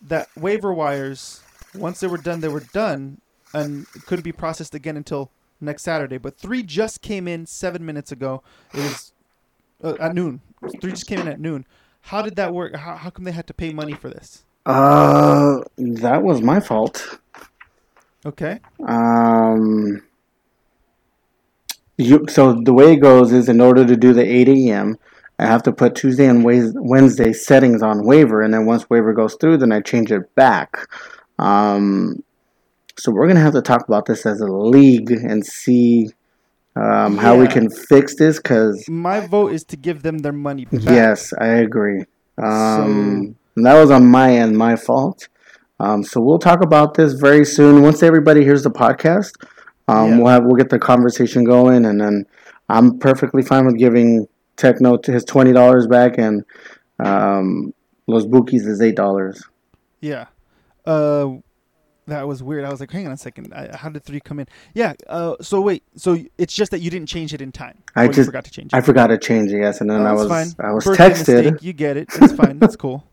that 0.02 0.28
waiver 0.36 0.74
wires, 0.74 1.42
once 1.74 2.02
they 2.02 2.08
were 2.08 2.18
done, 2.18 2.42
they 2.42 2.50
were 2.50 2.60
done, 2.74 3.22
and 3.54 3.88
couldn't 4.06 4.24
be 4.24 4.34
processed 4.34 4.76
again 4.76 4.98
until 4.98 5.32
next 5.62 5.84
Saturday. 5.84 6.18
But 6.18 6.38
three 6.38 6.64
just 6.64 7.02
came 7.02 7.30
in 7.30 7.46
seven 7.46 7.86
minutes 7.86 8.12
ago. 8.12 8.44
It 8.74 8.80
was 8.80 9.14
uh, 9.82 9.96
at 10.02 10.14
noon. 10.14 10.42
Three 10.82 10.92
just 10.92 11.08
came 11.08 11.20
in 11.20 11.30
at 11.30 11.40
noon. 11.40 11.66
How 12.02 12.22
did 12.22 12.36
that 12.36 12.54
work? 12.54 12.76
How, 12.76 12.98
how 12.98 13.10
come 13.10 13.24
they 13.24 13.32
had 13.32 13.48
to 13.48 13.54
pay 13.54 13.72
money 13.72 13.94
for 13.94 14.10
this? 14.10 14.44
uh, 14.66 15.62
that 15.78 16.24
was 16.24 16.42
my 16.42 16.60
fault. 16.60 17.20
Okay. 18.26 18.60
Um, 18.88 20.02
you 21.98 22.26
so 22.28 22.54
the 22.54 22.74
way 22.74 22.94
it 22.94 22.98
goes 22.98 23.32
is 23.32 23.48
in 23.50 23.62
order 23.62 23.86
to 23.86 23.96
do 23.96 24.14
the 24.14 24.24
8 24.24 24.50
a.m. 24.50 24.98
I 25.38 25.46
have 25.46 25.64
to 25.64 25.72
put 25.72 25.96
Tuesday 25.96 26.28
and 26.28 26.44
Wednesday 26.44 27.34
settings 27.34 27.82
on 27.82 28.06
waiver, 28.06 28.42
and 28.42 28.54
then 28.54 28.66
once 28.66 28.90
waiver 28.90 29.14
goes 29.14 29.36
through, 29.36 29.58
then 29.58 29.72
I 29.72 29.82
change 29.82 30.12
it 30.12 30.34
back. 30.36 30.88
Um, 31.38 32.24
so 32.98 33.12
we're 33.12 33.28
gonna 33.28 33.42
have 33.42 33.54
to 33.54 33.62
talk 33.62 33.88
about 33.88 34.06
this 34.06 34.26
as 34.26 34.40
a 34.40 34.48
league 34.48 35.12
and 35.12 35.46
see 35.46 36.10
um, 36.76 37.18
how 37.18 37.38
we 37.38 37.48
can 37.48 37.70
fix 37.70 38.16
this. 38.16 38.40
Cause 38.40 38.88
My 38.88 39.28
vote 39.28 39.52
is 39.52 39.64
to 39.66 39.78
give 39.78 40.04
them 40.04 40.20
their 40.20 40.32
money 40.32 40.66
back. 40.66 40.82
yes, 40.84 41.34
I 41.40 41.48
agree. 41.48 42.06
Um, 42.42 43.36
and 43.56 43.66
that 43.66 43.80
was 43.80 43.92
on 43.92 44.06
my 44.08 44.32
end, 44.32 44.58
my 44.58 44.76
fault. 44.76 45.28
Um, 45.80 46.04
so 46.04 46.22
we'll 46.22 46.40
talk 46.40 46.64
about 46.64 46.94
this 46.94 47.14
very 47.14 47.46
soon. 47.46 47.82
Once 47.82 48.02
everybody 48.04 48.44
hears 48.44 48.64
the 48.64 48.72
podcast, 48.72 49.32
um, 49.88 50.10
Yeah. 50.12 50.18
we'll 50.18 50.28
have 50.28 50.44
we'll 50.46 50.56
get 50.56 50.70
the 50.70 50.80
conversation 50.80 51.44
going, 51.44 51.86
and 51.86 52.00
then 52.00 52.26
I'm 52.70 52.98
perfectly 53.00 53.44
fine 53.44 53.66
with 53.66 53.78
giving 53.78 54.28
Techno 54.58 54.98
his 55.06 55.26
twenty 55.26 55.52
dollars 55.52 55.86
back, 55.88 56.18
and 56.18 56.44
um, 57.00 57.74
Los 58.08 58.26
Bookies 58.26 58.66
is 58.66 58.82
eight 58.82 58.96
dollars. 58.96 59.44
Yeah. 60.02 60.28
Uh, 60.86 61.36
that 62.08 62.28
was 62.28 62.44
weird. 62.44 62.64
I 62.66 62.70
was 62.70 62.80
like, 62.80 62.92
hang 62.92 63.08
on 63.08 63.12
a 63.14 63.18
second. 63.18 63.52
I, 63.54 63.76
how 63.76 63.90
did 63.90 64.04
three 64.04 64.20
come 64.20 64.40
in? 64.40 64.48
Yeah. 64.76 64.94
Uh, 65.08 65.36
so 65.42 65.60
wait. 65.60 65.84
So 65.96 66.20
it's 66.38 66.54
just 66.54 66.70
that 66.72 66.80
you 66.80 66.92
didn't 66.92 67.08
change 67.10 67.34
it 67.34 67.42
in 67.42 67.52
time. 67.52 67.80
I 67.96 68.08
just- 68.08 68.28
forgot 68.28 68.46
to 68.46 68.52
change 68.52 68.72
it. 68.74 68.78
I 68.78 68.82
forgot 68.82 69.08
to 69.08 69.18
change 69.18 69.52
it, 69.52 69.58
yes, 69.60 69.82
and 69.82 69.90
then 69.90 70.02
Oh, 70.02 70.06
I 70.06 70.12
was 70.14 70.28
fine. 70.30 70.48
I 70.60 70.72
was 70.72 70.86
Birthday 70.86 71.10
texted. 71.10 71.44
mistake. 71.46 71.64
You 71.64 71.74
get 71.74 71.98
it. 71.98 72.08
It's 72.22 72.34
fine. 72.34 72.60
That's 72.60 72.76
cool. 72.86 73.04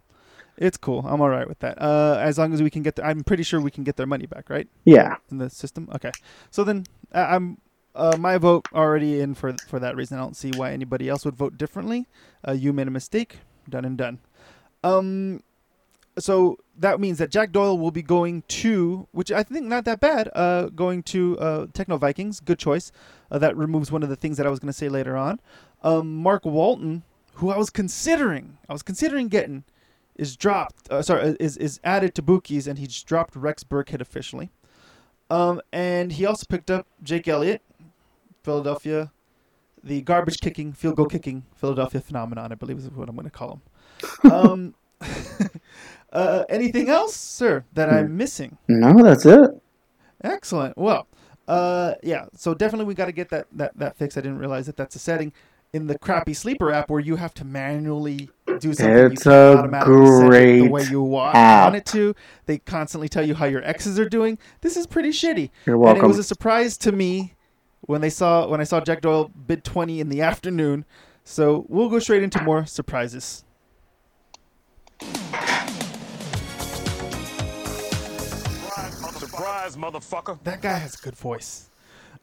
It's 0.56 0.76
cool. 0.76 1.04
I'm 1.06 1.20
all 1.20 1.28
right 1.30 1.48
with 1.48 1.60
that. 1.60 1.80
Uh, 1.80 2.18
as 2.20 2.38
long 2.38 2.52
as 2.52 2.62
we 2.62 2.70
can 2.70 2.82
get, 2.82 2.96
the, 2.96 3.06
I'm 3.06 3.24
pretty 3.24 3.42
sure 3.42 3.60
we 3.60 3.70
can 3.70 3.84
get 3.84 3.96
their 3.96 4.06
money 4.06 4.26
back, 4.26 4.50
right? 4.50 4.68
Yeah, 4.84 5.16
in 5.30 5.38
the 5.38 5.50
system. 5.50 5.88
Okay, 5.94 6.12
so 6.50 6.62
then 6.64 6.84
uh, 7.14 7.26
I'm 7.30 7.58
uh, 7.94 8.16
my 8.18 8.38
vote 8.38 8.66
already 8.72 9.20
in 9.20 9.34
for 9.34 9.54
for 9.66 9.78
that 9.78 9.96
reason. 9.96 10.18
I 10.18 10.20
don't 10.20 10.36
see 10.36 10.50
why 10.54 10.72
anybody 10.72 11.08
else 11.08 11.24
would 11.24 11.36
vote 11.36 11.56
differently. 11.56 12.06
Uh, 12.46 12.52
you 12.52 12.72
made 12.72 12.88
a 12.88 12.92
mistake. 12.92 13.38
Done 13.68 13.84
and 13.84 13.96
done. 13.96 14.18
Um, 14.82 15.42
so 16.18 16.58
that 16.78 17.00
means 17.00 17.18
that 17.18 17.30
Jack 17.30 17.52
Doyle 17.52 17.78
will 17.78 17.90
be 17.90 18.02
going 18.02 18.42
to, 18.48 19.06
which 19.12 19.32
I 19.32 19.42
think 19.42 19.66
not 19.66 19.84
that 19.84 20.00
bad. 20.00 20.28
Uh, 20.34 20.66
going 20.66 21.02
to 21.04 21.38
uh, 21.38 21.66
Techno 21.72 21.96
Vikings. 21.96 22.40
Good 22.40 22.58
choice. 22.58 22.92
Uh, 23.30 23.38
that 23.38 23.56
removes 23.56 23.90
one 23.90 24.02
of 24.02 24.08
the 24.08 24.16
things 24.16 24.36
that 24.36 24.46
I 24.46 24.50
was 24.50 24.58
going 24.58 24.72
to 24.72 24.76
say 24.76 24.88
later 24.88 25.16
on. 25.16 25.40
Um, 25.82 26.16
Mark 26.16 26.44
Walton, 26.44 27.02
who 27.34 27.50
I 27.50 27.56
was 27.56 27.70
considering, 27.70 28.58
I 28.68 28.72
was 28.72 28.82
considering 28.82 29.28
getting, 29.28 29.64
is 30.16 30.36
dropped. 30.36 30.90
Uh, 30.90 31.02
sorry, 31.02 31.36
is 31.40 31.56
is 31.56 31.80
added 31.84 32.14
to 32.16 32.22
Bookies, 32.22 32.66
and 32.66 32.78
he 32.78 32.86
just 32.86 33.06
dropped 33.06 33.36
Rex 33.36 33.64
Burkhead 33.64 34.00
officially. 34.00 34.50
Um, 35.30 35.60
and 35.72 36.12
he 36.12 36.26
also 36.26 36.44
picked 36.48 36.70
up 36.70 36.86
Jake 37.02 37.26
Elliott, 37.26 37.62
Philadelphia, 38.42 39.12
the 39.82 40.02
garbage 40.02 40.40
kicking, 40.40 40.72
field 40.72 40.96
goal 40.96 41.06
kicking 41.06 41.44
Philadelphia 41.56 42.00
phenomenon, 42.00 42.52
I 42.52 42.54
believe 42.54 42.78
is 42.78 42.90
what 42.90 43.08
I'm 43.08 43.16
going 43.16 43.24
to 43.24 43.30
call 43.30 43.62
him. 44.22 44.30
Um, 44.30 44.74
uh, 46.12 46.44
anything 46.48 46.88
else, 46.88 47.16
sir, 47.16 47.64
that 47.72 47.88
I'm 47.88 48.16
missing? 48.16 48.58
No, 48.68 49.02
that's 49.02 49.24
it. 49.24 49.50
Excellent. 50.22 50.76
Well, 50.76 51.08
uh, 51.48 51.94
yeah. 52.02 52.26
So 52.34 52.54
definitely 52.54 52.86
we 52.86 52.94
got 52.94 53.06
to 53.06 53.12
get 53.12 53.30
that 53.30 53.46
that 53.52 53.76
that 53.78 53.96
fixed. 53.96 54.16
I 54.16 54.20
didn't 54.20 54.38
realize 54.38 54.66
that 54.66 54.76
that's 54.76 54.94
a 54.94 55.00
setting 55.00 55.32
in 55.72 55.86
the 55.86 55.98
crappy 55.98 56.34
sleeper 56.34 56.70
app 56.70 56.90
where 56.90 57.00
you 57.00 57.16
have 57.16 57.34
to 57.34 57.44
manually 57.44 58.28
do 58.62 58.72
something. 58.72 59.12
It's 59.12 59.24
you 59.26 59.30
can't 59.30 59.54
a 59.54 59.58
automatically 59.58 60.06
set 60.06 60.12
it 60.12 60.20
the 60.20 60.28
great 60.28 60.70
way 60.70 60.84
you 60.84 61.02
want, 61.02 61.34
app. 61.36 61.64
want 61.64 61.76
it 61.76 61.86
to. 61.86 62.14
They 62.46 62.58
constantly 62.58 63.08
tell 63.08 63.26
you 63.26 63.34
how 63.34 63.46
your 63.46 63.62
exes 63.64 63.98
are 63.98 64.08
doing. 64.08 64.38
This 64.62 64.76
is 64.76 64.86
pretty 64.86 65.10
shitty. 65.10 65.50
You're 65.66 65.86
And 65.88 65.98
it 65.98 66.06
was 66.06 66.18
a 66.18 66.24
surprise 66.24 66.78
to 66.78 66.92
me 66.92 67.34
when 67.82 68.00
they 68.00 68.10
saw 68.10 68.48
when 68.48 68.60
I 68.60 68.64
saw 68.64 68.80
Jack 68.80 69.02
Doyle 69.02 69.28
bid 69.28 69.64
twenty 69.64 70.00
in 70.00 70.08
the 70.08 70.22
afternoon. 70.22 70.84
So 71.24 71.66
we'll 71.68 71.88
go 71.88 71.98
straight 71.98 72.22
into 72.22 72.42
more 72.42 72.64
surprises. 72.64 73.44
Surprise, 79.18 79.76
motherfucker. 79.76 80.42
That 80.44 80.62
guy 80.62 80.74
has 80.74 80.94
a 80.94 81.02
good 81.02 81.16
voice. 81.16 81.68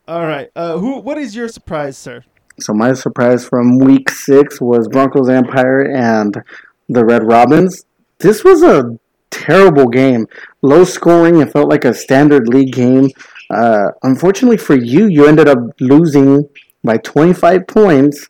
All 0.07 0.25
right. 0.25 0.49
Uh, 0.55 0.77
who? 0.77 0.99
What 0.99 1.17
is 1.17 1.35
your 1.35 1.47
surprise, 1.47 1.97
sir? 1.97 2.23
So 2.59 2.73
my 2.73 2.93
surprise 2.93 3.47
from 3.47 3.79
week 3.79 4.09
six 4.09 4.59
was 4.59 4.87
Broncos 4.87 5.29
Empire 5.29 5.81
and 5.81 6.43
the 6.87 7.05
Red 7.05 7.23
Robins. 7.23 7.85
This 8.19 8.43
was 8.43 8.63
a 8.63 8.97
terrible 9.31 9.87
game. 9.87 10.27
Low 10.61 10.83
scoring. 10.83 11.39
It 11.41 11.51
felt 11.51 11.69
like 11.69 11.85
a 11.85 11.93
standard 11.93 12.47
league 12.47 12.73
game. 12.73 13.09
Uh, 13.49 13.91
unfortunately 14.03 14.57
for 14.57 14.75
you, 14.75 15.07
you 15.07 15.25
ended 15.25 15.47
up 15.47 15.57
losing 15.79 16.47
by 16.83 16.97
25 16.97 17.67
points. 17.67 18.27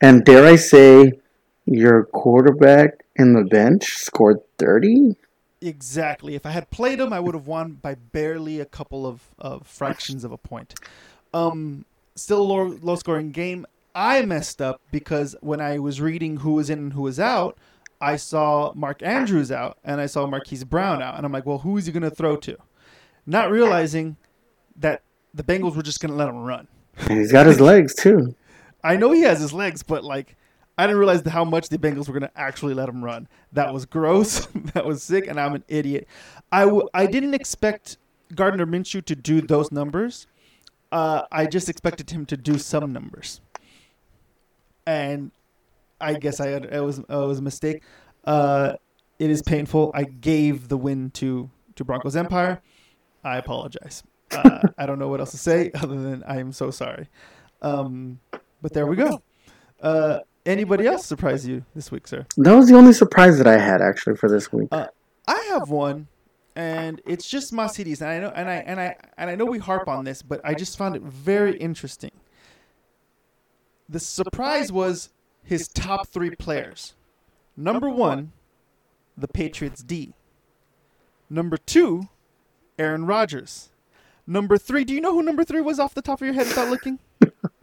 And 0.00 0.24
dare 0.24 0.46
I 0.46 0.56
say, 0.56 1.12
your 1.66 2.04
quarterback 2.06 3.04
in 3.16 3.34
the 3.34 3.44
bench 3.44 3.86
scored 3.96 4.40
30? 4.58 5.16
Exactly. 5.60 6.34
If 6.34 6.46
I 6.46 6.50
had 6.50 6.70
played 6.70 7.00
him, 7.00 7.12
I 7.12 7.20
would 7.20 7.34
have 7.34 7.46
won 7.46 7.72
by 7.72 7.94
barely 7.94 8.60
a 8.60 8.64
couple 8.64 9.06
of, 9.06 9.20
of 9.38 9.66
fractions 9.66 10.24
of 10.24 10.32
a 10.32 10.38
point. 10.38 10.74
Um, 11.34 11.84
still 12.20 12.42
a 12.42 12.42
low, 12.42 12.78
low 12.82 12.96
scoring 12.96 13.32
game. 13.32 13.66
I 13.94 14.22
messed 14.22 14.62
up 14.62 14.80
because 14.92 15.34
when 15.40 15.60
I 15.60 15.78
was 15.78 16.00
reading 16.00 16.38
who 16.38 16.52
was 16.52 16.70
in 16.70 16.78
and 16.78 16.92
who 16.92 17.02
was 17.02 17.18
out, 17.18 17.58
I 18.00 18.16
saw 18.16 18.72
Mark 18.74 19.02
Andrews 19.02 19.50
out 19.50 19.78
and 19.84 20.00
I 20.00 20.06
saw 20.06 20.26
Marquise 20.26 20.64
Brown 20.64 21.02
out, 21.02 21.16
and 21.16 21.26
I'm 21.26 21.32
like, 21.32 21.44
well, 21.46 21.58
who 21.58 21.76
is 21.76 21.86
he 21.86 21.92
going 21.92 22.02
to 22.02 22.10
throw 22.10 22.36
to? 22.36 22.56
Not 23.26 23.50
realizing 23.50 24.16
that 24.76 25.02
the 25.34 25.42
Bengals 25.42 25.76
were 25.76 25.82
just 25.82 26.00
going 26.00 26.10
to 26.10 26.16
let 26.16 26.28
him 26.28 26.38
run. 26.38 26.68
He's 27.08 27.32
got 27.32 27.46
his 27.46 27.60
legs, 27.60 27.94
too. 27.94 28.34
I 28.82 28.96
know 28.96 29.12
he 29.12 29.22
has 29.22 29.40
his 29.40 29.52
legs, 29.52 29.82
but 29.82 30.04
like 30.04 30.36
I 30.80 30.86
didn't 30.86 30.98
realize 30.98 31.26
how 31.26 31.44
much 31.44 31.68
the 31.68 31.76
Bengals 31.76 32.08
were 32.08 32.18
going 32.18 32.30
to 32.30 32.40
actually 32.40 32.72
let 32.72 32.88
him 32.88 33.04
run. 33.04 33.28
That 33.52 33.74
was 33.74 33.84
gross. 33.84 34.46
that 34.72 34.86
was 34.86 35.02
sick, 35.02 35.26
and 35.26 35.38
I'm 35.38 35.54
an 35.54 35.64
idiot. 35.68 36.08
I, 36.50 36.64
w- 36.64 36.88
I 36.94 37.04
didn't 37.04 37.34
expect 37.34 37.98
Gardner 38.34 38.64
Minshew 38.64 39.04
to 39.04 39.14
do 39.14 39.42
those 39.42 39.70
numbers. 39.70 40.26
Uh, 40.92 41.22
I 41.30 41.46
just 41.46 41.68
expected 41.68 42.10
him 42.10 42.26
to 42.26 42.36
do 42.36 42.58
some 42.58 42.92
numbers, 42.92 43.40
and 44.86 45.30
I 46.00 46.14
guess 46.14 46.40
I 46.40 46.48
it 46.48 46.82
was 46.82 46.98
it 46.98 47.08
was 47.08 47.38
a 47.38 47.42
mistake. 47.42 47.82
Uh, 48.24 48.74
it 49.18 49.30
is 49.30 49.42
painful. 49.42 49.92
I 49.94 50.04
gave 50.04 50.68
the 50.68 50.76
win 50.76 51.10
to 51.12 51.50
to 51.76 51.84
Broncos 51.84 52.16
Empire. 52.16 52.60
I 53.22 53.36
apologize. 53.36 54.02
Uh, 54.32 54.60
I 54.78 54.86
don't 54.86 54.98
know 54.98 55.08
what 55.08 55.20
else 55.20 55.32
to 55.32 55.38
say 55.38 55.70
other 55.74 56.00
than 56.00 56.22
I 56.24 56.38
am 56.38 56.52
so 56.52 56.70
sorry. 56.70 57.08
Um, 57.62 58.20
but 58.62 58.72
there 58.72 58.86
we 58.86 58.96
go. 58.96 59.22
Uh, 59.80 60.20
anybody 60.46 60.86
else 60.86 61.06
surprise 61.06 61.46
you 61.46 61.64
this 61.74 61.90
week, 61.90 62.06
sir? 62.06 62.26
That 62.36 62.54
was 62.54 62.68
the 62.68 62.76
only 62.76 62.92
surprise 62.92 63.38
that 63.38 63.46
I 63.46 63.58
had, 63.58 63.80
actually, 63.80 64.16
for 64.16 64.28
this 64.28 64.52
week. 64.52 64.68
Uh, 64.72 64.86
I 65.26 65.46
have 65.50 65.70
one, 65.70 66.08
and 66.56 67.00
it's 67.06 67.28
just 67.28 67.52
my 67.52 67.66
CDs, 67.66 68.00
and 68.00 68.10
I 68.10 68.18
know, 68.18 68.32
and 68.34 68.48
I 68.48 68.54
and 68.54 68.80
I 68.80 68.96
and 69.16 69.30
I 69.30 69.34
know 69.34 69.44
we 69.44 69.58
harp 69.58 69.88
on 69.88 70.04
this, 70.04 70.22
but 70.22 70.40
I 70.44 70.54
just 70.54 70.76
found 70.76 70.96
it 70.96 71.02
very 71.02 71.56
interesting. 71.56 72.12
The 73.88 74.00
surprise 74.00 74.70
was 74.70 75.10
his 75.42 75.68
top 75.68 76.08
three 76.08 76.30
players. 76.30 76.94
Number 77.56 77.90
one, 77.90 78.32
the 79.16 79.28
Patriots 79.28 79.82
D. 79.82 80.14
Number 81.28 81.56
two, 81.56 82.08
Aaron 82.78 83.06
Rodgers. 83.06 83.70
Number 84.26 84.58
three, 84.58 84.84
do 84.84 84.94
you 84.94 85.00
know 85.00 85.12
who 85.12 85.22
number 85.22 85.44
three 85.44 85.60
was 85.60 85.80
off 85.80 85.94
the 85.94 86.02
top 86.02 86.20
of 86.20 86.24
your 86.24 86.34
head 86.34 86.46
without 86.46 86.68
looking? 86.68 86.98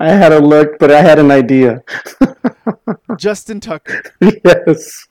I 0.00 0.10
had 0.10 0.32
a 0.32 0.40
look, 0.40 0.78
but 0.78 0.90
I 0.90 1.02
had 1.02 1.18
an 1.18 1.30
idea. 1.30 1.82
Justin 3.16 3.60
Tucker. 3.60 4.02
yes. 4.20 5.08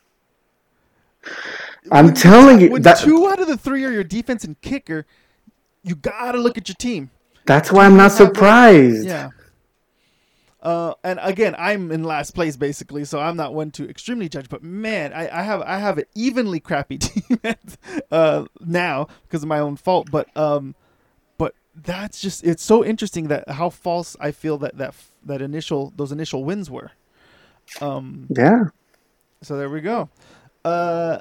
I'm 1.91 2.13
telling 2.13 2.59
you 2.61 2.69
when 2.71 2.81
that 2.83 2.97
two 2.99 3.27
out 3.27 3.39
of 3.39 3.47
the 3.47 3.57
three 3.57 3.83
are 3.85 3.91
your 3.91 4.03
defense 4.03 4.43
and 4.43 4.59
kicker, 4.61 5.05
you 5.83 5.95
gotta 5.95 6.37
look 6.37 6.57
at 6.57 6.67
your 6.67 6.75
team. 6.75 7.11
that's 7.45 7.71
why 7.71 7.85
I'm 7.85 7.97
not 7.97 8.11
surprised. 8.11 9.05
Yeah. 9.05 9.29
Uh, 10.61 10.93
and 11.03 11.19
again, 11.21 11.55
I'm 11.57 11.91
in 11.91 12.03
last 12.03 12.31
place 12.31 12.57
basically, 12.57 13.05
so 13.05 13.19
I'm 13.19 13.37
not 13.37 13.53
one 13.53 13.71
to 13.71 13.87
extremely 13.89 14.27
judge. 14.27 14.49
But 14.49 14.63
man, 14.63 15.13
I, 15.13 15.39
I 15.39 15.43
have 15.43 15.61
I 15.61 15.77
have 15.77 15.97
an 15.97 16.05
evenly 16.15 16.59
crappy 16.59 16.97
team 16.99 17.39
uh, 18.11 18.45
now 18.59 19.07
because 19.23 19.43
of 19.43 19.49
my 19.49 19.59
own 19.59 19.75
fault. 19.77 20.09
But 20.11 20.35
um, 20.35 20.75
but 21.37 21.53
that's 21.75 22.19
just 22.19 22.43
it's 22.43 22.63
so 22.63 22.83
interesting 22.83 23.27
that 23.27 23.47
how 23.51 23.69
false 23.69 24.17
I 24.19 24.31
feel 24.31 24.57
that 24.57 24.77
that 24.77 24.95
that 25.23 25.41
initial 25.41 25.93
those 25.95 26.11
initial 26.11 26.43
wins 26.43 26.69
were. 26.71 26.91
Um, 27.79 28.27
Yeah. 28.35 28.65
so 29.43 29.57
there 29.57 29.69
we 29.69 29.81
go. 29.81 30.09
Uh, 30.65 31.19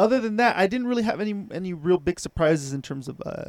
other 0.00 0.18
than 0.18 0.36
that, 0.36 0.56
I 0.56 0.66
didn't 0.66 0.86
really 0.86 1.02
have 1.02 1.20
any 1.20 1.46
any 1.52 1.74
real 1.74 1.98
big 1.98 2.18
surprises 2.18 2.72
in 2.72 2.80
terms 2.80 3.06
of 3.06 3.20
uh, 3.26 3.44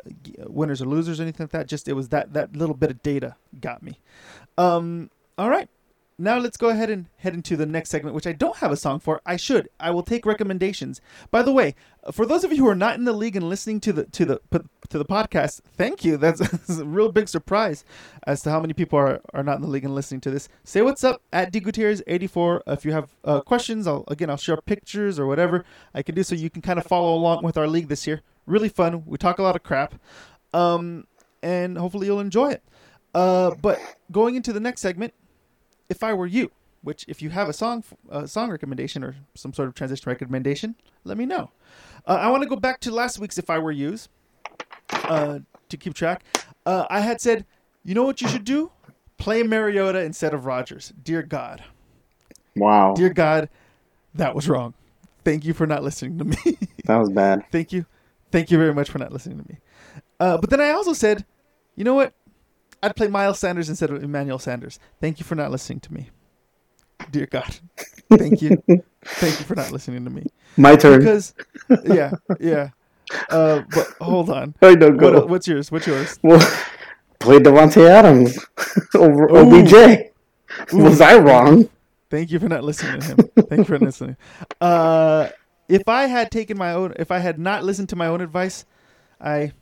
winners 0.48 0.82
or 0.82 0.86
losers 0.86 1.18
or 1.18 1.24
anything 1.24 1.46
like 1.46 1.52
that. 1.52 1.68
Just 1.68 1.88
it 1.88 1.94
was 1.94 2.10
that 2.10 2.34
that 2.34 2.58
little 2.58 2.76
bit 2.76 2.92
of 2.92 3.02
data 3.02 3.38
got 3.62 3.82
me. 3.82 4.02
Um, 4.58 5.10
all 5.38 5.50
right. 5.50 5.70
Now 6.22 6.38
let's 6.38 6.56
go 6.56 6.70
ahead 6.70 6.92
and 6.92 7.08
head 7.18 7.34
into 7.34 7.58
the 7.58 7.66
next 7.66 7.90
segment, 7.90 8.14
which 8.14 8.28
I 8.28 8.32
don't 8.32 8.58
have 8.58 8.72
a 8.72 8.78
song 8.78 9.00
for. 9.00 9.22
I 9.26 9.38
should. 9.38 9.70
I 9.80 9.90
will 9.90 10.04
take 10.04 10.24
recommendations. 10.24 11.02
By 11.32 11.42
the 11.42 11.52
way, 11.52 11.74
for 12.12 12.28
those 12.28 12.44
of 12.44 12.52
you 12.52 12.60
who 12.60 12.68
are 12.68 12.76
not 12.76 12.96
in 12.96 13.06
the 13.06 13.12
league 13.12 13.36
and 13.36 13.50
listening 13.50 13.80
to 13.82 13.92
the 13.92 14.04
to 14.06 14.26
the 14.26 14.42
to 14.90 14.98
the 15.00 15.06
podcast, 15.06 15.62
thank 15.76 16.06
you. 16.06 16.18
That's, 16.22 16.40
a 16.70 16.86
real 16.86 17.12
big 17.12 17.28
surprise 17.28 17.84
as 18.28 18.44
to 18.44 18.52
how 18.52 18.60
many 18.60 18.74
people 18.74 19.00
are, 19.00 19.20
are 19.34 19.42
not 19.42 19.56
in 19.56 19.64
the 19.64 19.68
league 19.68 19.84
and 19.84 19.96
listening 19.96 20.22
to 20.22 20.30
this. 20.30 20.48
Say 20.64 20.84
what's 20.84 21.04
up 21.04 21.24
at 21.34 21.52
dgutierrez84. 21.52 22.62
If 22.68 22.86
you 22.86 22.92
have 22.92 23.10
uh, 23.26 23.42
questions, 23.42 23.88
I'll 23.88 24.04
again 24.08 24.30
I'll 24.30 24.38
share 24.38 24.58
pictures 24.58 25.18
or 25.18 25.26
whatever 25.26 25.66
I 25.96 26.04
can 26.04 26.14
do 26.14 26.22
so 26.22 26.36
you 26.36 26.52
can 26.52 26.62
kind 26.62 26.78
of 26.78 26.86
follow 26.86 27.16
along 27.16 27.44
with 27.44 27.58
our 27.58 27.68
league 27.68 27.88
this 27.88 28.06
year. 28.06 28.22
Really 28.46 28.70
fun. 28.70 29.06
We 29.08 29.18
talk 29.18 29.40
a 29.40 29.44
lot 29.44 29.56
of 29.56 29.64
crap, 29.64 29.96
um, 30.54 31.08
and 31.42 31.80
hopefully 31.80 32.06
you'll 32.06 32.20
enjoy 32.20 32.52
it. 32.52 32.64
Uh, 33.14 33.56
but 33.62 33.80
going 34.12 34.36
into 34.36 34.54
the 34.54 34.60
next 34.60 34.82
segment, 34.82 35.14
if 35.92 36.02
I 36.04 36.14
were 36.14 36.26
you, 36.26 36.50
which 36.82 37.06
if 37.08 37.22
you 37.22 37.30
have 37.30 37.48
a 37.50 37.54
song 37.54 37.84
a 38.10 38.28
song 38.28 38.50
recommendation 38.50 39.04
or 39.04 39.16
some 39.36 39.54
sort 39.54 39.68
of 39.68 39.76
transition 39.76 40.10
recommendation, 40.10 40.76
let 41.04 41.18
me 41.18 41.26
know. 41.26 41.52
Uh, 42.08 42.18
I 42.20 42.28
want 42.30 42.42
to 42.44 42.50
go 42.50 42.56
back 42.56 42.80
to 42.82 42.92
last 42.92 43.20
week's 43.20 43.38
if 43.38 43.50
I 43.50 43.60
were 43.60 43.72
yous 43.72 44.10
uh, 44.92 45.40
to 45.70 45.78
keep 45.78 45.94
track. 45.94 46.24
Uh, 46.66 46.86
I 46.90 47.02
had 47.02 47.22
said, 47.22 47.46
you 47.84 47.94
know 47.94 48.04
what 48.04 48.22
you 48.22 48.28
should 48.28 48.44
do? 48.46 48.72
Play 49.18 49.44
Mariota 49.44 50.02
instead 50.02 50.34
of 50.34 50.46
Rodgers. 50.46 50.94
Dear 51.04 51.22
God, 51.22 51.64
Wow. 52.56 52.94
dear 52.96 53.10
God, 53.14 53.50
that 54.16 54.34
was 54.36 54.50
wrong. 54.50 54.74
Thank 55.24 55.46
you 55.46 55.54
for 55.54 55.68
not 55.68 55.84
listening 55.84 56.18
to 56.18 56.26
me. 56.26 56.58
That 56.86 56.98
was 56.98 57.12
bad. 57.12 57.44
Thank 57.52 57.72
you. 57.72 57.86
Thank 58.32 58.50
you 58.50 58.58
very 58.58 58.74
much 58.74 58.90
for 58.90 58.98
not 58.98 59.12
listening 59.14 59.38
to 59.38 59.48
me. 59.48 59.60
Uh, 60.20 60.38
but 60.40 60.50
then 60.50 60.60
I 60.60 60.72
also 60.72 60.94
said, 60.94 61.26
you 61.76 61.84
know 61.84 61.94
what? 61.94 62.14
I'd 62.84 62.96
play 62.96 63.08
Miles 63.08 63.40
Sanders 63.40 63.70
instead 63.70 63.92
of 63.92 64.04
Emmanuel 64.04 64.40
Sanders. 64.40 64.80
Thank 65.00 65.20
you 65.20 65.26
for 65.26 65.36
not 65.36 65.52
listening 65.52 65.80
to 65.82 65.94
me. 65.94 66.10
Dear 67.12 67.28
God. 67.28 67.60
Thank 68.12 68.42
you. 68.42 68.62
Thank 69.04 69.40
you 69.40 69.46
for 69.46 69.56
not 69.56 69.72
listening 69.72 70.04
to 70.06 70.10
me. 70.12 70.26
My 70.58 70.76
turn. 70.76 71.00
Because, 71.00 71.34
yeah, 71.86 72.12
yeah. 72.40 72.70
Uh, 73.30 73.64
but 73.74 73.88
hold 74.02 74.30
on. 74.30 74.56
I 74.62 74.76
don't 74.76 74.98
go. 74.98 75.14
What, 75.14 75.30
what's 75.30 75.48
yours? 75.48 75.72
What's 75.72 75.88
yours? 75.88 76.20
Well, 76.24 76.40
play 77.20 77.40
Davante 77.40 77.88
Adams 77.88 78.38
over 78.96 79.26
Ooh. 79.30 79.60
OBJ. 79.60 80.12
Was 80.74 81.02
I 81.02 81.18
wrong? 81.18 81.70
Thank 82.10 82.32
you 82.32 82.40
for 82.40 82.50
not 82.50 82.64
listening 82.64 83.00
to 83.00 83.08
him. 83.08 83.18
Thank 83.48 83.60
you 83.60 83.64
for 83.64 83.74
not 83.74 83.84
listening. 83.84 84.18
Uh, 84.60 85.30
if 85.70 85.88
I 85.88 86.08
had 86.08 86.30
taken 86.30 86.58
my 86.58 86.74
own, 86.74 86.94
if 86.98 87.10
I 87.10 87.20
had 87.20 87.40
not 87.40 87.64
listened 87.64 87.90
to 87.90 87.96
my 87.96 88.08
own 88.08 88.20
advice, 88.20 88.66
I 89.20 89.54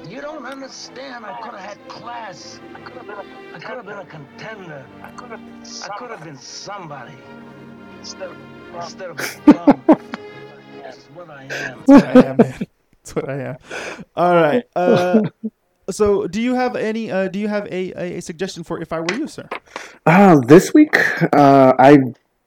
You 0.00 0.22
don't 0.22 0.46
understand. 0.46 1.26
I 1.26 1.38
could 1.42 1.52
have 1.52 1.60
had 1.60 1.88
class. 1.88 2.58
I 2.74 2.80
could 2.80 2.96
have 2.96 3.06
been 3.06 3.18
a, 3.18 3.54
I 3.54 3.58
could 3.58 3.76
have 3.76 3.84
been 3.84 3.98
a 3.98 4.06
contender. 4.06 4.86
I 5.02 5.10
could 5.10 5.30
have, 5.30 5.40
I 5.82 5.88
could 5.98 6.10
have 6.10 6.24
been 6.24 6.36
somebody 6.38 7.12
instead 7.98 8.30
of, 8.30 8.36
instead 8.74 9.10
of 9.10 9.20
a 9.20 9.52
bum. 9.52 9.82
That's 10.82 11.04
what 11.14 11.28
I 11.28 11.42
am. 11.42 11.48
That's 11.50 11.88
what 11.88 12.04
I 12.04 12.26
am, 12.26 12.36
man. 12.38 12.66
That's 13.02 13.14
what 13.14 13.28
I 13.28 13.38
am. 13.40 13.56
All 14.16 14.34
right. 14.34 14.64
Uh, 14.74 15.20
so, 15.90 16.26
do 16.26 16.40
you 16.40 16.54
have 16.54 16.74
any? 16.74 17.10
Uh, 17.10 17.28
do 17.28 17.38
you 17.38 17.48
have 17.48 17.66
a, 17.66 17.92
a, 17.92 18.16
a 18.16 18.22
suggestion 18.22 18.64
for 18.64 18.80
if 18.80 18.94
I 18.94 19.00
were 19.00 19.12
you, 19.14 19.28
sir? 19.28 19.46
Uh, 20.06 20.40
this 20.46 20.72
week, 20.72 20.96
uh, 21.34 21.74
I 21.78 21.98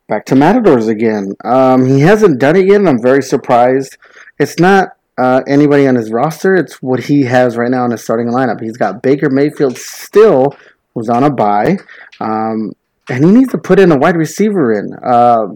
back 0.07 0.25
to 0.25 0.35
Matadors 0.35 0.87
again. 0.87 1.35
Um, 1.43 1.85
he 1.85 1.99
hasn't 1.99 2.39
done 2.39 2.55
it 2.55 2.65
yet, 2.65 2.77
and 2.77 2.89
I'm 2.89 3.01
very 3.01 3.21
surprised. 3.21 3.97
It's 4.39 4.57
not 4.59 4.97
uh, 5.17 5.41
anybody 5.47 5.87
on 5.87 5.95
his 5.95 6.11
roster; 6.11 6.55
it's 6.55 6.81
what 6.81 7.03
he 7.05 7.23
has 7.23 7.57
right 7.57 7.71
now 7.71 7.85
in 7.85 7.91
his 7.91 8.03
starting 8.03 8.27
lineup. 8.27 8.61
He's 8.61 8.77
got 8.77 9.01
Baker 9.01 9.29
Mayfield 9.29 9.77
still, 9.77 10.55
who's 10.93 11.09
on 11.09 11.23
a 11.23 11.29
bye, 11.29 11.77
um, 12.19 12.73
and 13.09 13.25
he 13.25 13.31
needs 13.31 13.51
to 13.51 13.57
put 13.57 13.79
in 13.79 13.91
a 13.91 13.97
wide 13.97 14.17
receiver 14.17 14.73
in. 14.73 14.93
Uh, 14.93 15.47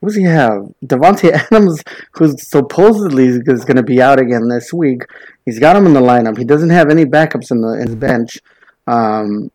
what 0.00 0.10
does 0.10 0.16
he 0.16 0.24
have? 0.24 0.72
Davante 0.84 1.30
Adams, 1.52 1.82
who's 2.12 2.48
supposedly 2.48 3.26
is 3.26 3.64
going 3.64 3.76
to 3.76 3.82
be 3.82 4.02
out 4.02 4.20
again 4.20 4.48
this 4.48 4.72
week. 4.72 5.02
He's 5.44 5.58
got 5.58 5.76
him 5.76 5.86
in 5.86 5.94
the 5.94 6.00
lineup. 6.00 6.36
He 6.36 6.44
doesn't 6.44 6.70
have 6.70 6.90
any 6.90 7.04
backups 7.04 7.50
in 7.50 7.60
the 7.60 7.72
in 7.80 7.86
his 7.86 7.96
bench. 7.96 8.38
Um, 8.86 9.50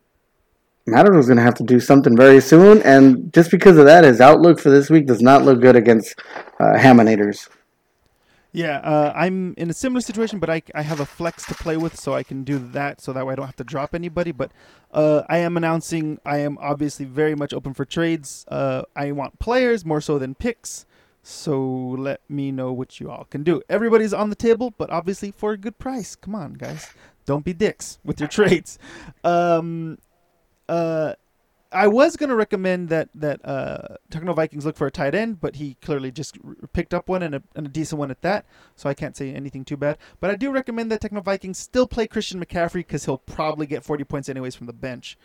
Matador's 0.86 1.26
going 1.26 1.36
to 1.36 1.44
have 1.44 1.54
to 1.54 1.62
do 1.62 1.78
something 1.78 2.16
very 2.16 2.40
soon, 2.40 2.82
and 2.82 3.32
just 3.32 3.50
because 3.50 3.78
of 3.78 3.84
that, 3.86 4.02
his 4.02 4.20
outlook 4.20 4.58
for 4.58 4.70
this 4.70 4.90
week 4.90 5.06
does 5.06 5.22
not 5.22 5.44
look 5.44 5.60
good 5.60 5.76
against 5.76 6.18
uh, 6.58 6.74
Hamanators. 6.76 7.48
Yeah, 8.54 8.78
uh, 8.78 9.12
I'm 9.16 9.54
in 9.56 9.70
a 9.70 9.72
similar 9.72 10.02
situation, 10.02 10.38
but 10.38 10.50
I, 10.50 10.62
I 10.74 10.82
have 10.82 11.00
a 11.00 11.06
flex 11.06 11.46
to 11.46 11.54
play 11.54 11.78
with, 11.78 11.98
so 11.98 12.12
I 12.12 12.22
can 12.22 12.44
do 12.44 12.58
that, 12.58 13.00
so 13.00 13.14
that 13.14 13.26
way 13.26 13.32
I 13.32 13.36
don't 13.36 13.46
have 13.46 13.56
to 13.56 13.64
drop 13.64 13.94
anybody. 13.94 14.30
But 14.30 14.52
uh, 14.92 15.22
I 15.26 15.38
am 15.38 15.56
announcing 15.56 16.20
I 16.26 16.38
am 16.38 16.58
obviously 16.60 17.06
very 17.06 17.34
much 17.34 17.54
open 17.54 17.72
for 17.72 17.86
trades. 17.86 18.44
Uh, 18.48 18.82
I 18.94 19.12
want 19.12 19.38
players 19.38 19.86
more 19.86 20.02
so 20.02 20.18
than 20.18 20.34
picks, 20.34 20.84
so 21.22 21.62
let 21.98 22.20
me 22.28 22.52
know 22.52 22.74
what 22.74 23.00
you 23.00 23.10
all 23.10 23.24
can 23.24 23.42
do. 23.42 23.62
Everybody's 23.70 24.12
on 24.12 24.28
the 24.28 24.36
table, 24.36 24.74
but 24.76 24.90
obviously 24.90 25.30
for 25.30 25.52
a 25.52 25.56
good 25.56 25.78
price. 25.78 26.14
Come 26.14 26.34
on, 26.34 26.52
guys, 26.52 26.90
don't 27.24 27.46
be 27.46 27.54
dicks 27.54 28.00
with 28.04 28.20
your 28.20 28.28
trades. 28.38 28.78
Um, 29.24 29.96
uh, 30.68 31.14
I 31.72 31.86
was 31.86 32.16
gonna 32.16 32.34
recommend 32.36 32.88
that 32.90 33.08
that 33.14 33.44
uh, 33.44 33.96
Techno 34.10 34.32
Vikings 34.34 34.64
look 34.66 34.76
for 34.76 34.86
a 34.86 34.90
tight 34.90 35.14
end, 35.14 35.40
but 35.40 35.56
he 35.56 35.76
clearly 35.82 36.10
just 36.10 36.38
r- 36.44 36.54
picked 36.72 36.92
up 36.94 37.08
one 37.08 37.22
and 37.22 37.34
a, 37.36 37.42
and 37.54 37.66
a 37.66 37.68
decent 37.68 37.98
one 37.98 38.10
at 38.10 38.20
that, 38.22 38.44
so 38.76 38.88
I 38.88 38.94
can't 38.94 39.16
say 39.16 39.32
anything 39.32 39.64
too 39.64 39.76
bad. 39.76 39.98
But 40.20 40.30
I 40.30 40.36
do 40.36 40.50
recommend 40.50 40.90
that 40.92 41.00
Techno 41.00 41.20
Vikings 41.20 41.58
still 41.58 41.86
play 41.86 42.06
Christian 42.06 42.44
McCaffrey 42.44 42.74
because 42.74 43.04
he'll 43.04 43.18
probably 43.18 43.66
get 43.66 43.84
40 43.84 44.04
points 44.04 44.28
anyways 44.28 44.54
from 44.54 44.66
the 44.66 44.72
bench. 44.72 45.16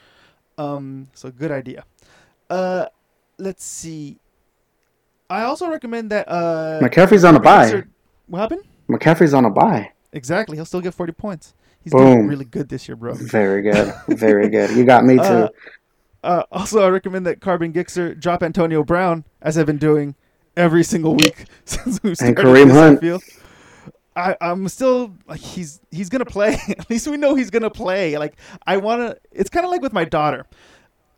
Um, 0.58 1.10
so 1.14 1.30
good 1.30 1.52
idea. 1.52 1.84
Uh, 2.50 2.88
let's 3.38 3.64
see. 3.64 4.18
I 5.30 5.44
also 5.44 5.70
recommend 5.70 6.10
that 6.12 6.28
uh, 6.30 6.80
McCaffrey's 6.82 7.24
on 7.24 7.36
a 7.36 7.40
bye. 7.40 7.84
What 8.28 8.40
happened? 8.40 8.64
McCaffrey's 8.90 9.34
on 9.34 9.46
a 9.46 9.50
bye. 9.50 9.92
Exactly. 10.14 10.58
He'll 10.58 10.66
still 10.66 10.82
get 10.82 10.94
40 10.94 11.12
points. 11.14 11.54
He's 11.84 11.94
Boom. 11.94 12.06
doing 12.06 12.28
really 12.28 12.46
good 12.46 12.70
this 12.70 12.88
year, 12.88 12.96
bro. 12.96 13.14
Very 13.14 13.62
good, 13.62 13.94
very 14.08 14.50
good. 14.50 14.72
You 14.72 14.84
got 14.84 15.06
me 15.06 15.16
too. 15.18 15.22
Uh, 15.22 15.50
Uh, 16.24 16.44
also, 16.52 16.82
I 16.82 16.90
recommend 16.90 17.26
that 17.26 17.42
Carbon 17.42 17.72
Gixer 17.72 18.20
drop 18.20 18.44
Antonio 18.44 18.84
Brown, 18.84 19.24
as 19.42 19.58
I've 19.58 19.66
been 19.66 19.78
doing 19.78 20.16
every 20.56 20.84
single 20.84 21.16
week 21.16 21.46
since 21.66 22.02
we 22.04 22.16
started. 22.16 22.40
And 22.40 22.48
Kareem 22.48 23.00
this, 23.00 23.22
Hunt. 23.22 23.24
I, 24.16 24.36
I'm 24.42 24.68
still 24.68 25.16
like 25.28 25.40
he's 25.40 25.80
he's 25.92 26.10
gonna 26.10 26.26
play. 26.26 26.58
At 26.70 26.90
least 26.90 27.08
we 27.08 27.18
know 27.18 27.36
he's 27.36 27.52
gonna 27.52 27.70
play. 27.70 28.18
Like 28.18 28.36
I 28.66 28.78
wanna. 28.78 29.16
It's 29.32 29.50
kind 29.50 29.66
of 29.66 29.72
like 29.72 29.82
with 29.82 29.94
my 29.94 30.06
daughter. 30.06 30.46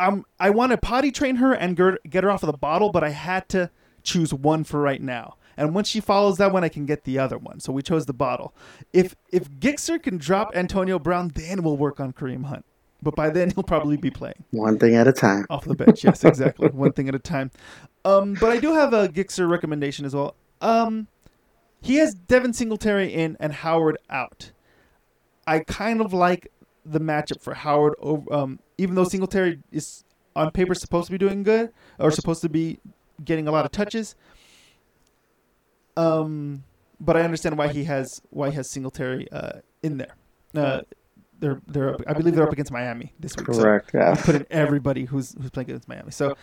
Um, 0.02 0.26
I 0.40 0.50
want 0.50 0.72
to 0.72 0.78
potty 0.78 1.12
train 1.12 1.38
her 1.38 1.54
and 1.54 1.76
get 1.76 1.96
get 2.10 2.24
her 2.24 2.30
off 2.30 2.44
of 2.44 2.48
the 2.48 2.58
bottle, 2.58 2.92
but 2.92 3.04
I 3.04 3.10
had 3.10 3.48
to 3.50 3.72
choose 4.04 4.34
one 4.34 4.64
for 4.64 4.82
right 4.82 5.02
now. 5.02 5.36
And 5.58 5.76
once 5.76 5.90
she 5.90 6.00
follows 6.00 6.38
that 6.38 6.54
one, 6.54 6.64
I 6.64 6.70
can 6.70 6.86
get 6.86 7.04
the 7.04 7.20
other 7.20 7.38
one. 7.38 7.60
So 7.60 7.74
we 7.74 7.82
chose 7.82 8.06
the 8.06 8.14
bottle. 8.14 8.54
If 8.94 9.16
if 9.32 9.50
Gixer 9.50 10.02
can 10.02 10.18
drop 10.18 10.52
Antonio 10.54 11.00
Brown, 11.00 11.32
then 11.36 11.64
we'll 11.64 11.78
work 11.78 12.00
on 12.00 12.14
Kareem 12.14 12.46
Hunt. 12.46 12.66
But 13.02 13.16
by 13.16 13.30
then 13.30 13.52
he'll 13.52 13.64
probably 13.64 13.96
be 13.98 14.10
playing 14.12 14.44
One 14.52 14.78
thing 14.78 14.96
at 14.96 15.08
a 15.08 15.14
time. 15.14 15.46
off 15.50 15.64
the 15.66 15.76
bench. 15.76 16.04
Yes, 16.04 16.24
exactly. 16.24 16.68
One 16.74 16.92
thing 16.92 17.08
at 17.08 17.16
a 17.16 17.20
time. 17.20 17.50
Um, 18.04 18.34
but 18.40 18.52
I 18.52 18.58
do 18.60 18.74
have 18.74 18.94
a 18.94 19.08
Gixer 19.08 19.50
recommendation 19.50 20.06
as 20.06 20.14
well. 20.14 20.36
Um, 20.62 21.08
he 21.82 21.96
has 21.96 22.14
Devin 22.14 22.52
Singletary 22.54 23.14
in 23.14 23.38
and 23.40 23.54
Howard 23.54 23.98
out. 24.10 24.52
I 25.48 25.60
kind 25.60 26.02
of 26.02 26.12
like 26.14 26.52
the 26.86 27.00
matchup 27.00 27.42
for 27.42 27.54
Howard. 27.54 27.94
Over, 28.00 28.34
um, 28.34 28.60
even 28.78 28.96
though 28.96 29.06
Singletary 29.06 29.60
is 29.72 30.04
on 30.36 30.52
paper 30.52 30.76
supposed 30.76 31.06
to 31.08 31.12
be 31.12 31.18
doing 31.18 31.44
good 31.44 31.72
or 32.00 32.12
supposed 32.12 32.42
to 32.42 32.50
be 32.50 32.80
getting 33.24 33.48
a 33.48 33.52
lot 33.52 33.64
of 33.66 33.72
touches. 33.72 34.16
Um, 35.98 36.64
but 37.00 37.18
I 37.18 37.22
understand 37.22 37.58
why 37.58 37.70
he 37.70 37.86
has 37.86 38.22
why 38.30 38.50
he 38.50 38.56
has 38.56 38.70
Singletary 38.70 39.32
uh, 39.32 39.60
in 39.84 39.98
there. 39.98 40.16
Uh, 40.56 40.82
they're 41.40 41.62
they're 41.68 41.94
up, 41.96 42.02
I 42.08 42.14
believe 42.14 42.36
they're 42.36 42.46
up 42.48 42.54
against 42.54 42.72
Miami 42.72 43.14
this 43.20 43.36
week. 43.36 43.48
so- 43.54 43.62
Correct. 43.62 43.92
Yeah. 43.94 44.16
put 44.16 44.36
in 44.36 44.46
everybody 44.52 45.06
who's 45.06 45.34
who's 45.40 45.50
playing 45.50 45.70
against 45.70 45.88
Miami. 45.88 46.12
So, 46.12 46.36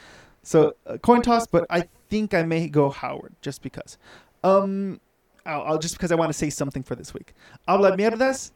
so 0.42 0.74
uh, 0.86 0.97
coin 0.99 1.22
toss, 1.22 1.47
but 1.47 1.66
I 1.70 1.88
think 2.09 2.34
I 2.34 2.42
may 2.42 2.68
go 2.68 2.90
Howard 2.90 3.34
just 3.42 3.62
because. 3.62 3.99
Um, 4.44 5.01
I'll, 5.44 5.62
I'll 5.62 5.78
just 5.78 5.94
because 5.97 6.12
I 6.12 6.14
want 6.14 6.30
to 6.30 6.38
say 6.38 6.51
something 6.51 6.82
for 6.82 6.94
this 6.94 7.12
week. 7.14 7.34
Habla 7.68 7.97
mierdas. 7.97 8.51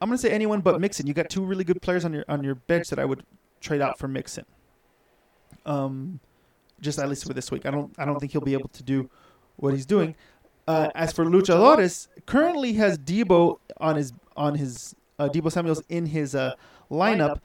I'm 0.00 0.08
gonna 0.08 0.18
say 0.18 0.30
anyone 0.30 0.60
but 0.60 0.80
Mixon. 0.80 1.06
You 1.06 1.14
got 1.14 1.28
two 1.30 1.44
really 1.44 1.64
good 1.64 1.80
players 1.82 2.04
on 2.04 2.12
your 2.12 2.24
on 2.28 2.44
your 2.44 2.54
bench 2.54 2.88
that 2.90 2.98
I 2.98 3.04
would 3.04 3.24
trade 3.60 3.80
out 3.80 3.98
for 3.98 4.08
Mixon. 4.08 4.44
Um, 5.66 6.20
just 6.80 6.98
at 6.98 7.08
least 7.08 7.26
for 7.26 7.32
this 7.34 7.50
week. 7.50 7.66
I 7.66 7.70
don't 7.70 7.92
I 7.98 8.04
don't 8.04 8.18
think 8.20 8.32
he'll 8.32 8.40
be 8.40 8.52
able 8.52 8.68
to 8.68 8.82
do 8.82 9.10
what 9.56 9.74
he's 9.74 9.86
doing. 9.86 10.14
Uh, 10.66 10.90
as 10.94 11.12
for 11.12 11.24
Lucha 11.24 11.56
Luchadores, 11.56 12.08
currently 12.26 12.74
has 12.74 12.98
Deebo 12.98 13.58
on 13.78 13.96
his 13.96 14.12
on 14.36 14.54
his 14.54 14.94
uh, 15.18 15.28
Deebo 15.28 15.50
Samuel's 15.50 15.82
in 15.88 16.06
his 16.06 16.34
uh, 16.34 16.54
lineup. 16.90 17.40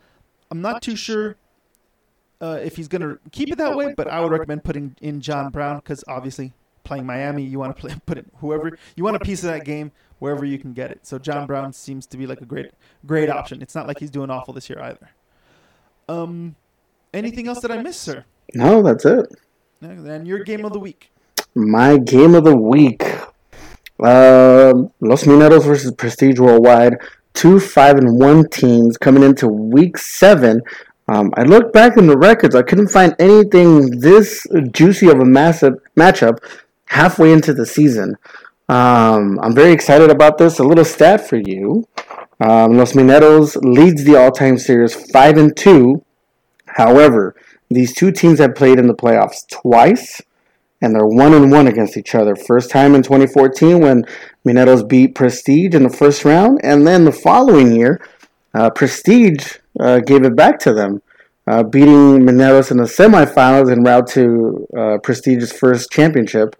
I'm 0.51 0.61
not 0.61 0.81
too 0.81 0.95
sure 0.95 1.35
uh, 2.41 2.59
if 2.61 2.75
he's 2.75 2.87
gonna 2.87 3.17
keep 3.31 3.49
it 3.51 3.57
that 3.57 3.75
way, 3.75 3.93
but 3.95 4.07
I 4.07 4.19
would 4.19 4.31
recommend 4.31 4.63
putting 4.63 4.95
in 5.01 5.21
John 5.21 5.49
Brown 5.49 5.77
because 5.77 6.03
obviously 6.07 6.53
playing 6.83 7.05
Miami, 7.05 7.43
you 7.43 7.59
want 7.59 7.75
to 7.75 7.79
play 7.79 7.95
put 8.05 8.17
it 8.17 8.25
whoever 8.37 8.77
you 8.95 9.03
want 9.03 9.15
a 9.15 9.19
piece 9.19 9.43
of 9.43 9.49
that 9.49 9.65
game 9.65 9.91
wherever 10.19 10.45
you 10.45 10.59
can 10.59 10.73
get 10.73 10.91
it. 10.91 11.05
So 11.05 11.17
John 11.17 11.47
Brown 11.47 11.73
seems 11.73 12.05
to 12.07 12.17
be 12.17 12.27
like 12.27 12.41
a 12.41 12.45
great 12.45 12.71
great 13.05 13.29
option. 13.29 13.61
It's 13.61 13.75
not 13.75 13.87
like 13.87 13.99
he's 13.99 14.11
doing 14.11 14.29
awful 14.29 14.53
this 14.53 14.69
year 14.69 14.79
either. 14.81 15.09
Um, 16.09 16.55
anything 17.13 17.47
else 17.47 17.61
that 17.61 17.71
I 17.71 17.81
missed, 17.81 18.01
sir? 18.01 18.25
No, 18.53 18.81
that's 18.81 19.05
it. 19.05 19.33
And 19.81 20.27
your 20.27 20.43
game 20.43 20.65
of 20.65 20.73
the 20.73 20.79
week. 20.79 21.11
My 21.55 21.97
game 21.97 22.35
of 22.35 22.43
the 22.43 22.55
week. 22.55 23.03
Um 23.99 24.91
Los 24.99 25.23
Mineros 25.23 25.65
versus 25.65 25.91
Prestige 25.93 26.39
Worldwide. 26.39 26.97
Two 27.33 27.59
five 27.59 27.97
and 27.97 28.19
one 28.19 28.47
teams 28.49 28.97
coming 28.97 29.23
into 29.23 29.47
week 29.47 29.97
seven. 29.97 30.61
Um, 31.07 31.31
I 31.35 31.43
looked 31.43 31.73
back 31.73 31.97
in 31.97 32.07
the 32.07 32.17
records. 32.17 32.55
I 32.55 32.61
couldn't 32.61 32.87
find 32.87 33.15
anything 33.19 33.99
this 33.99 34.45
juicy 34.71 35.09
of 35.09 35.19
a 35.19 35.25
massive 35.25 35.73
matchup 35.97 36.37
halfway 36.85 37.33
into 37.33 37.53
the 37.53 37.65
season. 37.65 38.15
Um, 38.69 39.39
I'm 39.41 39.53
very 39.53 39.73
excited 39.73 40.09
about 40.09 40.37
this. 40.37 40.59
A 40.59 40.63
little 40.63 40.85
stat 40.85 41.27
for 41.27 41.37
you: 41.37 41.87
um, 42.39 42.77
Los 42.77 42.93
Mineros 42.93 43.57
leads 43.61 44.03
the 44.03 44.15
all-time 44.15 44.57
series 44.57 44.93
five 45.11 45.37
and 45.37 45.55
two. 45.55 46.05
However, 46.67 47.35
these 47.69 47.93
two 47.93 48.11
teams 48.11 48.39
have 48.39 48.55
played 48.55 48.79
in 48.79 48.87
the 48.87 48.95
playoffs 48.95 49.47
twice 49.49 50.21
and 50.83 50.93
they're 50.93 51.07
one 51.07 51.33
and 51.33 51.49
one 51.49 51.67
against 51.67 51.95
each 51.95 52.13
other. 52.13 52.35
First 52.35 52.69
time 52.69 52.93
in 52.93 53.01
2014 53.01 53.79
when 53.79 54.03
Mineros 54.45 54.87
beat 54.87 55.15
Prestige 55.15 55.73
in 55.73 55.83
the 55.83 55.89
first 55.89 56.25
round, 56.25 56.59
and 56.63 56.85
then 56.85 57.05
the 57.05 57.11
following 57.11 57.75
year, 57.75 58.01
uh, 58.53 58.69
Prestige 58.69 59.57
uh, 59.79 59.99
gave 59.99 60.23
it 60.23 60.35
back 60.35 60.59
to 60.59 60.73
them, 60.73 61.01
uh, 61.47 61.63
beating 61.63 62.19
Mineros 62.21 62.71
in 62.71 62.77
the 62.77 62.83
semifinals 62.83 63.71
en 63.71 63.83
route 63.83 64.07
to 64.07 64.67
uh, 64.77 64.97
Prestige's 64.99 65.51
first 65.51 65.91
championship. 65.91 66.55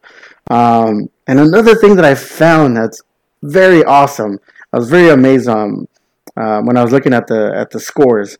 Um, 0.49 1.09
and 1.27 1.39
another 1.39 1.75
thing 1.75 1.95
that 1.95 2.05
I 2.05 2.15
found 2.15 2.77
that's 2.77 3.01
very 3.41 3.83
awesome, 3.83 4.39
I 4.71 4.77
was 4.77 4.89
very 4.89 5.09
amazed 5.09 5.47
um, 5.47 5.87
uh, 6.35 6.61
when 6.61 6.77
I 6.77 6.83
was 6.83 6.91
looking 6.91 7.13
at 7.13 7.27
the 7.27 7.53
at 7.55 7.69
the 7.71 7.79
scores. 7.79 8.37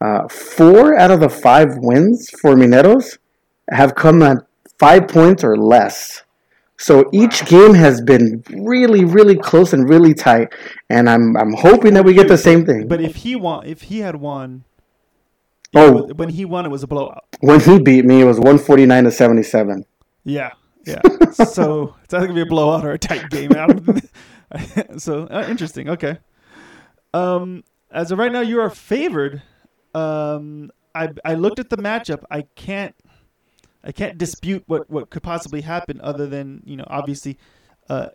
Uh, 0.00 0.26
four 0.28 0.98
out 0.98 1.10
of 1.10 1.20
the 1.20 1.28
five 1.28 1.76
wins 1.78 2.28
for 2.40 2.54
Mineros 2.54 3.18
have 3.70 3.94
come 3.94 4.22
at 4.22 4.38
five 4.78 5.08
points 5.08 5.44
or 5.44 5.56
less. 5.56 6.22
So 6.76 7.08
each 7.12 7.46
game 7.46 7.72
has 7.74 8.00
been 8.00 8.42
really, 8.50 9.04
really 9.04 9.36
close 9.36 9.72
and 9.72 9.88
really 9.88 10.12
tight, 10.12 10.52
and 10.90 11.08
I'm 11.08 11.36
I'm 11.36 11.52
hoping 11.52 11.94
that 11.94 12.04
we 12.04 12.14
get 12.14 12.28
the 12.28 12.36
same 12.38 12.66
thing. 12.66 12.88
But 12.88 13.00
if 13.00 13.16
he 13.16 13.36
won, 13.36 13.64
if 13.66 13.82
he 13.82 14.00
had 14.00 14.16
won, 14.16 14.64
Oh. 15.76 16.06
when 16.14 16.28
he 16.30 16.44
won, 16.44 16.66
it 16.66 16.70
was 16.70 16.82
a 16.82 16.86
blowout. 16.86 17.24
When 17.40 17.60
he 17.60 17.78
beat 17.80 18.04
me, 18.04 18.20
it 18.20 18.24
was 18.24 18.38
149 18.38 19.04
to 19.04 19.10
77. 19.10 19.84
Yeah, 20.24 20.50
yeah. 20.86 21.00
so 21.32 21.94
it's 22.04 22.12
either 22.14 22.26
gonna 22.26 22.34
be 22.34 22.40
a 22.42 22.46
blowout 22.46 22.84
or 22.84 22.92
a 22.92 22.98
tight 22.98 23.30
game. 23.30 23.50
So 24.98 25.24
uh, 25.24 25.46
interesting. 25.48 25.88
Okay. 25.90 26.18
Um, 27.12 27.64
as 27.90 28.12
of 28.12 28.18
right 28.18 28.30
now, 28.30 28.40
you 28.40 28.60
are 28.60 28.70
favored. 28.70 29.42
Um, 29.94 30.70
I 30.94 31.08
I 31.24 31.34
looked 31.34 31.58
at 31.58 31.70
the 31.70 31.76
matchup. 31.76 32.22
I 32.30 32.42
can't 32.54 32.94
I 33.84 33.92
can't 33.92 34.18
dispute 34.18 34.64
what 34.66 34.90
what 34.90 35.10
could 35.10 35.22
possibly 35.22 35.60
happen 35.60 36.00
other 36.02 36.26
than 36.26 36.62
you 36.64 36.76
know 36.76 36.86
obviously, 36.88 37.38
uh, 37.88 38.08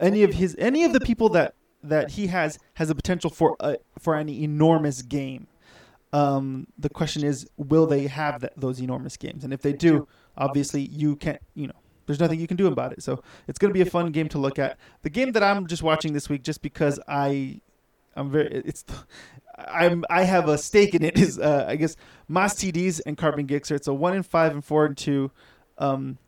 any 0.00 0.22
of 0.22 0.34
his 0.34 0.56
any 0.58 0.84
of 0.84 0.92
the 0.92 1.00
people 1.00 1.28
that 1.30 1.54
that 1.82 2.12
he 2.12 2.28
has 2.28 2.58
has 2.74 2.90
a 2.90 2.94
potential 2.94 3.30
for 3.30 3.56
a 3.60 3.76
for 3.98 4.16
an 4.16 4.28
enormous 4.28 5.02
game. 5.02 5.46
Um, 6.14 6.66
the 6.78 6.90
question 6.90 7.24
is, 7.24 7.48
will 7.56 7.86
they 7.86 8.06
have 8.06 8.42
that, 8.42 8.52
those 8.56 8.80
enormous 8.80 9.16
games? 9.16 9.44
And 9.44 9.52
if 9.52 9.62
they 9.62 9.72
do, 9.72 10.06
obviously 10.36 10.82
you 10.82 11.16
can't. 11.16 11.40
You 11.54 11.68
know, 11.68 11.80
there's 12.06 12.20
nothing 12.20 12.40
you 12.40 12.46
can 12.46 12.56
do 12.56 12.66
about 12.66 12.92
it. 12.92 13.02
So 13.02 13.22
it's 13.48 13.58
going 13.58 13.70
to 13.70 13.74
be 13.74 13.80
a 13.80 13.90
fun 13.90 14.12
game 14.12 14.28
to 14.30 14.38
look 14.38 14.58
at. 14.58 14.78
The 15.02 15.10
game 15.10 15.32
that 15.32 15.42
I'm 15.42 15.66
just 15.66 15.82
watching 15.82 16.12
this 16.12 16.28
week, 16.28 16.42
just 16.42 16.62
because 16.62 17.00
I, 17.08 17.60
I'm 18.14 18.30
very. 18.30 18.48
It's. 18.48 18.84
I'm 19.68 20.04
I 20.10 20.24
have 20.24 20.48
a 20.48 20.58
stake 20.58 20.94
in 20.94 21.02
it 21.02 21.18
is 21.18 21.38
uh, 21.38 21.66
I 21.68 21.76
guess 21.76 21.96
Moss 22.28 22.54
TDs 22.54 23.00
and 23.06 23.16
Carbon 23.16 23.46
Gixxer. 23.46 23.72
It's 23.72 23.88
a 23.88 23.94
one 23.94 24.14
in 24.14 24.22
five 24.22 24.52
and 24.52 24.64
four 24.64 24.86
and 24.86 24.96
two. 24.96 25.30
Um, 25.78 26.18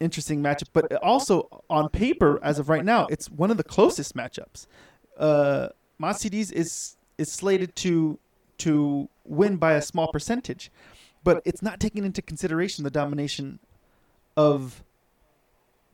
interesting 0.00 0.42
matchup, 0.42 0.68
but 0.72 0.92
also 1.02 1.62
on 1.70 1.88
paper, 1.88 2.38
as 2.42 2.58
of 2.58 2.68
right 2.68 2.84
now, 2.84 3.06
it's 3.06 3.30
one 3.30 3.50
of 3.50 3.56
the 3.56 3.64
closest 3.64 4.14
matchups. 4.14 4.66
Uh, 5.18 5.68
Moss 5.98 6.22
TDs 6.22 6.52
is 6.52 6.96
is 7.18 7.32
slated 7.32 7.74
to 7.76 8.18
to 8.58 9.08
win 9.24 9.56
by 9.56 9.72
a 9.72 9.82
small 9.82 10.08
percentage, 10.12 10.70
but 11.24 11.42
it's 11.44 11.62
not 11.62 11.80
taking 11.80 12.04
into 12.04 12.22
consideration 12.22 12.84
the 12.84 12.90
domination 12.90 13.58
of 14.36 14.82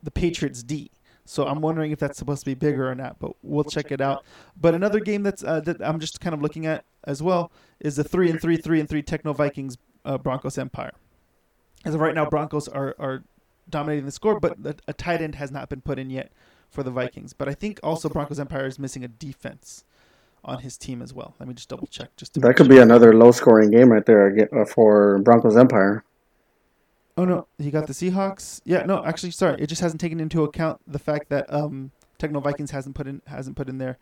the 0.01 0.11
Patriots 0.11 0.63
D. 0.63 0.91
So 1.25 1.47
I'm 1.47 1.61
wondering 1.61 1.91
if 1.91 1.99
that's 1.99 2.17
supposed 2.17 2.41
to 2.41 2.45
be 2.45 2.53
bigger 2.53 2.89
or 2.89 2.95
not, 2.95 3.17
but 3.19 3.31
we'll 3.41 3.63
check 3.63 3.91
it 3.91 4.01
out. 4.01 4.25
But 4.59 4.73
another 4.73 4.99
game 4.99 5.23
that's 5.23 5.43
uh, 5.43 5.61
that 5.61 5.81
I'm 5.81 5.99
just 5.99 6.19
kind 6.19 6.33
of 6.33 6.41
looking 6.41 6.65
at 6.65 6.83
as 7.05 7.23
well 7.23 7.51
is 7.79 7.95
the 7.95 8.03
three 8.03 8.29
and 8.29 8.41
three, 8.41 8.57
three 8.57 8.79
and 8.79 8.89
three 8.89 9.01
Techno 9.01 9.33
Vikings 9.33 9.77
uh, 10.03 10.17
Broncos 10.17 10.57
Empire. 10.57 10.91
As 11.85 11.95
of 11.95 12.01
right 12.01 12.15
now, 12.15 12.29
Broncos 12.29 12.67
are 12.67 12.95
are 12.99 13.23
dominating 13.69 14.05
the 14.05 14.11
score, 14.11 14.39
but 14.39 14.57
a 14.87 14.93
tight 14.93 15.21
end 15.21 15.35
has 15.35 15.51
not 15.51 15.69
been 15.69 15.81
put 15.81 15.97
in 15.97 16.09
yet 16.09 16.31
for 16.69 16.83
the 16.83 16.91
Vikings. 16.91 17.33
But 17.33 17.47
I 17.47 17.53
think 17.53 17.79
also 17.83 18.09
Broncos 18.09 18.39
Empire 18.39 18.65
is 18.65 18.77
missing 18.77 19.03
a 19.03 19.07
defense 19.07 19.85
on 20.43 20.59
his 20.59 20.77
team 20.77 21.01
as 21.01 21.13
well. 21.13 21.35
Let 21.39 21.47
me 21.47 21.53
just 21.53 21.69
double 21.69 21.87
check. 21.87 22.15
Just 22.17 22.33
to 22.33 22.41
That 22.41 22.55
could 22.55 22.65
sure. 22.65 22.75
be 22.75 22.81
another 22.81 23.13
low 23.13 23.31
scoring 23.31 23.71
game 23.71 23.89
right 23.91 24.05
there 24.05 24.49
uh, 24.53 24.65
for 24.65 25.19
Broncos 25.19 25.55
Empire. 25.55 26.03
Oh 27.15 27.25
no, 27.25 27.47
he 27.59 27.69
got 27.69 27.87
the 27.87 27.93
Seahawks. 27.93 28.61
Yeah, 28.65 28.83
no, 28.85 29.03
actually, 29.05 29.31
sorry, 29.31 29.61
it 29.61 29.67
just 29.67 29.81
hasn't 29.81 30.01
taken 30.01 30.19
into 30.19 30.43
account 30.43 30.81
the 30.87 30.97
fact 30.97 31.29
that 31.29 31.51
um, 31.53 31.91
Techno 32.17 32.39
Vikings 32.39 32.71
hasn't 32.71 32.95
put 32.95 33.07
in 33.07 33.21
hasn't 33.27 33.55
put 33.55 33.69
in 33.69 33.77
their 33.77 33.97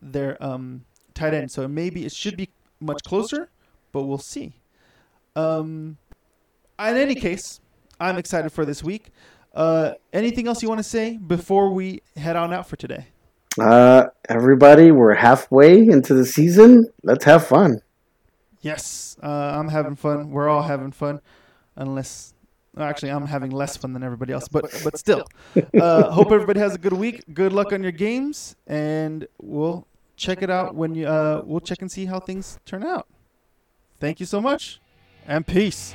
their 0.00 0.42
um, 0.42 0.84
tight 1.14 1.34
end. 1.34 1.50
So 1.50 1.66
maybe 1.66 2.04
it 2.04 2.12
should 2.12 2.36
be 2.36 2.50
much 2.80 3.02
closer, 3.04 3.50
but 3.92 4.04
we'll 4.04 4.18
see. 4.18 4.54
Um, 5.34 5.96
in 6.78 6.96
any 6.96 7.14
case, 7.14 7.60
I'm 7.98 8.18
excited 8.18 8.52
for 8.52 8.64
this 8.64 8.84
week. 8.84 9.10
Uh, 9.52 9.92
anything 10.12 10.48
else 10.48 10.62
you 10.62 10.68
want 10.68 10.80
to 10.80 10.84
say 10.84 11.16
before 11.16 11.72
we 11.72 12.02
head 12.16 12.36
on 12.36 12.52
out 12.52 12.68
for 12.68 12.76
today? 12.76 13.06
Uh, 13.60 14.06
everybody, 14.28 14.90
we're 14.90 15.14
halfway 15.14 15.78
into 15.78 16.12
the 16.12 16.26
season. 16.26 16.86
Let's 17.04 17.24
have 17.24 17.46
fun. 17.46 17.80
Yes, 18.60 19.16
uh, 19.22 19.28
I'm 19.28 19.68
having 19.68 19.94
fun. 19.94 20.30
We're 20.30 20.48
all 20.48 20.62
having 20.62 20.90
fun, 20.90 21.20
unless 21.76 22.33
actually 22.78 23.10
I'm 23.10 23.26
having 23.26 23.50
less 23.50 23.76
fun 23.76 23.92
than 23.92 24.02
everybody 24.02 24.32
else. 24.32 24.48
But 24.48 24.64
but 24.84 24.98
still, 24.98 25.24
uh, 25.80 26.10
hope 26.10 26.32
everybody 26.32 26.60
has 26.60 26.74
a 26.74 26.78
good 26.78 26.92
week. 26.92 27.22
Good 27.32 27.52
luck 27.52 27.72
on 27.72 27.82
your 27.82 27.92
games, 27.92 28.56
and 28.66 29.26
we'll 29.40 29.86
check 30.16 30.42
it 30.42 30.50
out 30.50 30.74
when 30.74 30.94
you. 30.94 31.06
Uh, 31.06 31.42
we'll 31.44 31.60
check 31.60 31.82
and 31.82 31.90
see 31.90 32.06
how 32.06 32.20
things 32.20 32.58
turn 32.64 32.84
out. 32.84 33.06
Thank 34.00 34.20
you 34.20 34.26
so 34.26 34.40
much, 34.40 34.80
and 35.26 35.46
peace. 35.46 35.94